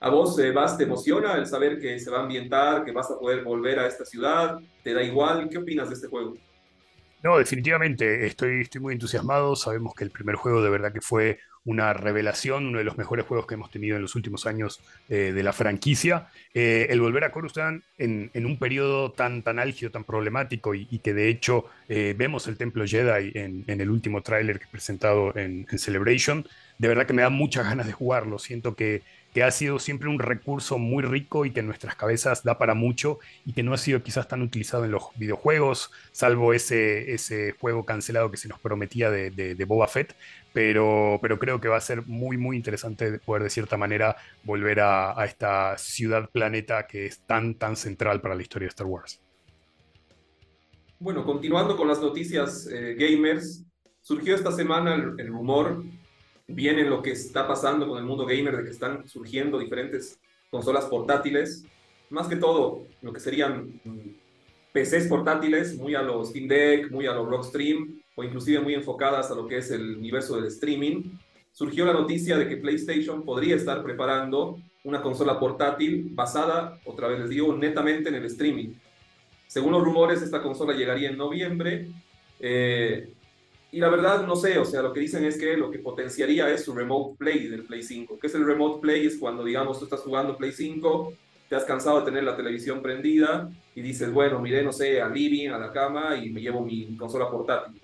¿A 0.00 0.08
vos, 0.08 0.38
eh, 0.38 0.50
vas, 0.50 0.78
te 0.78 0.84
emociona 0.84 1.34
el 1.34 1.46
saber 1.46 1.78
que 1.78 2.00
se 2.00 2.10
va 2.10 2.20
a 2.20 2.22
ambientar, 2.22 2.84
que 2.84 2.92
vas 2.92 3.10
a 3.10 3.18
poder 3.18 3.44
volver 3.44 3.78
a 3.78 3.86
esta 3.86 4.06
ciudad? 4.06 4.58
¿Te 4.82 4.94
da 4.94 5.02
igual? 5.02 5.50
¿Qué 5.50 5.58
opinas 5.58 5.90
de 5.90 5.96
este 5.96 6.08
juego? 6.08 6.38
No, 7.22 7.36
definitivamente, 7.36 8.24
estoy, 8.24 8.62
estoy 8.62 8.80
muy 8.80 8.94
entusiasmado. 8.94 9.54
Sabemos 9.56 9.92
que 9.94 10.04
el 10.04 10.10
primer 10.10 10.36
juego 10.36 10.62
de 10.62 10.70
verdad 10.70 10.90
que 10.90 11.02
fue 11.02 11.38
una 11.64 11.92
revelación, 11.92 12.66
uno 12.66 12.78
de 12.78 12.84
los 12.84 12.96
mejores 12.96 13.26
juegos 13.26 13.46
que 13.46 13.54
hemos 13.54 13.70
tenido 13.70 13.96
en 13.96 14.02
los 14.02 14.14
últimos 14.14 14.46
años 14.46 14.80
eh, 15.08 15.32
de 15.34 15.42
la 15.42 15.52
franquicia. 15.52 16.28
Eh, 16.54 16.86
el 16.90 17.00
volver 17.00 17.24
a 17.24 17.32
Coruscant 17.32 17.82
en, 17.98 18.30
en, 18.32 18.46
un 18.46 18.58
periodo 18.58 19.12
tan, 19.12 19.42
tan 19.42 19.58
álgido, 19.58 19.90
tan 19.90 20.04
problemático 20.04 20.74
y, 20.74 20.86
que 21.00 21.14
de 21.14 21.28
hecho 21.28 21.66
eh, 21.88 22.14
vemos 22.16 22.48
el 22.48 22.56
Templo 22.56 22.86
Jedi 22.86 23.32
en, 23.34 23.64
en 23.66 23.80
el 23.80 23.90
último 23.90 24.22
tráiler 24.22 24.58
que 24.58 24.64
he 24.64 24.70
presentado 24.70 25.36
en, 25.36 25.66
Celebration, 25.78 26.46
de 26.78 26.88
verdad 26.88 27.06
que 27.06 27.12
me 27.12 27.22
da 27.22 27.30
muchas 27.30 27.64
ganas 27.64 27.86
de 27.86 27.92
jugarlo. 27.92 28.38
Siento 28.38 28.74
que 28.74 29.02
que 29.32 29.42
ha 29.44 29.50
sido 29.50 29.78
siempre 29.78 30.08
un 30.08 30.18
recurso 30.18 30.78
muy 30.78 31.02
rico 31.04 31.44
y 31.44 31.52
que 31.52 31.60
en 31.60 31.66
nuestras 31.66 31.94
cabezas 31.94 32.42
da 32.42 32.58
para 32.58 32.74
mucho 32.74 33.18
y 33.44 33.52
que 33.52 33.62
no 33.62 33.72
ha 33.72 33.78
sido 33.78 34.02
quizás 34.02 34.26
tan 34.26 34.42
utilizado 34.42 34.84
en 34.84 34.90
los 34.90 35.04
videojuegos, 35.16 35.90
salvo 36.10 36.52
ese, 36.52 37.12
ese 37.12 37.52
juego 37.52 37.84
cancelado 37.84 38.30
que 38.30 38.36
se 38.36 38.48
nos 38.48 38.58
prometía 38.58 39.10
de, 39.10 39.30
de, 39.30 39.64
Boba 39.64 39.86
Fett, 39.86 40.16
pero, 40.52 41.18
pero 41.22 41.38
creo 41.38 41.60
que 41.60 41.68
va 41.68 41.76
a 41.76 41.80
ser 41.80 42.06
muy, 42.06 42.36
muy 42.36 42.56
interesante 42.56 43.18
poder 43.18 43.44
de 43.44 43.50
cierta 43.50 43.76
manera 43.76 44.16
volver 44.44 44.80
a, 44.80 45.24
esta 45.24 45.76
ciudad 45.78 46.28
planeta 46.30 46.86
que 46.86 47.06
es 47.06 47.20
tan, 47.20 47.54
tan 47.54 47.76
central 47.76 48.20
para 48.20 48.34
la 48.34 48.42
historia 48.42 48.66
de 48.66 48.70
Star 48.70 48.86
Wars. 48.86 49.20
Bueno, 50.98 51.24
continuando 51.24 51.76
con 51.76 51.88
las 51.88 52.00
noticias 52.00 52.66
eh, 52.66 52.94
gamers, 52.98 53.64
surgió 54.00 54.34
esta 54.34 54.52
semana 54.52 54.94
el 54.94 55.26
rumor 55.28 55.82
viene 56.54 56.84
lo 56.84 57.02
que 57.02 57.12
está 57.12 57.46
pasando 57.46 57.88
con 57.88 57.98
el 57.98 58.04
mundo 58.04 58.26
gamer, 58.26 58.56
de 58.56 58.64
que 58.64 58.70
están 58.70 59.08
surgiendo 59.08 59.58
diferentes 59.58 60.20
consolas 60.50 60.86
portátiles, 60.86 61.64
más 62.10 62.26
que 62.26 62.36
todo 62.36 62.86
lo 63.02 63.12
que 63.12 63.20
serían 63.20 63.80
mm, 63.84 63.98
PCs 64.72 65.06
portátiles, 65.08 65.76
muy 65.76 65.94
a 65.94 66.02
los 66.02 66.30
Steam 66.30 66.48
Deck, 66.48 66.90
muy 66.90 67.06
a 67.06 67.12
los 67.12 67.28
Rockstream, 67.28 67.99
o 68.20 68.24
inclusive 68.24 68.60
muy 68.60 68.74
enfocadas 68.74 69.30
a 69.30 69.34
lo 69.34 69.46
que 69.46 69.56
es 69.56 69.70
el 69.70 69.96
universo 69.96 70.36
del 70.36 70.44
streaming. 70.46 71.04
Surgió 71.52 71.86
la 71.86 71.94
noticia 71.94 72.36
de 72.36 72.46
que 72.46 72.58
PlayStation 72.58 73.24
podría 73.24 73.56
estar 73.56 73.82
preparando 73.82 74.58
una 74.84 75.00
consola 75.02 75.38
portátil 75.40 76.10
basada, 76.12 76.78
otra 76.84 77.08
vez 77.08 77.20
les 77.20 77.30
digo, 77.30 77.56
netamente 77.56 78.10
en 78.10 78.16
el 78.16 78.26
streaming. 78.26 78.74
Según 79.46 79.72
los 79.72 79.82
rumores, 79.82 80.22
esta 80.22 80.42
consola 80.42 80.74
llegaría 80.74 81.08
en 81.08 81.16
noviembre. 81.16 81.88
Eh, 82.38 83.12
y 83.72 83.78
la 83.78 83.88
verdad, 83.88 84.26
no 84.26 84.36
sé, 84.36 84.58
o 84.58 84.64
sea, 84.64 84.82
lo 84.82 84.92
que 84.92 85.00
dicen 85.00 85.24
es 85.24 85.38
que 85.38 85.56
lo 85.56 85.70
que 85.70 85.78
potenciaría 85.78 86.50
es 86.50 86.64
su 86.64 86.74
Remote 86.74 87.16
Play 87.18 87.48
del 87.48 87.64
Play 87.64 87.82
5. 87.82 88.18
¿Qué 88.20 88.26
es 88.26 88.34
el 88.34 88.44
Remote 88.44 88.80
Play? 88.80 89.06
Es 89.06 89.16
cuando, 89.18 89.44
digamos, 89.44 89.78
tú 89.78 89.84
estás 89.84 90.00
jugando 90.00 90.36
Play 90.36 90.52
5, 90.52 91.14
te 91.48 91.56
has 91.56 91.64
cansado 91.64 91.98
de 92.00 92.04
tener 92.04 92.24
la 92.24 92.36
televisión 92.36 92.82
prendida 92.82 93.50
y 93.74 93.82
dices, 93.82 94.12
bueno, 94.12 94.40
miré, 94.40 94.62
no 94.62 94.72
sé, 94.72 95.00
al 95.00 95.12
living, 95.12 95.48
a 95.48 95.58
la 95.58 95.72
cama 95.72 96.16
y 96.16 96.30
me 96.30 96.40
llevo 96.40 96.64
mi 96.64 96.96
consola 96.96 97.28
portátil. 97.28 97.79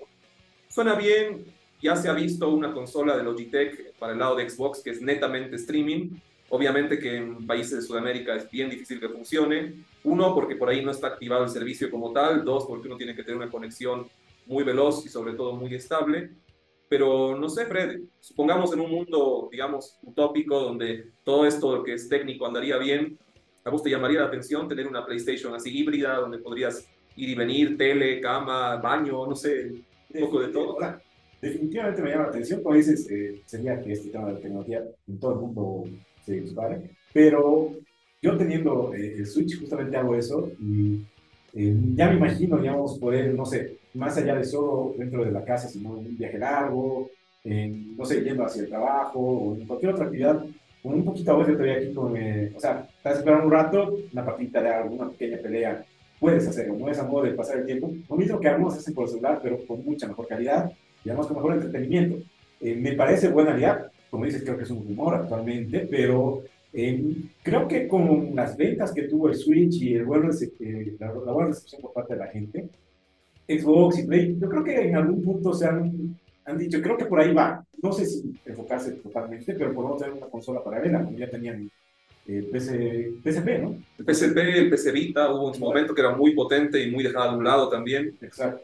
Suena 0.69 0.95
bien, 0.95 1.45
ya 1.81 1.97
se 1.97 2.09
ha 2.09 2.13
visto 2.13 2.49
una 2.49 2.73
consola 2.73 3.17
de 3.17 3.23
Logitech 3.23 3.95
para 3.99 4.13
el 4.13 4.19
lado 4.19 4.37
de 4.37 4.49
Xbox 4.49 4.83
que 4.83 4.91
es 4.91 5.01
netamente 5.01 5.57
streaming. 5.57 6.11
Obviamente 6.49 6.99
que 6.99 7.17
en 7.17 7.47
países 7.47 7.77
de 7.77 7.83
Sudamérica 7.83 8.37
es 8.37 8.51
bien 8.51 8.71
difícil 8.71 9.01
que 9.01 9.09
funcione. 9.09 9.85
Uno, 10.05 10.35
porque 10.35 10.57
por 10.57 10.69
ahí 10.69 10.85
no 10.85 10.91
está 10.91 11.09
activado 11.09 11.45
el 11.45 11.51
servicio 11.51 11.91
como 11.91 12.13
tal. 12.13 12.45
Dos, 12.45 12.67
porque 12.67 12.89
uno 12.89 12.97
tiene 12.97 13.15
que 13.15 13.23
tener 13.23 13.37
una 13.37 13.51
conexión 13.51 14.07
muy 14.47 14.65
veloz 14.65 15.05
y 15.05 15.09
sobre 15.09 15.35
todo 15.35 15.55
muy 15.55 15.75
estable. 15.75 16.31
Pero 16.89 17.37
no 17.37 17.49
sé, 17.49 17.67
Fred, 17.67 18.01
supongamos 18.21 18.73
en 18.73 18.81
un 18.81 18.91
mundo, 18.91 19.49
digamos, 19.51 19.99
utópico, 20.03 20.61
donde 20.61 21.11
todo 21.25 21.45
esto 21.47 21.83
que 21.83 21.95
es 21.95 22.09
técnico 22.09 22.47
andaría 22.47 22.79
bien, 22.79 23.19
¿a 23.65 23.71
vos 23.71 23.83
te 23.83 23.91
llamaría 23.91 24.21
la 24.21 24.27
atención 24.27 24.69
tener 24.69 24.87
una 24.87 25.05
PlayStation 25.05 25.53
así 25.53 25.77
híbrida, 25.77 26.17
donde 26.17 26.39
podrías 26.39 26.87
ir 27.17 27.31
y 27.31 27.35
venir, 27.35 27.77
tele, 27.77 28.21
cama, 28.21 28.77
baño, 28.77 29.27
no 29.27 29.35
sé, 29.35 29.73
un 30.17 30.31
poco 30.31 30.41
de 30.41 30.49
todo? 30.49 30.79
Definitivamente 31.41 32.03
me 32.03 32.11
llama 32.11 32.25
la 32.25 32.29
atención, 32.31 32.63
como 32.63 32.75
dices, 32.75 33.09
eh, 33.11 33.43
sería 33.45 33.81
que 33.81 33.93
este 33.93 34.09
tema 34.09 34.27
de 34.27 34.35
la 34.35 34.41
tecnología 34.41 34.83
en 35.07 35.19
todo 35.19 35.33
el 35.33 35.41
mundo 35.41 35.85
se 36.25 36.41
dispare, 36.41 36.91
pero 37.13 37.73
yo 38.23 38.37
teniendo 38.37 38.95
eh, 38.95 39.17
el 39.19 39.27
Switch 39.27 39.61
justamente 39.61 39.97
hago 39.97 40.17
eso 40.17 40.51
y 40.59 41.03
eh, 41.55 41.75
ya 41.95 42.09
me 42.09 42.17
imagino, 42.17 42.59
digamos, 42.59 42.99
poder, 42.99 43.35
no 43.35 43.47
sé, 43.47 43.79
más 43.95 44.17
allá 44.17 44.35
de 44.37 44.45
solo 44.45 44.95
dentro 44.99 45.25
de 45.25 45.31
la 45.31 45.45
casa, 45.45 45.69
sino 45.69 45.99
en 45.99 46.07
un 46.07 46.17
viaje 46.19 46.39
largo, 46.39 47.11
en, 47.45 47.97
no 47.97 48.05
sé, 48.05 48.23
yendo 48.23 48.45
hacia 48.45 48.63
el 48.63 48.69
trabajo 48.69 49.19
o 49.19 49.57
en 49.57 49.67
cualquier 49.67 49.93
otra 49.93 50.07
actividad, 50.07 50.45
con 50.83 50.95
un 50.95 51.05
poquito 51.05 51.33
a 51.33 51.39
veces 51.39 51.55
estoy 51.55 51.71
aquí 51.71 51.95
con, 51.95 52.17
eh, 52.17 52.53
o 52.55 52.61
sea, 52.61 52.87
estás 52.97 53.19
esperando 53.19 53.47
un 53.47 53.53
rato, 53.53 53.97
una 54.13 54.25
partita 54.25 54.63
de 54.63 54.69
alguna 54.69 55.09
pequeña 55.11 55.39
pelea, 55.39 55.85
puedes 56.19 56.47
hacerlo, 56.47 56.77
no 56.77 56.91
es 56.91 56.99
a 56.99 57.05
modo 57.05 57.25
de 57.25 57.33
pasar 57.33 57.59
el 57.59 57.67
tiempo, 57.67 57.93
lo 58.09 58.17
mismo 58.17 58.41
que 58.41 58.49
algunos 58.49 58.77
hacen 58.77 58.95
por 58.95 59.05
el 59.05 59.11
celular, 59.11 59.41
pero 59.43 59.65
con 59.67 59.85
mucha 59.85 60.07
mejor 60.07 60.27
calidad, 60.27 60.73
digamos 61.05 61.27
con 61.27 61.37
mejor 61.37 61.55
entretenimiento. 61.55 62.17
Eh, 62.61 62.75
me 62.75 62.93
parece 62.93 63.29
buena 63.29 63.57
idea, 63.57 63.91
como 64.11 64.25
dices, 64.25 64.43
creo 64.43 64.57
que 64.57 64.65
es 64.65 64.71
un 64.71 64.87
rumor 64.87 65.15
actualmente, 65.15 65.87
pero 65.91 66.43
creo 67.43 67.67
que 67.67 67.89
con 67.89 68.35
las 68.35 68.55
ventas 68.55 68.93
que 68.93 69.05
tuvo 69.05 69.29
el 69.29 69.35
Switch 69.35 69.81
y 69.81 69.95
el 69.95 70.05
buen 70.05 70.29
eh, 70.61 70.97
la, 70.99 71.13
buena 71.13 71.49
recepción 71.49 71.81
por 71.81 71.93
parte 71.93 72.15
de 72.15 72.21
la 72.21 72.27
gente, 72.27 72.69
Xbox 73.49 74.01
y 74.01 74.07
Play, 74.07 74.37
yo 74.39 74.49
creo 74.49 74.65
que 74.65 74.89
en 74.89 74.97
algún 74.97 75.23
punto 75.23 75.55
se 75.55 75.67
han 75.67 76.17
han 76.47 76.59
dicho, 76.59 76.81
creo 76.81 76.97
que 76.97 77.07
por 77.07 77.21
ahí 77.21 77.35
va. 77.35 77.65
No 77.83 77.93
sé 77.93 78.07
si 78.07 78.35
enfocarse 78.47 78.93
totalmente, 78.93 79.53
pero 79.55 79.75
por 79.75 79.85
no 79.85 79.97
tener 79.97 80.15
una 80.15 80.27
consola 80.27 80.63
paralela, 80.63 81.05
como 81.05 81.19
ya 81.19 81.29
tenían 81.29 81.71
el 82.29 82.47
PC, 82.47 83.15
PSP, 83.23 83.63
¿no? 83.63 83.79
El 83.99 84.15
PSP, 84.15 84.37
el 84.37 84.71
PC 84.71 84.93
Vita, 84.93 85.33
hubo 85.33 85.53
un 85.53 85.61
momento 85.61 85.95
que 85.95 86.01
era 86.01 86.15
muy 86.15 86.35
potente 86.35 86.83
y 86.83 86.91
muy 86.91 87.05
dejado 87.05 87.31
a 87.31 87.37
un 87.37 87.45
lado 87.45 87.69
también. 87.69 88.17
Exacto. 88.21 88.63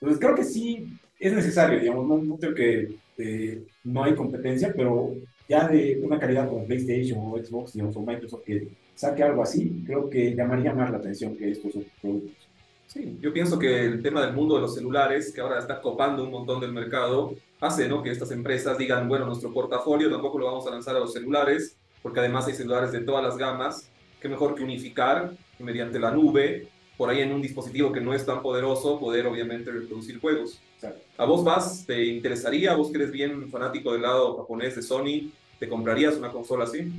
Entonces 0.00 0.20
creo 0.20 0.34
que 0.34 0.44
sí 0.44 0.98
es 1.18 1.32
necesario, 1.32 1.80
digamos, 1.80 2.24
no, 2.24 2.36
creo 2.36 2.54
que 2.54 2.96
eh, 3.18 3.62
no 3.84 4.04
hay 4.04 4.14
competencia, 4.14 4.72
pero 4.76 5.14
ya 5.48 5.68
de 5.68 6.00
una 6.02 6.18
calidad 6.18 6.48
como 6.48 6.66
PlayStation 6.66 7.18
o 7.22 7.38
Xbox, 7.38 7.72
digamos, 7.72 7.96
o 7.96 8.00
Microsoft 8.00 8.42
que 8.44 8.68
saque 8.94 9.22
algo 9.22 9.42
así, 9.42 9.82
creo 9.86 10.10
que 10.10 10.34
llamaría 10.34 10.74
más 10.74 10.90
la 10.90 10.98
atención 10.98 11.36
que 11.36 11.50
estos 11.50 11.76
otros 11.76 11.92
productos. 12.00 12.34
Sí, 12.86 13.18
yo 13.20 13.32
pienso 13.32 13.58
que 13.58 13.84
el 13.84 14.02
tema 14.02 14.24
del 14.24 14.34
mundo 14.34 14.54
de 14.54 14.62
los 14.62 14.74
celulares, 14.74 15.32
que 15.32 15.40
ahora 15.40 15.58
está 15.58 15.80
copando 15.80 16.24
un 16.24 16.30
montón 16.30 16.60
del 16.60 16.72
mercado, 16.72 17.34
hace 17.60 17.88
¿no? 17.88 18.02
que 18.02 18.10
estas 18.10 18.30
empresas 18.30 18.78
digan, 18.78 19.08
bueno, 19.08 19.26
nuestro 19.26 19.52
portafolio 19.52 20.10
tampoco 20.10 20.38
lo 20.38 20.46
vamos 20.46 20.66
a 20.66 20.70
lanzar 20.70 20.96
a 20.96 21.00
los 21.00 21.12
celulares, 21.12 21.76
porque 22.02 22.20
además 22.20 22.46
hay 22.46 22.54
celulares 22.54 22.92
de 22.92 23.00
todas 23.00 23.24
las 23.24 23.36
gamas, 23.36 23.90
qué 24.20 24.28
mejor 24.28 24.54
que 24.54 24.62
unificar 24.62 25.32
mediante 25.58 25.98
la 25.98 26.10
nube, 26.10 26.68
por 26.96 27.10
ahí 27.10 27.20
en 27.20 27.32
un 27.32 27.42
dispositivo 27.42 27.92
que 27.92 28.00
no 28.00 28.14
es 28.14 28.24
tan 28.24 28.42
poderoso, 28.42 28.98
poder 28.98 29.26
obviamente 29.26 29.70
reproducir 29.70 30.18
juegos. 30.20 30.60
¿A 31.18 31.24
vos 31.24 31.44
vas? 31.44 31.84
¿Te 31.86 32.04
interesaría? 32.04 32.74
¿Vos 32.74 32.90
que 32.90 32.98
eres 32.98 33.10
bien 33.10 33.50
fanático 33.50 33.92
del 33.92 34.02
lado 34.02 34.36
japonés 34.36 34.76
de 34.76 34.82
Sony? 34.82 35.30
¿Te 35.58 35.68
comprarías 35.68 36.16
una 36.16 36.30
consola 36.30 36.64
así? 36.64 36.92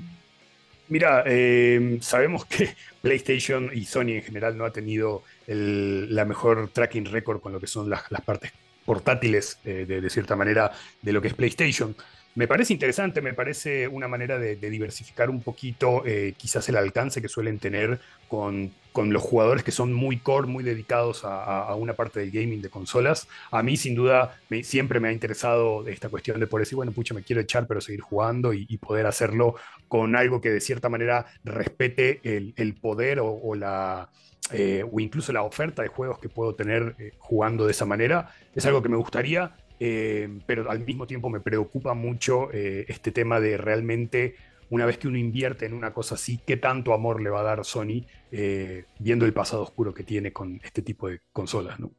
Mira, 0.89 1.23
eh, 1.25 1.97
sabemos 2.01 2.45
que 2.45 2.69
PlayStation 3.01 3.69
y 3.73 3.85
Sony 3.85 4.11
en 4.11 4.23
general 4.23 4.57
no 4.57 4.65
ha 4.65 4.71
tenido 4.71 5.23
la 5.47 6.25
mejor 6.25 6.69
tracking 6.69 7.05
record 7.05 7.41
con 7.41 7.53
lo 7.53 7.59
que 7.59 7.67
son 7.67 7.89
las, 7.89 8.03
partes 8.25 8.51
portátiles, 8.85 9.59
eh, 9.65 9.85
de, 9.85 10.09
cierta 10.09 10.35
manera, 10.35 10.71
de 11.01 11.11
lo 11.11 11.21
que 11.21 11.29
es 11.29 11.33
PlayStation. 11.33 11.95
Me 12.37 12.47
parece 12.47 12.71
interesante, 12.71 13.19
me 13.19 13.33
parece 13.33 13.87
una 13.87 14.07
manera 14.07 14.37
de, 14.37 14.57
diversificar 14.57 15.31
un 15.31 15.41
poquito 15.41 16.03
eh, 16.05 16.35
quizás 16.37 16.69
el 16.69 16.75
alcance 16.77 17.19
que 17.19 17.29
suelen 17.29 17.57
tener 17.57 17.99
con, 18.27 18.71
los 18.93 19.23
jugadores 19.23 19.63
que 19.63 19.71
son 19.71 19.91
muy 19.91 20.19
core, 20.19 20.45
muy 20.45 20.63
dedicados 20.63 21.21
a, 21.23 21.73
una 21.73 21.93
parte 21.93 22.19
del 22.19 22.29
gaming 22.29 22.61
de 22.61 22.69
consolas. 22.69 23.27
A 23.49 23.63
mí 23.63 23.75
sin 23.75 23.95
duda 23.95 24.37
siempre 24.61 24.99
me 24.99 25.07
ha 25.07 25.11
interesado 25.11 25.87
esta 25.87 26.09
cuestión 26.09 26.39
de 26.39 26.45
por 26.45 26.59
decir, 26.59 26.75
bueno, 26.75 26.91
pucha, 26.91 27.15
me 27.15 27.23
quiero 27.23 27.41
echar 27.41 27.65
pero 27.65 27.81
seguir 27.81 28.01
jugando 28.01 28.53
y, 28.53 28.77
poder 28.77 29.07
hacerlo 29.07 29.55
con 29.87 30.15
algo 30.15 30.39
que 30.39 30.51
de 30.51 30.61
cierta 30.61 30.89
manera 30.89 31.25
respete 31.43 32.21
el, 32.23 32.75
poder 32.75 33.19
o, 33.19 33.55
la... 33.55 34.09
Eh, 34.51 34.85
o 34.89 34.99
incluso 34.99 35.33
la 35.33 35.41
oferta 35.41 35.81
de 35.81 35.87
juegos 35.87 36.19
que 36.19 36.29
puedo 36.29 36.53
tener 36.53 36.95
eh, 36.99 37.13
jugando 37.17 37.65
de 37.65 37.71
esa 37.71 37.85
manera, 37.85 38.31
es 38.53 38.63
algo 38.67 38.83
que 38.83 38.89
me 38.89 38.95
gustaría 38.95 39.55
eh, 39.79 40.39
pero 40.45 40.69
al 40.69 40.83
mismo 40.85 41.07
tiempo 41.07 41.29
me 41.29 41.39
preocupa 41.39 41.93
mucho 41.93 42.51
eh, 42.51 42.85
este 42.87 43.11
tema 43.11 43.39
de 43.39 43.57
realmente, 43.57 44.35
una 44.69 44.85
vez 44.85 44.97
que 44.97 45.07
uno 45.07 45.17
invierte 45.17 45.65
en 45.65 45.73
una 45.73 45.93
cosa 45.93 46.15
así, 46.15 46.39
qué 46.45 46.57
tanto 46.57 46.93
amor 46.93 47.21
le 47.21 47.29
va 47.29 47.41
a 47.41 47.43
dar 47.43 47.65
Sony 47.65 48.05
eh, 48.31 48.85
viendo 48.99 49.25
el 49.25 49.33
pasado 49.33 49.63
oscuro 49.63 49.93
que 49.93 50.03
tiene 50.03 50.33
con 50.33 50.59
este 50.63 50.81
tipo 50.81 51.07
de 51.07 51.21
consolas, 51.31 51.79
¿no? 51.79 51.91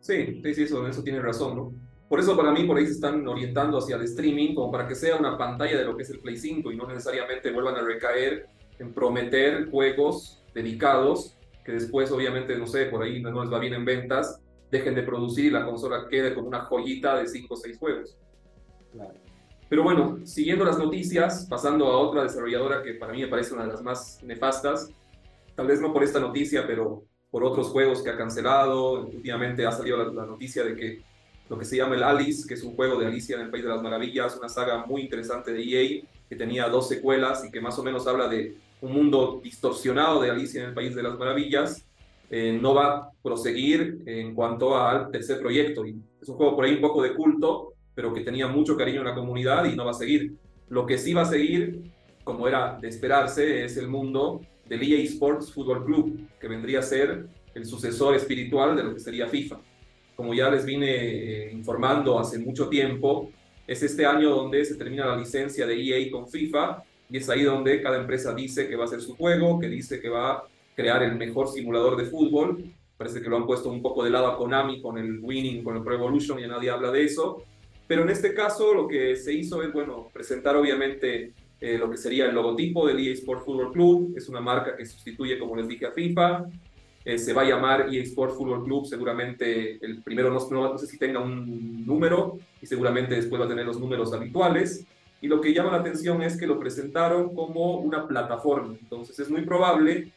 Sí, 0.00 0.42
sí, 0.54 0.62
eso, 0.62 0.86
eso 0.86 1.02
tiene 1.02 1.20
razón, 1.20 1.56
¿no? 1.56 1.72
Por 2.08 2.20
eso 2.20 2.36
para 2.36 2.52
mí 2.52 2.64
por 2.64 2.76
ahí 2.76 2.86
se 2.86 2.92
están 2.92 3.26
orientando 3.26 3.78
hacia 3.78 3.96
el 3.96 4.02
streaming 4.02 4.54
como 4.54 4.70
para 4.70 4.86
que 4.86 4.94
sea 4.94 5.16
una 5.16 5.38
pantalla 5.38 5.78
de 5.78 5.84
lo 5.84 5.96
que 5.96 6.02
es 6.02 6.10
el 6.10 6.20
Play 6.20 6.36
5 6.36 6.70
y 6.70 6.76
no 6.76 6.86
necesariamente 6.86 7.50
vuelvan 7.50 7.76
a 7.76 7.82
recaer 7.82 8.46
en 8.78 8.92
prometer 8.92 9.70
juegos 9.70 10.44
dedicados 10.54 11.38
que 11.64 11.72
después 11.72 12.12
obviamente, 12.12 12.56
no 12.58 12.66
sé, 12.66 12.86
por 12.86 13.02
ahí 13.02 13.22
no 13.22 13.42
les 13.42 13.52
va 13.52 13.58
bien 13.58 13.72
en 13.72 13.84
ventas 13.84 14.43
dejen 14.74 14.94
de 14.94 15.04
producir 15.04 15.46
y 15.46 15.50
la 15.50 15.64
consola 15.64 16.08
quede 16.10 16.34
como 16.34 16.48
una 16.48 16.64
joyita 16.64 17.16
de 17.16 17.28
5 17.28 17.54
o 17.54 17.56
6 17.56 17.78
juegos. 17.78 18.16
Pero 19.68 19.84
bueno, 19.84 20.18
siguiendo 20.24 20.64
las 20.64 20.78
noticias, 20.78 21.46
pasando 21.48 21.86
a 21.86 21.98
otra 21.98 22.24
desarrolladora 22.24 22.82
que 22.82 22.94
para 22.94 23.12
mí 23.12 23.20
me 23.20 23.28
parece 23.28 23.54
una 23.54 23.64
de 23.64 23.72
las 23.72 23.82
más 23.82 24.20
nefastas, 24.22 24.90
tal 25.54 25.68
vez 25.68 25.80
no 25.80 25.92
por 25.92 26.02
esta 26.02 26.18
noticia, 26.18 26.66
pero 26.66 27.04
por 27.30 27.44
otros 27.44 27.68
juegos 27.68 28.02
que 28.02 28.10
ha 28.10 28.16
cancelado. 28.16 29.06
Últimamente 29.06 29.64
ha 29.64 29.72
salido 29.72 30.12
la, 30.12 30.26
noticia 30.26 30.64
de 30.64 30.74
que 30.74 31.02
lo 31.48 31.56
que 31.56 31.64
se 31.64 31.76
llama 31.76 31.94
el 31.94 32.02
Alice, 32.02 32.46
que 32.48 32.54
es 32.54 32.62
un 32.64 32.74
juego 32.74 32.98
de 32.98 33.06
Alicia 33.06 33.36
en 33.36 33.42
el 33.42 33.50
País 33.50 33.62
de 33.62 33.70
las 33.70 33.82
Maravillas, 33.82 34.36
una 34.36 34.48
saga 34.48 34.84
muy 34.86 35.02
interesante 35.02 35.52
de 35.52 35.62
EA, 35.62 36.02
que 36.28 36.36
tenía 36.36 36.68
dos 36.68 36.88
secuelas 36.88 37.44
y 37.44 37.50
que 37.50 37.60
más 37.60 37.78
o 37.78 37.84
menos 37.84 38.06
habla 38.06 38.28
de 38.28 38.56
un 38.80 38.92
mundo 38.92 39.40
distorsionado 39.42 40.20
de 40.20 40.30
Alicia 40.30 40.62
en 40.62 40.68
el 40.68 40.74
País 40.74 40.94
de 40.94 41.02
las 41.02 41.16
Maravillas, 41.16 41.86
eh, 42.30 42.58
no 42.60 42.74
va 42.74 42.96
a 42.96 43.10
proseguir 43.22 44.02
en 44.06 44.34
cuanto 44.34 44.76
al 44.76 45.10
tercer 45.10 45.40
proyecto. 45.40 45.86
Y 45.86 45.96
es 46.20 46.28
un 46.28 46.36
juego 46.36 46.56
por 46.56 46.64
ahí 46.64 46.74
un 46.74 46.80
poco 46.80 47.02
de 47.02 47.14
culto, 47.14 47.74
pero 47.94 48.12
que 48.12 48.22
tenía 48.22 48.48
mucho 48.48 48.76
cariño 48.76 49.00
en 49.00 49.06
la 49.06 49.14
comunidad 49.14 49.64
y 49.66 49.76
no 49.76 49.84
va 49.84 49.92
a 49.92 49.94
seguir. 49.94 50.34
Lo 50.68 50.86
que 50.86 50.98
sí 50.98 51.12
va 51.12 51.22
a 51.22 51.26
seguir, 51.26 51.82
como 52.24 52.48
era 52.48 52.78
de 52.80 52.88
esperarse, 52.88 53.64
es 53.64 53.76
el 53.76 53.88
mundo 53.88 54.40
del 54.66 54.82
EA 54.82 55.02
Sports 55.04 55.52
Football 55.52 55.84
Club, 55.84 56.28
que 56.40 56.48
vendría 56.48 56.80
a 56.80 56.82
ser 56.82 57.26
el 57.54 57.64
sucesor 57.64 58.16
espiritual 58.16 58.76
de 58.76 58.84
lo 58.84 58.94
que 58.94 59.00
sería 59.00 59.28
FIFA. 59.28 59.60
Como 60.16 60.34
ya 60.34 60.50
les 60.50 60.64
vine 60.64 60.88
eh, 60.90 61.52
informando 61.52 62.18
hace 62.18 62.38
mucho 62.38 62.68
tiempo, 62.68 63.30
es 63.66 63.82
este 63.82 64.04
año 64.04 64.30
donde 64.30 64.64
se 64.64 64.76
termina 64.76 65.06
la 65.06 65.16
licencia 65.16 65.66
de 65.66 65.80
EA 65.80 66.10
con 66.10 66.28
FIFA 66.28 66.82
y 67.10 67.18
es 67.18 67.28
ahí 67.28 67.42
donde 67.42 67.80
cada 67.82 67.98
empresa 67.98 68.34
dice 68.34 68.68
que 68.68 68.76
va 68.76 68.84
a 68.84 68.88
ser 68.88 69.00
su 69.00 69.16
juego, 69.16 69.58
que 69.58 69.68
dice 69.68 70.00
que 70.00 70.08
va 70.08 70.44
crear 70.74 71.02
el 71.02 71.16
mejor 71.16 71.48
simulador 71.48 71.96
de 71.96 72.06
fútbol. 72.06 72.64
Parece 72.96 73.20
que 73.20 73.28
lo 73.28 73.36
han 73.36 73.46
puesto 73.46 73.70
un 73.70 73.82
poco 73.82 74.04
de 74.04 74.10
lado 74.10 74.26
a 74.28 74.36
Konami 74.36 74.80
con 74.80 74.98
el 74.98 75.18
Winning, 75.20 75.64
con 75.64 75.76
el 75.76 75.82
Pro 75.82 75.94
Evolution, 75.94 76.38
y 76.38 76.46
nadie 76.46 76.70
habla 76.70 76.90
de 76.90 77.04
eso. 77.04 77.44
Pero 77.86 78.02
en 78.02 78.10
este 78.10 78.34
caso 78.34 78.72
lo 78.72 78.88
que 78.88 79.16
se 79.16 79.32
hizo 79.32 79.62
es, 79.62 79.72
bueno, 79.72 80.08
presentar 80.12 80.56
obviamente 80.56 81.32
eh, 81.60 81.78
lo 81.78 81.90
que 81.90 81.96
sería 81.96 82.26
el 82.26 82.34
logotipo 82.34 82.86
del 82.86 82.98
EA 83.00 83.12
Sport 83.14 83.44
Football 83.44 83.72
Club. 83.72 84.14
Es 84.16 84.28
una 84.28 84.40
marca 84.40 84.76
que 84.76 84.86
sustituye, 84.86 85.38
como 85.38 85.56
les 85.56 85.68
dije, 85.68 85.86
a 85.86 85.92
FIFA. 85.92 86.46
Eh, 87.04 87.18
se 87.18 87.34
va 87.34 87.42
a 87.42 87.44
llamar 87.44 87.88
EA 87.92 88.02
Sport 88.02 88.34
Football 88.36 88.64
Club. 88.64 88.86
Seguramente 88.86 89.78
el 89.84 90.02
primero 90.02 90.30
no, 90.30 90.48
no, 90.50 90.78
sé 90.78 90.86
si 90.86 90.98
tenga 90.98 91.20
un 91.20 91.84
número 91.84 92.38
y 92.62 92.66
seguramente 92.66 93.14
después 93.14 93.40
va 93.40 93.46
a 93.46 93.48
tener 93.48 93.66
los 93.66 93.78
números 93.78 94.12
habituales. 94.12 94.86
Y 95.20 95.26
lo 95.26 95.40
que 95.40 95.52
llama 95.52 95.72
la 95.72 95.78
atención 95.78 96.22
es 96.22 96.38
que 96.38 96.46
lo 96.46 96.58
presentaron 96.58 97.34
como 97.34 97.78
una 97.78 98.06
plataforma. 98.06 98.76
Entonces 98.80 99.18
es 99.18 99.30
muy 99.30 99.42
probable 99.42 100.12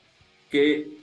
que 0.50 0.98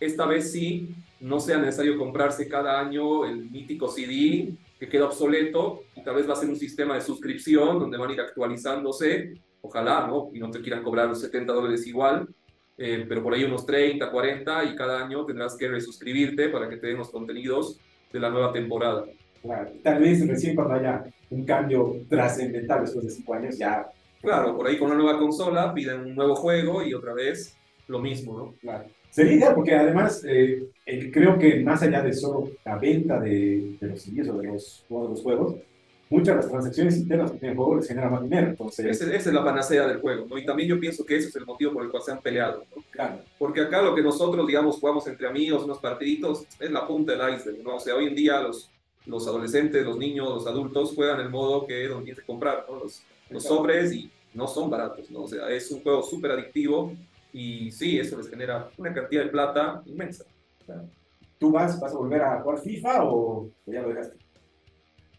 esta 0.00 0.26
vez 0.26 0.52
sí 0.52 0.94
no 1.20 1.40
sea 1.40 1.58
necesario 1.58 1.98
comprarse 1.98 2.48
cada 2.48 2.78
año 2.78 3.24
el 3.24 3.50
mítico 3.50 3.88
CD 3.88 4.52
que 4.78 4.88
queda 4.88 5.06
obsoleto 5.06 5.84
y 5.96 6.02
tal 6.02 6.16
vez 6.16 6.28
va 6.28 6.34
a 6.34 6.36
ser 6.36 6.48
un 6.48 6.56
sistema 6.56 6.94
de 6.94 7.00
suscripción 7.00 7.78
donde 7.78 7.96
van 7.96 8.10
a 8.10 8.12
ir 8.12 8.20
actualizándose, 8.20 9.34
ojalá, 9.62 10.06
¿no? 10.06 10.30
Y 10.34 10.38
no 10.38 10.50
te 10.50 10.60
quieran 10.60 10.82
cobrar 10.82 11.08
los 11.08 11.20
70 11.20 11.52
dólares 11.52 11.86
igual, 11.86 12.28
eh, 12.76 13.06
pero 13.08 13.22
por 13.22 13.32
ahí 13.32 13.44
unos 13.44 13.64
30, 13.64 14.10
40 14.10 14.64
y 14.64 14.76
cada 14.76 15.04
año 15.04 15.24
tendrás 15.24 15.56
que 15.56 15.68
resuscribirte 15.68 16.48
para 16.48 16.68
que 16.68 16.76
te 16.76 16.88
den 16.88 16.98
los 16.98 17.10
contenidos 17.10 17.78
de 18.12 18.20
la 18.20 18.30
nueva 18.30 18.52
temporada. 18.52 19.04
Claro, 19.40 19.72
tal 19.82 20.00
vez 20.00 20.26
recién 20.26 20.54
cuando 20.54 20.74
haya 20.74 21.04
un 21.30 21.44
cambio 21.44 21.96
trascendental 22.08 22.82
después 22.82 23.04
de 23.06 23.10
5 23.10 23.34
años 23.34 23.58
ya... 23.58 23.86
Claro, 24.20 24.56
por 24.56 24.66
ahí 24.66 24.78
con 24.78 24.90
una 24.90 24.96
nueva 24.98 25.18
consola 25.18 25.74
piden 25.74 26.00
un 26.00 26.14
nuevo 26.14 26.34
juego 26.34 26.82
y 26.82 26.94
otra 26.94 27.12
vez 27.12 27.54
lo 27.86 27.98
mismo, 27.98 28.38
¿no? 28.38 28.54
Claro. 28.60 28.84
Sería 29.14 29.34
ideal 29.34 29.54
porque 29.54 29.74
además 29.74 30.24
eh, 30.26 30.70
creo 31.12 31.38
que 31.38 31.60
más 31.60 31.82
allá 31.82 32.02
de 32.02 32.12
solo 32.12 32.50
la 32.64 32.78
venta 32.78 33.20
de, 33.20 33.76
de 33.80 33.86
los 33.86 34.02
CDs 34.02 34.28
o 34.28 34.38
de 34.38 34.48
los, 34.48 34.84
los, 34.90 35.22
juegos, 35.22 35.54
muchas 36.10 36.34
de 36.34 36.42
las 36.42 36.50
transacciones 36.50 36.96
internas 36.96 37.30
que 37.30 37.38
tiene 37.38 37.52
el 37.52 37.56
juego 37.56 37.76
les 37.76 37.86
generan 37.86 38.10
más 38.10 38.22
dinero. 38.22 38.48
Entonces... 38.48 38.86
Esa, 38.86 39.14
es 39.14 39.26
la 39.26 39.44
panacea 39.44 39.86
del 39.86 40.00
juego, 40.00 40.26
¿no? 40.28 40.36
Y 40.36 40.44
también 40.44 40.68
yo 40.68 40.80
pienso 40.80 41.04
que 41.04 41.16
ese 41.16 41.28
es 41.28 41.36
el 41.36 41.46
motivo 41.46 41.74
por 41.74 41.84
el 41.84 41.90
cual 41.90 42.02
se 42.02 42.10
han 42.10 42.20
peleado, 42.20 42.64
¿no? 42.74 42.82
Claro. 42.90 43.20
Porque 43.38 43.60
acá 43.60 43.82
lo 43.82 43.94
que 43.94 44.02
nosotros, 44.02 44.46
digamos, 44.48 44.80
jugamos 44.80 45.06
entre 45.06 45.28
amigos, 45.28 45.62
unos 45.62 45.78
partiditos, 45.78 46.44
es 46.58 46.70
la 46.72 46.84
punta 46.84 47.12
del 47.12 47.36
iceberg, 47.36 47.62
¿no? 47.62 47.76
O 47.76 47.80
sea, 47.80 47.94
hoy 47.94 48.08
en 48.08 48.16
día 48.16 48.40
los, 48.40 48.68
los 49.06 49.28
adolescentes, 49.28 49.84
los 49.84 49.96
niños, 49.96 50.28
los 50.28 50.46
adultos 50.48 50.92
juegan 50.92 51.20
el 51.20 51.30
modo 51.30 51.68
que 51.68 51.86
donde 51.86 52.06
tienes 52.06 52.20
que 52.20 52.26
comprar, 52.26 52.66
¿no? 52.68 52.80
Los, 52.80 53.04
los 53.30 53.44
sobres 53.44 53.92
y 53.92 54.10
no 54.34 54.48
son 54.48 54.68
baratos, 54.68 55.08
¿no? 55.10 55.22
O 55.22 55.28
sea, 55.28 55.48
es 55.50 55.70
un 55.70 55.82
juego 55.84 56.02
súper 56.02 56.32
adictivo 56.32 56.92
y 57.34 57.72
sí, 57.72 57.98
eso 57.98 58.16
les 58.16 58.30
genera 58.30 58.70
una 58.78 58.94
cantidad 58.94 59.24
de 59.24 59.28
plata 59.28 59.82
inmensa. 59.86 60.24
¿Tú 61.36 61.50
vas, 61.50 61.80
vas 61.80 61.92
a 61.92 61.96
volver 61.96 62.22
a 62.22 62.40
jugar 62.40 62.60
FIFA 62.60 63.04
o 63.04 63.50
ya 63.66 63.82
lo 63.82 63.88
dejaste? 63.88 64.16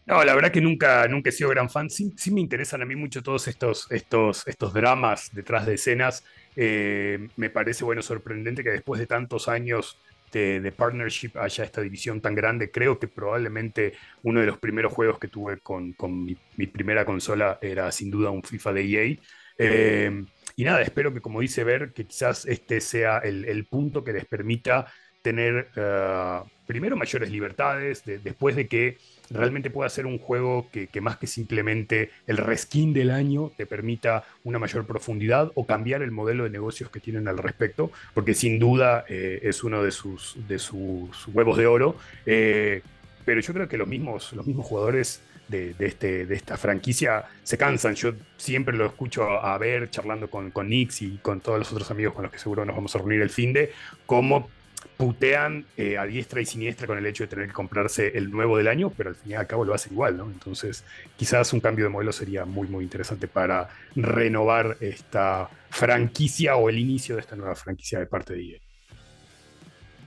No, 0.06 0.24
la 0.24 0.34
verdad 0.34 0.50
que 0.50 0.62
nunca, 0.62 1.06
nunca 1.08 1.28
he 1.28 1.32
sido 1.32 1.50
gran 1.50 1.68
fan. 1.68 1.90
Sí, 1.90 2.14
sí, 2.16 2.30
me 2.30 2.40
interesan 2.40 2.80
a 2.80 2.86
mí 2.86 2.96
mucho 2.96 3.22
todos 3.22 3.48
estos, 3.48 3.86
estos, 3.90 4.48
estos 4.48 4.72
dramas 4.72 5.28
detrás 5.34 5.66
de 5.66 5.74
escenas. 5.74 6.24
Eh, 6.56 7.28
me 7.36 7.50
parece, 7.50 7.84
bueno, 7.84 8.00
sorprendente 8.00 8.64
que 8.64 8.70
después 8.70 8.98
de 8.98 9.06
tantos 9.06 9.46
años 9.46 9.98
de, 10.32 10.72
partnership 10.72 11.32
haya 11.36 11.64
esta 11.64 11.82
división 11.82 12.22
tan 12.22 12.34
grande. 12.34 12.70
Creo 12.70 12.98
que 12.98 13.08
probablemente 13.08 13.92
uno 14.22 14.40
de 14.40 14.46
los 14.46 14.58
primeros 14.58 14.92
juegos 14.92 15.18
que 15.18 15.28
tuve 15.28 15.58
con, 15.58 15.92
con 15.92 16.24
mi, 16.24 16.34
mi, 16.56 16.66
primera 16.66 17.04
consola 17.04 17.58
era 17.60 17.92
sin 17.92 18.10
duda 18.10 18.30
un 18.30 18.42
FIFA 18.42 18.72
de 18.72 18.82
EA. 18.82 19.16
Eh, 19.58 20.24
y 20.56 20.64
nada, 20.64 20.80
espero 20.80 21.12
que 21.12 21.20
como 21.20 21.40
dice 21.40 21.64
Ver, 21.64 21.92
que 21.92 22.06
quizás 22.06 22.46
este 22.46 22.80
sea 22.80 23.18
el, 23.18 23.66
punto 23.66 24.02
que 24.02 24.14
les 24.14 24.24
permita 24.24 24.86
tener 25.20 25.68
uh, 25.76 26.48
primero 26.66 26.96
mayores 26.96 27.30
libertades, 27.30 28.04
de, 28.04 28.18
después 28.18 28.56
de 28.56 28.66
que 28.66 28.96
realmente 29.28 29.70
pueda 29.70 29.90
ser 29.90 30.06
un 30.06 30.18
juego 30.18 30.68
que, 30.70 30.86
que, 30.86 31.00
más 31.00 31.18
que 31.18 31.26
simplemente 31.26 32.10
el 32.26 32.38
reskin 32.38 32.92
del 32.92 33.10
año 33.10 33.50
te 33.56 33.66
permita 33.66 34.24
una 34.44 34.58
mayor 34.58 34.86
profundidad 34.86 35.50
o 35.54 35.66
cambiar 35.66 36.02
el 36.02 36.10
modelo 36.10 36.44
de 36.44 36.50
negocios 36.50 36.90
que 36.90 37.00
tienen 37.00 37.28
al 37.28 37.38
respecto, 37.38 37.90
porque 38.14 38.34
sin 38.34 38.58
duda 38.58 39.04
eh, 39.08 39.40
es 39.42 39.62
uno 39.62 39.82
de 39.82 39.90
sus, 39.90 40.36
de 40.48 40.58
sus 40.58 41.28
huevos 41.28 41.58
de 41.58 41.66
oro. 41.66 41.96
Eh, 42.24 42.82
pero 43.26 43.40
yo 43.40 43.52
creo 43.52 43.68
que 43.68 43.76
los 43.76 43.88
mismos, 43.88 44.32
los 44.32 44.46
mismos 44.46 44.64
jugadores 44.64 45.20
de, 45.48 45.74
este, 45.78 46.26
de 46.26 46.34
esta 46.34 46.56
franquicia 46.56 47.24
se 47.42 47.56
cansan. 47.56 47.94
Yo 47.94 48.12
siempre 48.36 48.76
lo 48.76 48.86
escucho 48.86 49.28
a 49.28 49.56
ver 49.58 49.90
charlando 49.90 50.28
con, 50.28 50.50
con 50.50 50.68
Nix 50.68 51.02
y 51.02 51.18
con 51.18 51.40
todos 51.40 51.58
los 51.58 51.72
otros 51.72 51.90
amigos 51.90 52.14
con 52.14 52.24
los 52.24 52.32
que 52.32 52.38
seguro 52.38 52.64
nos 52.64 52.76
vamos 52.76 52.94
a 52.94 52.98
reunir 52.98 53.22
el 53.22 53.30
fin 53.30 53.52
de, 53.52 53.72
cómo 54.06 54.48
putean 54.96 55.66
eh, 55.76 55.98
a 55.98 56.04
diestra 56.04 56.40
y 56.40 56.46
siniestra 56.46 56.86
con 56.86 56.96
el 56.96 57.06
hecho 57.06 57.24
de 57.24 57.28
tener 57.28 57.48
que 57.48 57.52
comprarse 57.52 58.16
el 58.16 58.30
nuevo 58.30 58.56
del 58.56 58.68
año, 58.68 58.90
pero 58.96 59.10
al 59.10 59.16
fin 59.16 59.32
y 59.32 59.34
al 59.34 59.46
cabo 59.46 59.64
lo 59.64 59.74
hacen 59.74 59.92
igual, 59.92 60.16
¿no? 60.16 60.24
Entonces, 60.24 60.84
quizás 61.16 61.52
un 61.52 61.60
cambio 61.60 61.84
de 61.84 61.90
modelo 61.90 62.12
sería 62.12 62.44
muy, 62.44 62.68
muy 62.68 62.84
interesante 62.84 63.28
para 63.28 63.68
renovar 63.94 64.76
esta 64.80 65.50
franquicia 65.70 66.56
o 66.56 66.68
el 66.70 66.78
inicio 66.78 67.16
de 67.16 67.20
esta 67.20 67.36
nueva 67.36 67.54
franquicia 67.54 67.98
de 67.98 68.06
parte 68.06 68.34
de 68.34 68.52
EA. 68.52 68.60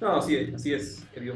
No, 0.01 0.17
así 0.17 0.35
es, 0.35 0.53
así 0.53 0.73
es, 0.73 1.03
querido. 1.13 1.35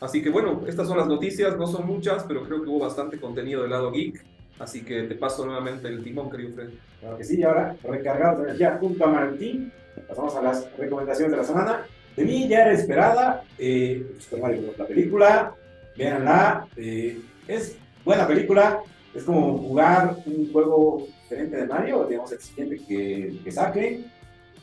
Así 0.00 0.22
que 0.22 0.30
bueno, 0.30 0.62
estas 0.66 0.88
son 0.88 0.98
las 0.98 1.06
noticias, 1.06 1.56
no 1.56 1.66
son 1.66 1.86
muchas, 1.86 2.24
pero 2.24 2.42
creo 2.44 2.62
que 2.62 2.68
hubo 2.68 2.80
bastante 2.80 3.18
contenido 3.18 3.62
del 3.62 3.70
lado 3.70 3.90
geek. 3.90 4.24
Así 4.58 4.82
que 4.82 5.02
te 5.02 5.14
paso 5.14 5.44
nuevamente 5.44 5.88
el 5.88 6.02
timón, 6.02 6.30
querido 6.30 6.54
Fred. 6.54 6.70
Claro 7.00 7.16
que 7.18 7.24
sí, 7.24 7.38
y 7.38 7.42
ahora 7.42 7.76
recargados 7.82 8.38
de 8.38 8.44
energía 8.44 8.78
junto 8.80 9.04
a 9.04 9.08
Martín, 9.08 9.72
pasamos 10.08 10.34
a 10.34 10.42
las 10.42 10.76
recomendaciones 10.76 11.32
de 11.32 11.36
la 11.36 11.44
semana. 11.44 11.86
De 12.16 12.24
mí 12.24 12.48
ya 12.48 12.62
era 12.62 12.72
esperada, 12.72 13.44
eh, 13.58 14.06
Bros. 14.30 14.78
la 14.78 14.86
película, 14.86 15.54
véanla, 15.96 16.66
eh, 16.76 17.20
es 17.46 17.76
buena 18.04 18.26
película, 18.26 18.80
es 19.14 19.24
como 19.24 19.58
jugar 19.58 20.16
un 20.24 20.50
juego 20.50 21.06
diferente 21.22 21.56
de 21.58 21.66
Mario, 21.66 22.06
digamos 22.06 22.32
el 22.32 22.40
siguiente 22.40 22.80
que, 22.86 23.38
que 23.44 23.52
saque, 23.52 24.04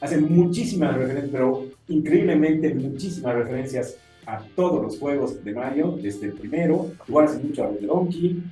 hace 0.01 0.17
muchísimas 0.17 0.95
referencias, 0.95 1.31
pero 1.31 1.65
increíblemente 1.87 2.73
muchísimas 2.73 3.35
referencias 3.35 3.97
a 4.25 4.41
todos 4.55 4.81
los 4.81 4.99
juegos 4.99 5.43
de 5.43 5.53
Mario, 5.53 5.97
desde 6.01 6.27
el 6.27 6.33
primero, 6.33 6.91
hace 7.21 7.39
mucho 7.39 7.63
a 7.63 7.71
los 7.71 7.81
Donkey, 7.81 8.43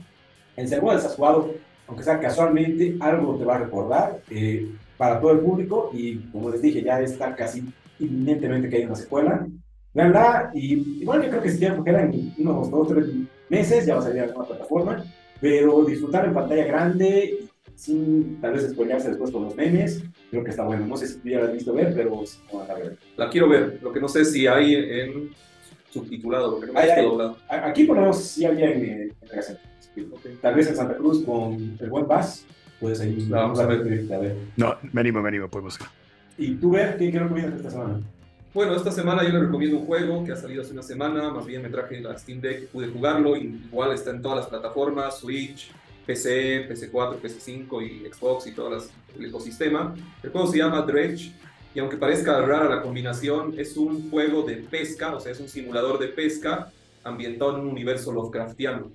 el 0.58 0.68
segundo 0.68 0.94
has 0.94 1.16
jugado, 1.16 1.54
aunque 1.88 2.04
sea 2.04 2.20
casualmente, 2.20 2.96
algo 3.00 3.36
te 3.36 3.46
va 3.46 3.56
a 3.56 3.60
recordar 3.60 4.22
eh, 4.30 4.70
para 4.98 5.20
todo 5.20 5.32
el 5.32 5.40
público 5.40 5.92
y 5.94 6.18
como 6.32 6.50
les 6.50 6.62
dije, 6.62 6.84
ya 6.84 7.02
está 7.02 7.36
casi 7.36 7.64
inminentemente 8.00 8.70
que 8.70 8.78
hay 8.78 8.86
una 8.86 8.96
secuela. 8.96 9.48
Veanla 9.94 10.52
y 10.54 11.02
igual 11.02 11.24
yo 11.24 11.30
creo 11.30 11.42
que 11.42 11.50
si 11.50 11.60
ya 11.60 11.84
quedan 11.84 12.34
unos 12.38 12.72
dos 12.72 12.88
tres 12.88 13.08
meses, 13.50 13.86
ya 13.86 13.96
va 13.96 14.02
a 14.02 14.04
salir 14.04 14.22
a 14.22 14.26
alguna 14.26 14.46
plataforma, 14.46 15.04
pero 15.40 15.84
disfrutar 15.84 16.26
en 16.26 16.34
pantalla 16.34 16.66
grande 16.66 17.40
sin 17.76 18.40
tal 18.40 18.54
vez 18.54 18.70
spoilearse 18.70 19.10
después 19.10 19.32
con 19.32 19.46
los 19.46 19.56
memes, 19.56 20.04
creo 20.30 20.44
que 20.44 20.52
está 20.52 20.64
bueno. 20.64 20.86
No 20.86 20.96
sé 20.96 21.08
si 21.08 21.30
ya 21.30 21.40
la 21.40 21.46
has 21.46 21.54
visto 21.54 21.74
ver, 21.74 21.94
pero 21.96 22.24
sí, 22.26 22.40
no 22.54 22.62
a 22.62 22.74
ver. 22.76 22.98
La 23.18 23.30
quiero 23.30 23.50
ver, 23.50 23.80
lo 23.82 23.92
que 23.92 24.00
no 24.00 24.08
sé 24.08 24.24
si 24.24 24.46
hay 24.46 24.76
en 24.76 25.32
subtitulado, 25.92 26.52
porque 26.52 26.68
no 26.68 26.74
me 26.74 26.80
Ay, 26.80 26.90
ay, 26.90 27.06
doblado. 27.06 27.38
Aquí 27.50 27.84
por 27.84 27.96
lo 27.98 28.02
menos 28.04 28.24
sí 28.24 28.46
había 28.46 28.72
en, 28.72 28.84
en 28.86 29.12
Regación. 29.30 29.58
Tal 30.42 30.56
vez 30.56 30.68
en 30.68 30.76
Santa 30.76 30.96
Cruz 30.96 31.24
con 31.26 31.78
el 31.80 31.90
buen 31.90 32.08
Bass, 32.08 32.46
puedes 32.80 33.02
ahí 33.02 33.26
La 33.30 33.42
vamos 33.42 33.60
a 33.60 33.66
ver. 33.66 33.80
a 34.14 34.18
ver. 34.18 34.38
No, 34.56 34.76
me 34.94 35.02
animo, 35.02 35.22
me 35.22 35.28
animo, 35.30 35.48
podemos 35.50 35.78
ir. 35.80 35.86
¿Y 36.38 36.56
tú, 36.56 36.72
ver 36.72 36.98
qué, 36.98 37.12
qué 37.12 37.20
recomiendas 37.20 37.56
esta 37.58 37.72
semana? 37.72 38.00
Bueno, 38.54 38.76
esta 38.76 38.92
semana 38.92 39.24
yo 39.24 39.30
le 39.30 39.40
recomiendo 39.42 39.78
un 39.78 39.86
juego 39.86 40.24
que 40.26 40.32
ha 40.32 40.36
salido 40.36 40.62
hace 40.62 40.74
una 40.74 40.84
semana, 40.84 41.30
más 41.32 41.46
bien 41.46 41.62
me 41.62 41.70
traje 41.70 42.02
la 42.02 42.18
Steam 42.18 42.42
Deck, 42.42 42.68
pude 42.68 42.88
jugarlo, 42.88 43.36
igual 43.38 43.94
está 43.94 44.12
en 44.12 44.22
todas 44.22 44.40
las 44.40 44.48
plataformas, 44.48 45.20
Switch, 45.20 45.72
PC, 46.06 46.68
PC4, 46.70 47.20
PC5 47.22 47.82
y 47.86 48.12
Xbox 48.14 48.48
y 48.48 48.52
todo 48.54 48.70
las- 48.72 48.90
el 49.18 49.26
ecosistema. 49.26 49.94
El 50.24 50.32
juego 50.32 50.48
se 50.48 50.58
llama 50.58 50.82
Dredge 50.82 51.32
y 51.74 51.80
aunque 51.80 51.98
parezca 51.98 52.42
rara 52.42 52.70
la 52.70 52.82
combinación, 52.82 53.54
es 53.58 53.78
un 53.78 54.10
juego 54.10 54.44
de 54.44 54.58
pesca, 54.58 55.16
o 55.16 55.20
sea, 55.20 55.32
es 55.32 55.40
un 55.40 55.48
simulador 55.48 56.00
de 56.00 56.10
pesca 56.10 56.72
ambientado 57.04 57.56
en 57.56 57.62
un 57.62 57.68
universo 57.70 58.12
Lovecraftiano. 58.12 58.92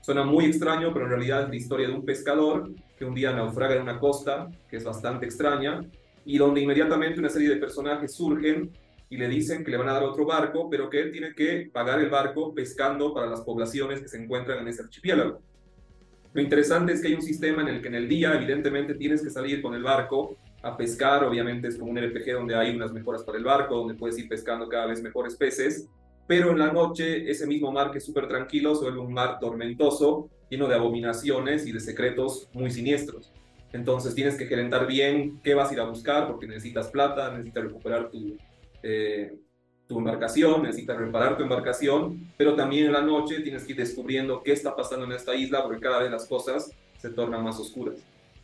Suena 0.00 0.24
muy 0.24 0.46
extraño, 0.46 0.92
pero 0.92 1.06
en 1.06 1.10
realidad 1.10 1.42
es 1.44 1.48
la 1.48 1.56
historia 1.56 1.88
de 1.88 1.94
un 1.94 2.04
pescador 2.04 2.70
que 2.98 3.04
un 3.04 3.14
día 3.14 3.32
naufraga 3.32 3.76
en 3.76 3.82
una 3.82 3.98
costa, 3.98 4.50
que 4.68 4.76
es 4.76 4.84
bastante 4.84 5.26
extraña, 5.26 5.82
y 6.24 6.38
donde 6.38 6.62
inmediatamente 6.62 7.20
una 7.20 7.28
serie 7.28 7.50
de 7.50 7.56
personajes 7.56 8.14
surgen 8.14 8.70
y 9.10 9.16
le 9.16 9.28
dicen 9.28 9.62
que 9.62 9.70
le 9.70 9.76
van 9.76 9.88
a 9.88 9.92
dar 9.92 10.02
otro 10.02 10.24
barco, 10.24 10.68
pero 10.70 10.88
que 10.88 11.00
él 11.00 11.12
tiene 11.12 11.34
que 11.34 11.68
pagar 11.72 12.00
el 12.00 12.08
barco 12.08 12.54
pescando 12.54 13.12
para 13.12 13.26
las 13.26 13.42
poblaciones 13.42 14.00
que 14.00 14.08
se 14.08 14.22
encuentran 14.22 14.60
en 14.60 14.68
ese 14.68 14.82
archipiélago. 14.82 15.40
Lo 16.32 16.42
interesante 16.42 16.94
es 16.94 17.00
que 17.00 17.08
hay 17.08 17.14
un 17.14 17.22
sistema 17.22 17.62
en 17.62 17.68
el 17.68 17.82
que 17.82 17.88
en 17.88 17.94
el 17.94 18.08
día 18.08 18.34
evidentemente 18.34 18.94
tienes 18.94 19.22
que 19.22 19.30
salir 19.30 19.62
con 19.62 19.74
el 19.74 19.82
barco 19.82 20.36
a 20.64 20.76
pescar, 20.76 21.22
obviamente 21.24 21.68
es 21.68 21.76
como 21.76 21.90
un 21.90 21.98
RPG 21.98 22.32
donde 22.32 22.54
hay 22.54 22.74
unas 22.74 22.92
mejoras 22.92 23.22
para 23.22 23.36
el 23.36 23.44
barco, 23.44 23.76
donde 23.76 23.94
puedes 23.94 24.18
ir 24.18 24.28
pescando 24.28 24.68
cada 24.68 24.86
vez 24.86 25.02
mejores 25.02 25.36
peces, 25.36 25.88
pero 26.26 26.50
en 26.50 26.58
la 26.58 26.72
noche 26.72 27.30
ese 27.30 27.46
mismo 27.46 27.70
mar 27.70 27.90
que 27.90 27.98
es 27.98 28.04
súper 28.04 28.26
tranquilo 28.26 28.74
se 28.74 28.84
vuelve 28.84 29.00
un 29.00 29.12
mar 29.12 29.38
tormentoso, 29.38 30.30
lleno 30.48 30.66
de 30.66 30.74
abominaciones 30.74 31.66
y 31.66 31.72
de 31.72 31.80
secretos 31.80 32.48
muy 32.54 32.70
siniestros. 32.70 33.30
Entonces 33.72 34.14
tienes 34.14 34.36
que 34.36 34.46
gerentar 34.46 34.86
bien 34.86 35.40
qué 35.42 35.54
vas 35.54 35.70
a 35.70 35.74
ir 35.74 35.80
a 35.80 35.84
buscar 35.84 36.26
porque 36.28 36.46
necesitas 36.46 36.88
plata, 36.88 37.30
necesitas 37.32 37.64
recuperar 37.64 38.08
tu, 38.08 38.36
eh, 38.82 39.36
tu 39.86 39.98
embarcación, 39.98 40.62
necesitas 40.62 40.96
reparar 40.96 41.36
tu 41.36 41.42
embarcación, 41.42 42.30
pero 42.38 42.54
también 42.54 42.86
en 42.86 42.92
la 42.92 43.02
noche 43.02 43.40
tienes 43.40 43.64
que 43.64 43.72
ir 43.72 43.78
descubriendo 43.78 44.42
qué 44.42 44.52
está 44.52 44.74
pasando 44.74 45.04
en 45.04 45.12
esta 45.12 45.34
isla 45.34 45.62
porque 45.62 45.80
cada 45.80 46.00
vez 46.00 46.10
las 46.10 46.26
cosas 46.26 46.70
se 46.96 47.10
tornan 47.10 47.44
más 47.44 47.58
oscuras. 47.60 47.96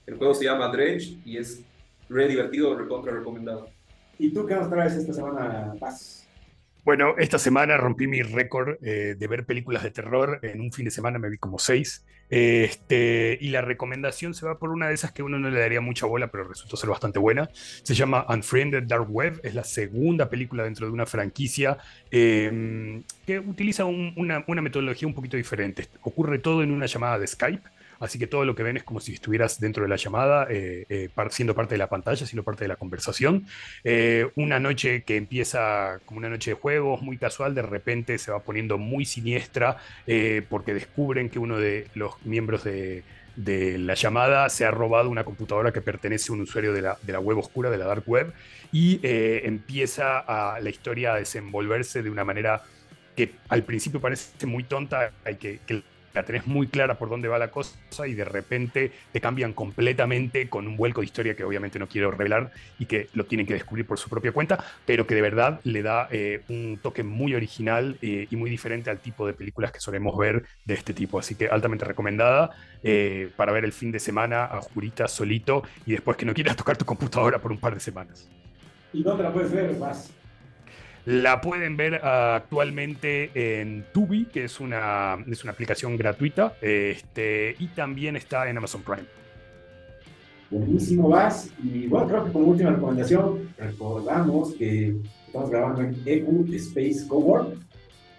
El 0.05 0.17
juego 0.17 0.35
se 0.35 0.45
llama 0.45 0.69
Dredge 0.69 1.19
y 1.25 1.39
es 1.39 1.65
re 2.11 2.29
divertido, 2.29 2.77
recontra 2.77 3.13
recomendado. 3.15 3.71
¿Y 4.19 4.35
tú 4.35 4.45
qué 4.47 4.55
nos 4.55 4.69
traes 4.69 4.93
esta 4.95 5.15
semana, 5.15 5.73
Bass? 5.81 6.27
Bueno, 6.85 7.15
esta 7.19 7.39
semana 7.39 7.77
rompí 7.77 8.07
mi 8.07 8.23
récord 8.23 8.77
eh, 8.83 9.15
de 9.19 9.27
ver 9.27 9.45
películas 9.47 9.83
de 9.83 9.91
terror. 9.91 10.41
En 10.43 10.61
un 10.61 10.73
fin 10.73 10.85
de 10.87 10.91
semana 10.91 11.19
me 11.19 11.29
vi 11.31 11.39
como 11.39 11.59
seis. 11.59 12.05
Este, 12.31 13.37
y 13.41 13.49
la 13.51 13.61
recomendación 13.61 14.35
se 14.35 14.47
va 14.47 14.59
por 14.59 14.71
una 14.71 14.89
de 14.89 14.95
esas 14.95 15.13
que 15.13 15.23
uno 15.23 15.39
no 15.39 15.51
le 15.51 15.61
daría 15.61 15.81
mucha 15.81 16.07
bola, 16.07 16.31
pero 16.31 16.45
resultó 16.45 16.77
ser 16.77 16.89
bastante 16.89 17.19
buena. 17.19 17.51
Se 17.53 17.95
llama 17.95 18.25
Unfriended 18.29 18.85
Dark 18.85 19.11
Web. 19.11 19.41
Es 19.43 19.55
la 19.55 19.65
segunda 19.65 20.31
película 20.31 20.65
dentro 20.65 20.87
de 20.87 20.93
una 20.93 21.07
franquicia 21.07 21.77
eh, 22.11 23.03
que 23.27 23.39
utiliza 23.39 23.85
un- 23.85 24.15
una, 24.17 24.45
una 24.49 24.63
metodología 24.63 25.07
un 25.09 25.15
poquito 25.15 25.37
diferente. 25.37 25.87
Ocurre 26.03 26.39
todo 26.39 26.63
en 26.63 26.73
una 26.73 26.87
llamada 26.87 27.19
de 27.19 27.27
Skype. 27.27 27.69
Así 28.01 28.19
que 28.19 28.27
todo 28.27 28.47
lo 28.47 28.55
que 28.55 28.63
ven 28.63 28.79
es 28.79 28.83
como 28.83 28.99
si 28.99 29.13
estuvieras 29.13 29.61
dentro 29.61 29.83
de 29.83 29.89
la 29.91 29.97
llamada, 29.97 30.47
eh, 30.51 30.87
eh, 30.89 31.11
siendo 31.29 31.55
parte 31.55 31.75
de 31.75 31.79
la 31.79 31.89
pantalla, 31.89 32.25
siendo 32.27 32.43
parte 32.43 32.65
de 32.65 32.69
la 32.69 32.77
conversación. 32.77 33.47
Eh, 33.85 34.31
una 34.37 34.59
noche 34.59 35.03
que 35.03 35.17
empieza 35.17 36.01
como 36.07 36.19
una 36.19 36.31
noche 36.31 36.53
de 36.53 36.55
juegos, 36.55 37.03
muy 37.03 37.19
casual, 37.19 37.55
de 37.55 37.61
repente 37.61 38.17
se 38.17 38.33
va 38.33 38.41
poniendo 38.41 38.79
muy 38.79 39.05
siniestra 39.05 39.77
porque 40.49 40.75
descubren 40.75 41.29
que 41.29 41.39
uno 41.39 41.59
de 41.59 41.87
los 41.95 42.15
miembros 42.25 42.65
de, 42.65 43.05
la 43.37 43.95
llamada 43.95 44.49
se 44.49 44.65
ha 44.65 44.71
robado 44.71 45.09
una 45.09 45.25
computadora 45.25 45.73
que 45.73 45.81
pertenece 45.81 46.33
a 46.33 46.35
un 46.35 46.41
usuario 46.41 46.73
de 46.73 46.83
la, 46.83 46.99
de 47.03 47.13
la 47.13 47.21
web 47.21 47.39
oscura, 47.39 47.71
de 47.71 47.79
la 47.79 47.85
dark 47.85 48.05
web, 48.07 48.33
y 48.73 49.01
empieza 49.03 50.25
la 50.61 50.71
historia 50.71 51.15
a 51.15 51.17
desenvolverse 51.17 52.03
de 52.03 52.11
una 52.11 52.25
manera 52.25 52.63
que 53.15 53.35
al 53.49 53.63
principio 53.63 54.01
parece 54.01 54.47
muy 54.47 54.65
tonta 54.65 55.13
y 55.31 55.37
que 55.37 55.83
la 56.15 56.23
tenés 56.25 56.47
muy 56.47 56.67
clara 56.67 56.99
por 56.99 57.09
dónde 57.09 57.29
va 57.29 57.39
la 57.39 57.51
cosa 57.51 58.07
y 58.07 58.15
de 58.15 58.25
repente 58.25 58.93
te 59.13 59.21
cambian 59.21 59.53
completamente 59.53 60.49
con 60.49 60.67
un 60.67 60.77
vuelco 60.77 61.01
de 61.01 61.07
historia 61.07 61.35
que 61.35 61.45
obviamente 61.45 61.79
no 61.79 61.89
quiero 61.89 62.11
revelar 62.11 62.51
y 62.79 62.87
que 62.87 63.09
lo 63.15 63.25
tienen 63.25 63.47
que 63.47 63.55
descubrir 63.55 63.87
por 63.87 63.99
su 63.99 64.09
propia 64.09 64.33
cuenta, 64.33 64.63
pero 64.87 65.07
que 65.07 65.15
de 65.15 65.23
verdad 65.23 65.61
le 65.65 65.83
da 65.83 66.09
eh, 66.11 66.43
un 66.49 66.79
toque 66.83 67.03
muy 67.03 67.35
original 67.35 67.97
eh, 68.03 68.27
y 68.31 68.37
muy 68.37 68.51
diferente 68.51 68.91
al 68.91 68.99
tipo 68.99 69.27
de 69.27 69.33
películas 69.33 69.73
que 69.73 69.81
solemos 69.81 70.17
ver 70.17 70.45
de 70.65 70.75
este 70.75 70.93
tipo. 70.93 71.19
Así 71.19 71.35
que 71.35 71.49
altamente 71.49 71.85
recomendada 71.85 72.51
eh, 72.83 73.31
para 73.37 73.53
ver 73.53 73.65
el 73.65 73.73
fin 73.73 73.93
de 73.93 74.01
semana 74.01 74.45
a 74.45 74.61
Jurita 74.61 75.09
solito 75.09 75.63
y 75.87 75.93
después 75.93 76.17
que 76.17 76.27
no 76.27 76.35
quieras 76.35 76.57
tocar 76.57 76.77
tu 76.77 76.85
computadora 76.85 77.39
por 77.39 77.53
un 77.53 77.59
par 77.59 77.75
de 77.75 77.81
semanas. 77.81 78.29
¿Y 78.93 79.03
dónde 79.03 79.23
la 79.23 79.33
puedes 79.33 79.53
ver, 79.53 79.77
Bass? 79.79 80.11
La 81.07 81.41
pueden 81.41 81.77
ver 81.77 82.01
ah, 82.03 82.37
actualmente 82.37 83.31
en 83.35 83.85
Tubi, 83.93 84.27
que 84.27 84.45
es 84.45 84.61
una, 84.61 85.17
es 85.31 85.43
una 85.43 85.53
aplicación 85.53 85.97
gratuita, 85.97 86.55
este, 86.61 87.57
y 87.59 87.69
también 87.69 88.17
está 88.17 88.49
en 88.51 88.59
Amazon 88.59 88.83
Prime. 88.83 89.21
Buenísimo, 90.51 91.09
Bass. 91.09 91.51
Y 91.63 91.87
bueno, 91.87 92.09
creo 92.09 92.25
que 92.25 92.33
como 92.33 92.47
última 92.49 92.71
recomendación, 92.71 93.49
recordamos 93.57 94.55
que 94.55 94.97
estamos 95.27 95.49
grabando 95.49 95.83
en 95.83 95.97
EQ 96.05 96.53
Space 96.55 97.07
Cowork. 97.07 97.57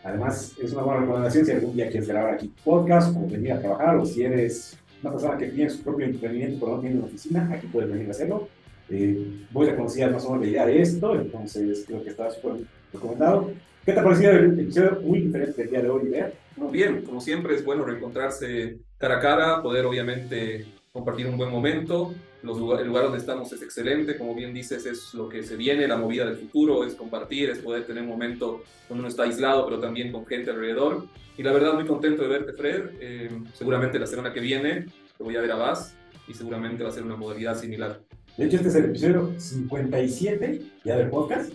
Además, 0.03 0.55
es 0.59 0.71
una 0.71 0.83
buena 0.83 1.01
recomendación 1.01 1.45
si 1.45 1.51
algún 1.51 1.75
día 1.75 1.89
quieres 1.89 2.07
grabar 2.07 2.33
aquí 2.33 2.51
podcast 2.63 3.15
o 3.15 3.27
venir 3.27 3.51
a 3.51 3.59
trabajar, 3.59 3.97
o 3.97 4.05
si 4.05 4.23
eres 4.23 4.77
una 5.03 5.11
persona 5.11 5.37
que 5.37 5.47
tiene 5.47 5.69
su 5.69 5.83
propio 5.83 6.05
emprendimiento 6.05 6.59
pero 6.59 6.75
no 6.77 6.81
tiene 6.81 6.95
una 6.95 7.05
oficina, 7.05 7.49
aquí 7.53 7.67
puedes 7.67 7.91
venir 7.91 8.07
a 8.07 8.11
hacerlo. 8.11 8.47
Eh, 8.91 9.45
voy 9.51 9.69
a 9.69 9.75
conocer 9.75 10.11
más 10.11 10.25
o 10.25 10.31
menos 10.31 10.45
la 10.45 10.51
idea 10.51 10.65
de 10.65 10.81
esto, 10.81 11.15
entonces 11.15 11.85
creo 11.87 12.03
que 12.03 12.09
está 12.09 12.29
súper 12.29 12.63
recomendado. 12.91 13.51
¿Qué 13.85 13.93
te 13.93 13.99
ha 13.99 14.03
parecido 14.03 14.31
el 14.31 14.59
episodio 14.59 14.99
muy 15.01 15.21
diferente 15.21 15.61
del 15.61 15.71
día 15.71 15.81
de 15.81 15.89
hoy, 15.89 16.09
Bea? 16.09 16.33
Muy 16.57 16.71
bien, 16.71 17.01
como 17.03 17.21
siempre 17.21 17.55
es 17.55 17.63
bueno 17.63 17.85
reencontrarse 17.85 18.79
cara 18.97 19.17
a 19.17 19.19
cara, 19.21 19.61
poder 19.63 19.85
obviamente 19.85 20.65
compartir 20.91 21.25
un 21.27 21.37
buen 21.37 21.49
momento. 21.49 22.13
Los 22.43 22.59
lugar, 22.59 22.81
el 22.81 22.87
lugar 22.87 23.03
donde 23.03 23.19
estamos 23.19 23.51
es 23.53 23.61
excelente, 23.61 24.17
como 24.17 24.35
bien 24.35 24.53
dices, 24.53 24.85
es 24.85 25.13
lo 25.13 25.29
que 25.29 25.41
se 25.43 25.55
viene, 25.55 25.87
la 25.87 25.95
movida 25.95 26.25
del 26.25 26.35
futuro, 26.35 26.83
es 26.83 26.93
compartir, 26.93 27.49
es 27.49 27.59
poder 27.59 27.85
tener 27.85 28.03
un 28.03 28.09
momento 28.09 28.63
donde 28.89 29.01
uno 29.01 29.07
está 29.07 29.23
aislado, 29.23 29.65
pero 29.65 29.79
también 29.79 30.11
con 30.11 30.25
gente 30.25 30.51
alrededor. 30.51 31.05
Y 31.37 31.43
la 31.43 31.53
verdad, 31.53 31.73
muy 31.73 31.85
contento 31.85 32.23
de 32.23 32.27
verte, 32.27 32.53
Fred. 32.53 32.81
Eh, 32.99 33.29
seguramente 33.53 33.97
la 33.97 34.07
semana 34.07 34.33
que 34.33 34.41
viene 34.41 34.85
te 35.17 35.23
voy 35.23 35.35
a 35.37 35.41
ver 35.41 35.51
a 35.51 35.55
Vaz 35.55 35.95
y 36.27 36.33
seguramente 36.33 36.83
va 36.83 36.89
a 36.89 36.93
ser 36.93 37.03
una 37.03 37.15
modalidad 37.15 37.57
similar. 37.57 38.01
De 38.37 38.45
hecho, 38.45 38.55
este 38.57 38.69
es 38.69 38.75
el 38.75 38.85
episodio 38.85 39.31
57 39.37 40.61
ya 40.83 40.97
del 40.97 41.09
podcast. 41.09 41.51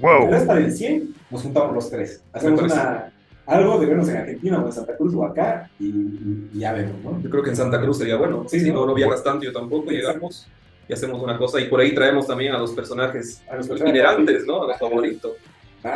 Wow. 0.00 0.32
Hasta 0.32 0.58
el 0.58 0.72
100 0.72 1.14
nos 1.30 1.42
juntamos 1.42 1.74
los 1.74 1.90
tres. 1.90 2.22
Hacemos 2.32 2.62
una, 2.62 3.10
algo 3.46 3.78
de 3.78 3.86
vernos 3.86 4.08
en 4.08 4.16
Argentina 4.18 4.62
o 4.62 4.66
en 4.66 4.72
Santa 4.72 4.96
Cruz 4.96 5.14
o 5.14 5.24
acá 5.24 5.70
y, 5.80 5.86
y- 5.86 6.50
ya 6.54 6.72
vemos, 6.72 6.96
¿no? 7.02 7.20
Yo 7.22 7.30
creo 7.30 7.42
que 7.42 7.50
en 7.50 7.56
Santa 7.56 7.80
Cruz 7.80 7.98
sería 7.98 8.16
bueno. 8.16 8.44
Sí, 8.48 8.60
Sí, 8.60 8.70
¿no? 8.70 8.84
no, 8.86 8.94
viajas 8.94 9.24
tanto, 9.24 9.44
yo 9.44 9.52
tampoco. 9.52 9.90
Llegamos 9.90 10.46
y 10.88 10.92
hacemos 10.92 11.22
una 11.22 11.38
cosa. 11.38 11.60
Y 11.60 11.68
por 11.68 11.80
ahí 11.80 11.94
traemos 11.94 12.26
también 12.26 12.52
a 12.54 12.58
los 12.58 12.72
personajes 12.72 13.42
A 13.50 13.56
los 13.56 13.68
itinerantes, 13.70 14.46
¿no? 14.46 14.64
A 14.64 14.68
los 14.68 14.78
favoritos. 14.78 15.32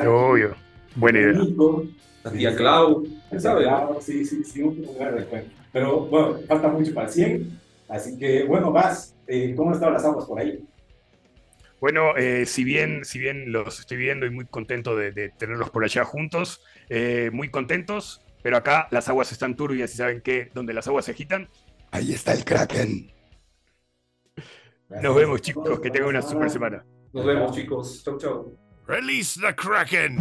Obvio. 0.07 0.55
Buena 0.97 1.20
idea. 1.20 1.33
Nico, 1.33 1.85
La 2.25 2.31
tía 2.31 2.55
Clau, 2.57 3.05
¿quién 3.29 3.41
sabe? 3.41 3.62
Claro, 3.64 3.99
sí, 4.01 4.25
sí, 4.25 4.45
sí, 4.45 4.62
un 4.62 4.81
lugar 4.83 5.14
de. 5.14 5.45
Pero 5.73 6.01
bueno, 6.07 6.39
falta 6.47 6.68
mucho 6.68 6.93
para 6.95 7.09
el 7.09 7.12
100. 7.12 7.61
Así 7.89 8.16
que, 8.18 8.45
bueno, 8.45 8.73
vas. 8.73 9.12
Eh, 9.27 9.55
¿Cómo 9.57 9.73
estado 9.73 9.93
las 9.93 10.05
aguas 10.05 10.27
por 10.27 10.41
ahí? 10.41 10.64
Bueno, 11.81 12.16
eh, 12.16 12.47
si, 12.47 12.62
bien, 12.62 13.05
si 13.05 13.18
bien 13.18 13.51
los 13.51 13.81
estoy 13.81 13.97
viendo 13.97 14.25
y 14.27 14.31
muy 14.31 14.47
contento 14.47 14.95
de, 14.95 15.11
de 15.11 15.31
tenerlos 15.31 15.70
por 15.70 15.85
allá 15.85 16.05
juntos, 16.05 16.64
eh, 16.89 17.31
muy 17.33 17.51
contentos, 17.51 18.25
pero 18.43 18.57
acá 18.57 18.87
las 18.91 19.09
aguas 19.09 19.33
están 19.33 19.57
turbias 19.57 19.93
y 19.95 19.97
saben 19.97 20.20
que 20.20 20.51
donde 20.55 20.75
las 20.75 20.87
aguas 20.87 21.07
se 21.07 21.11
agitan, 21.11 21.49
ahí 21.91 22.12
está 22.12 22.35
el 22.35 22.45
Kraken. 22.45 23.12
Nos 25.01 25.16
vemos 25.16 25.41
chicos, 25.41 25.81
que 25.81 25.91
tengan 25.91 26.11
una 26.11 26.23
super 26.23 26.51
semana. 26.51 26.85
Nos 27.12 27.25
vemos, 27.25 27.55
chicos. 27.55 28.03
Chau, 28.05 28.18
chau. 28.18 28.59
Release 28.87 29.41
the 29.41 29.55
Kraken! 29.55 30.18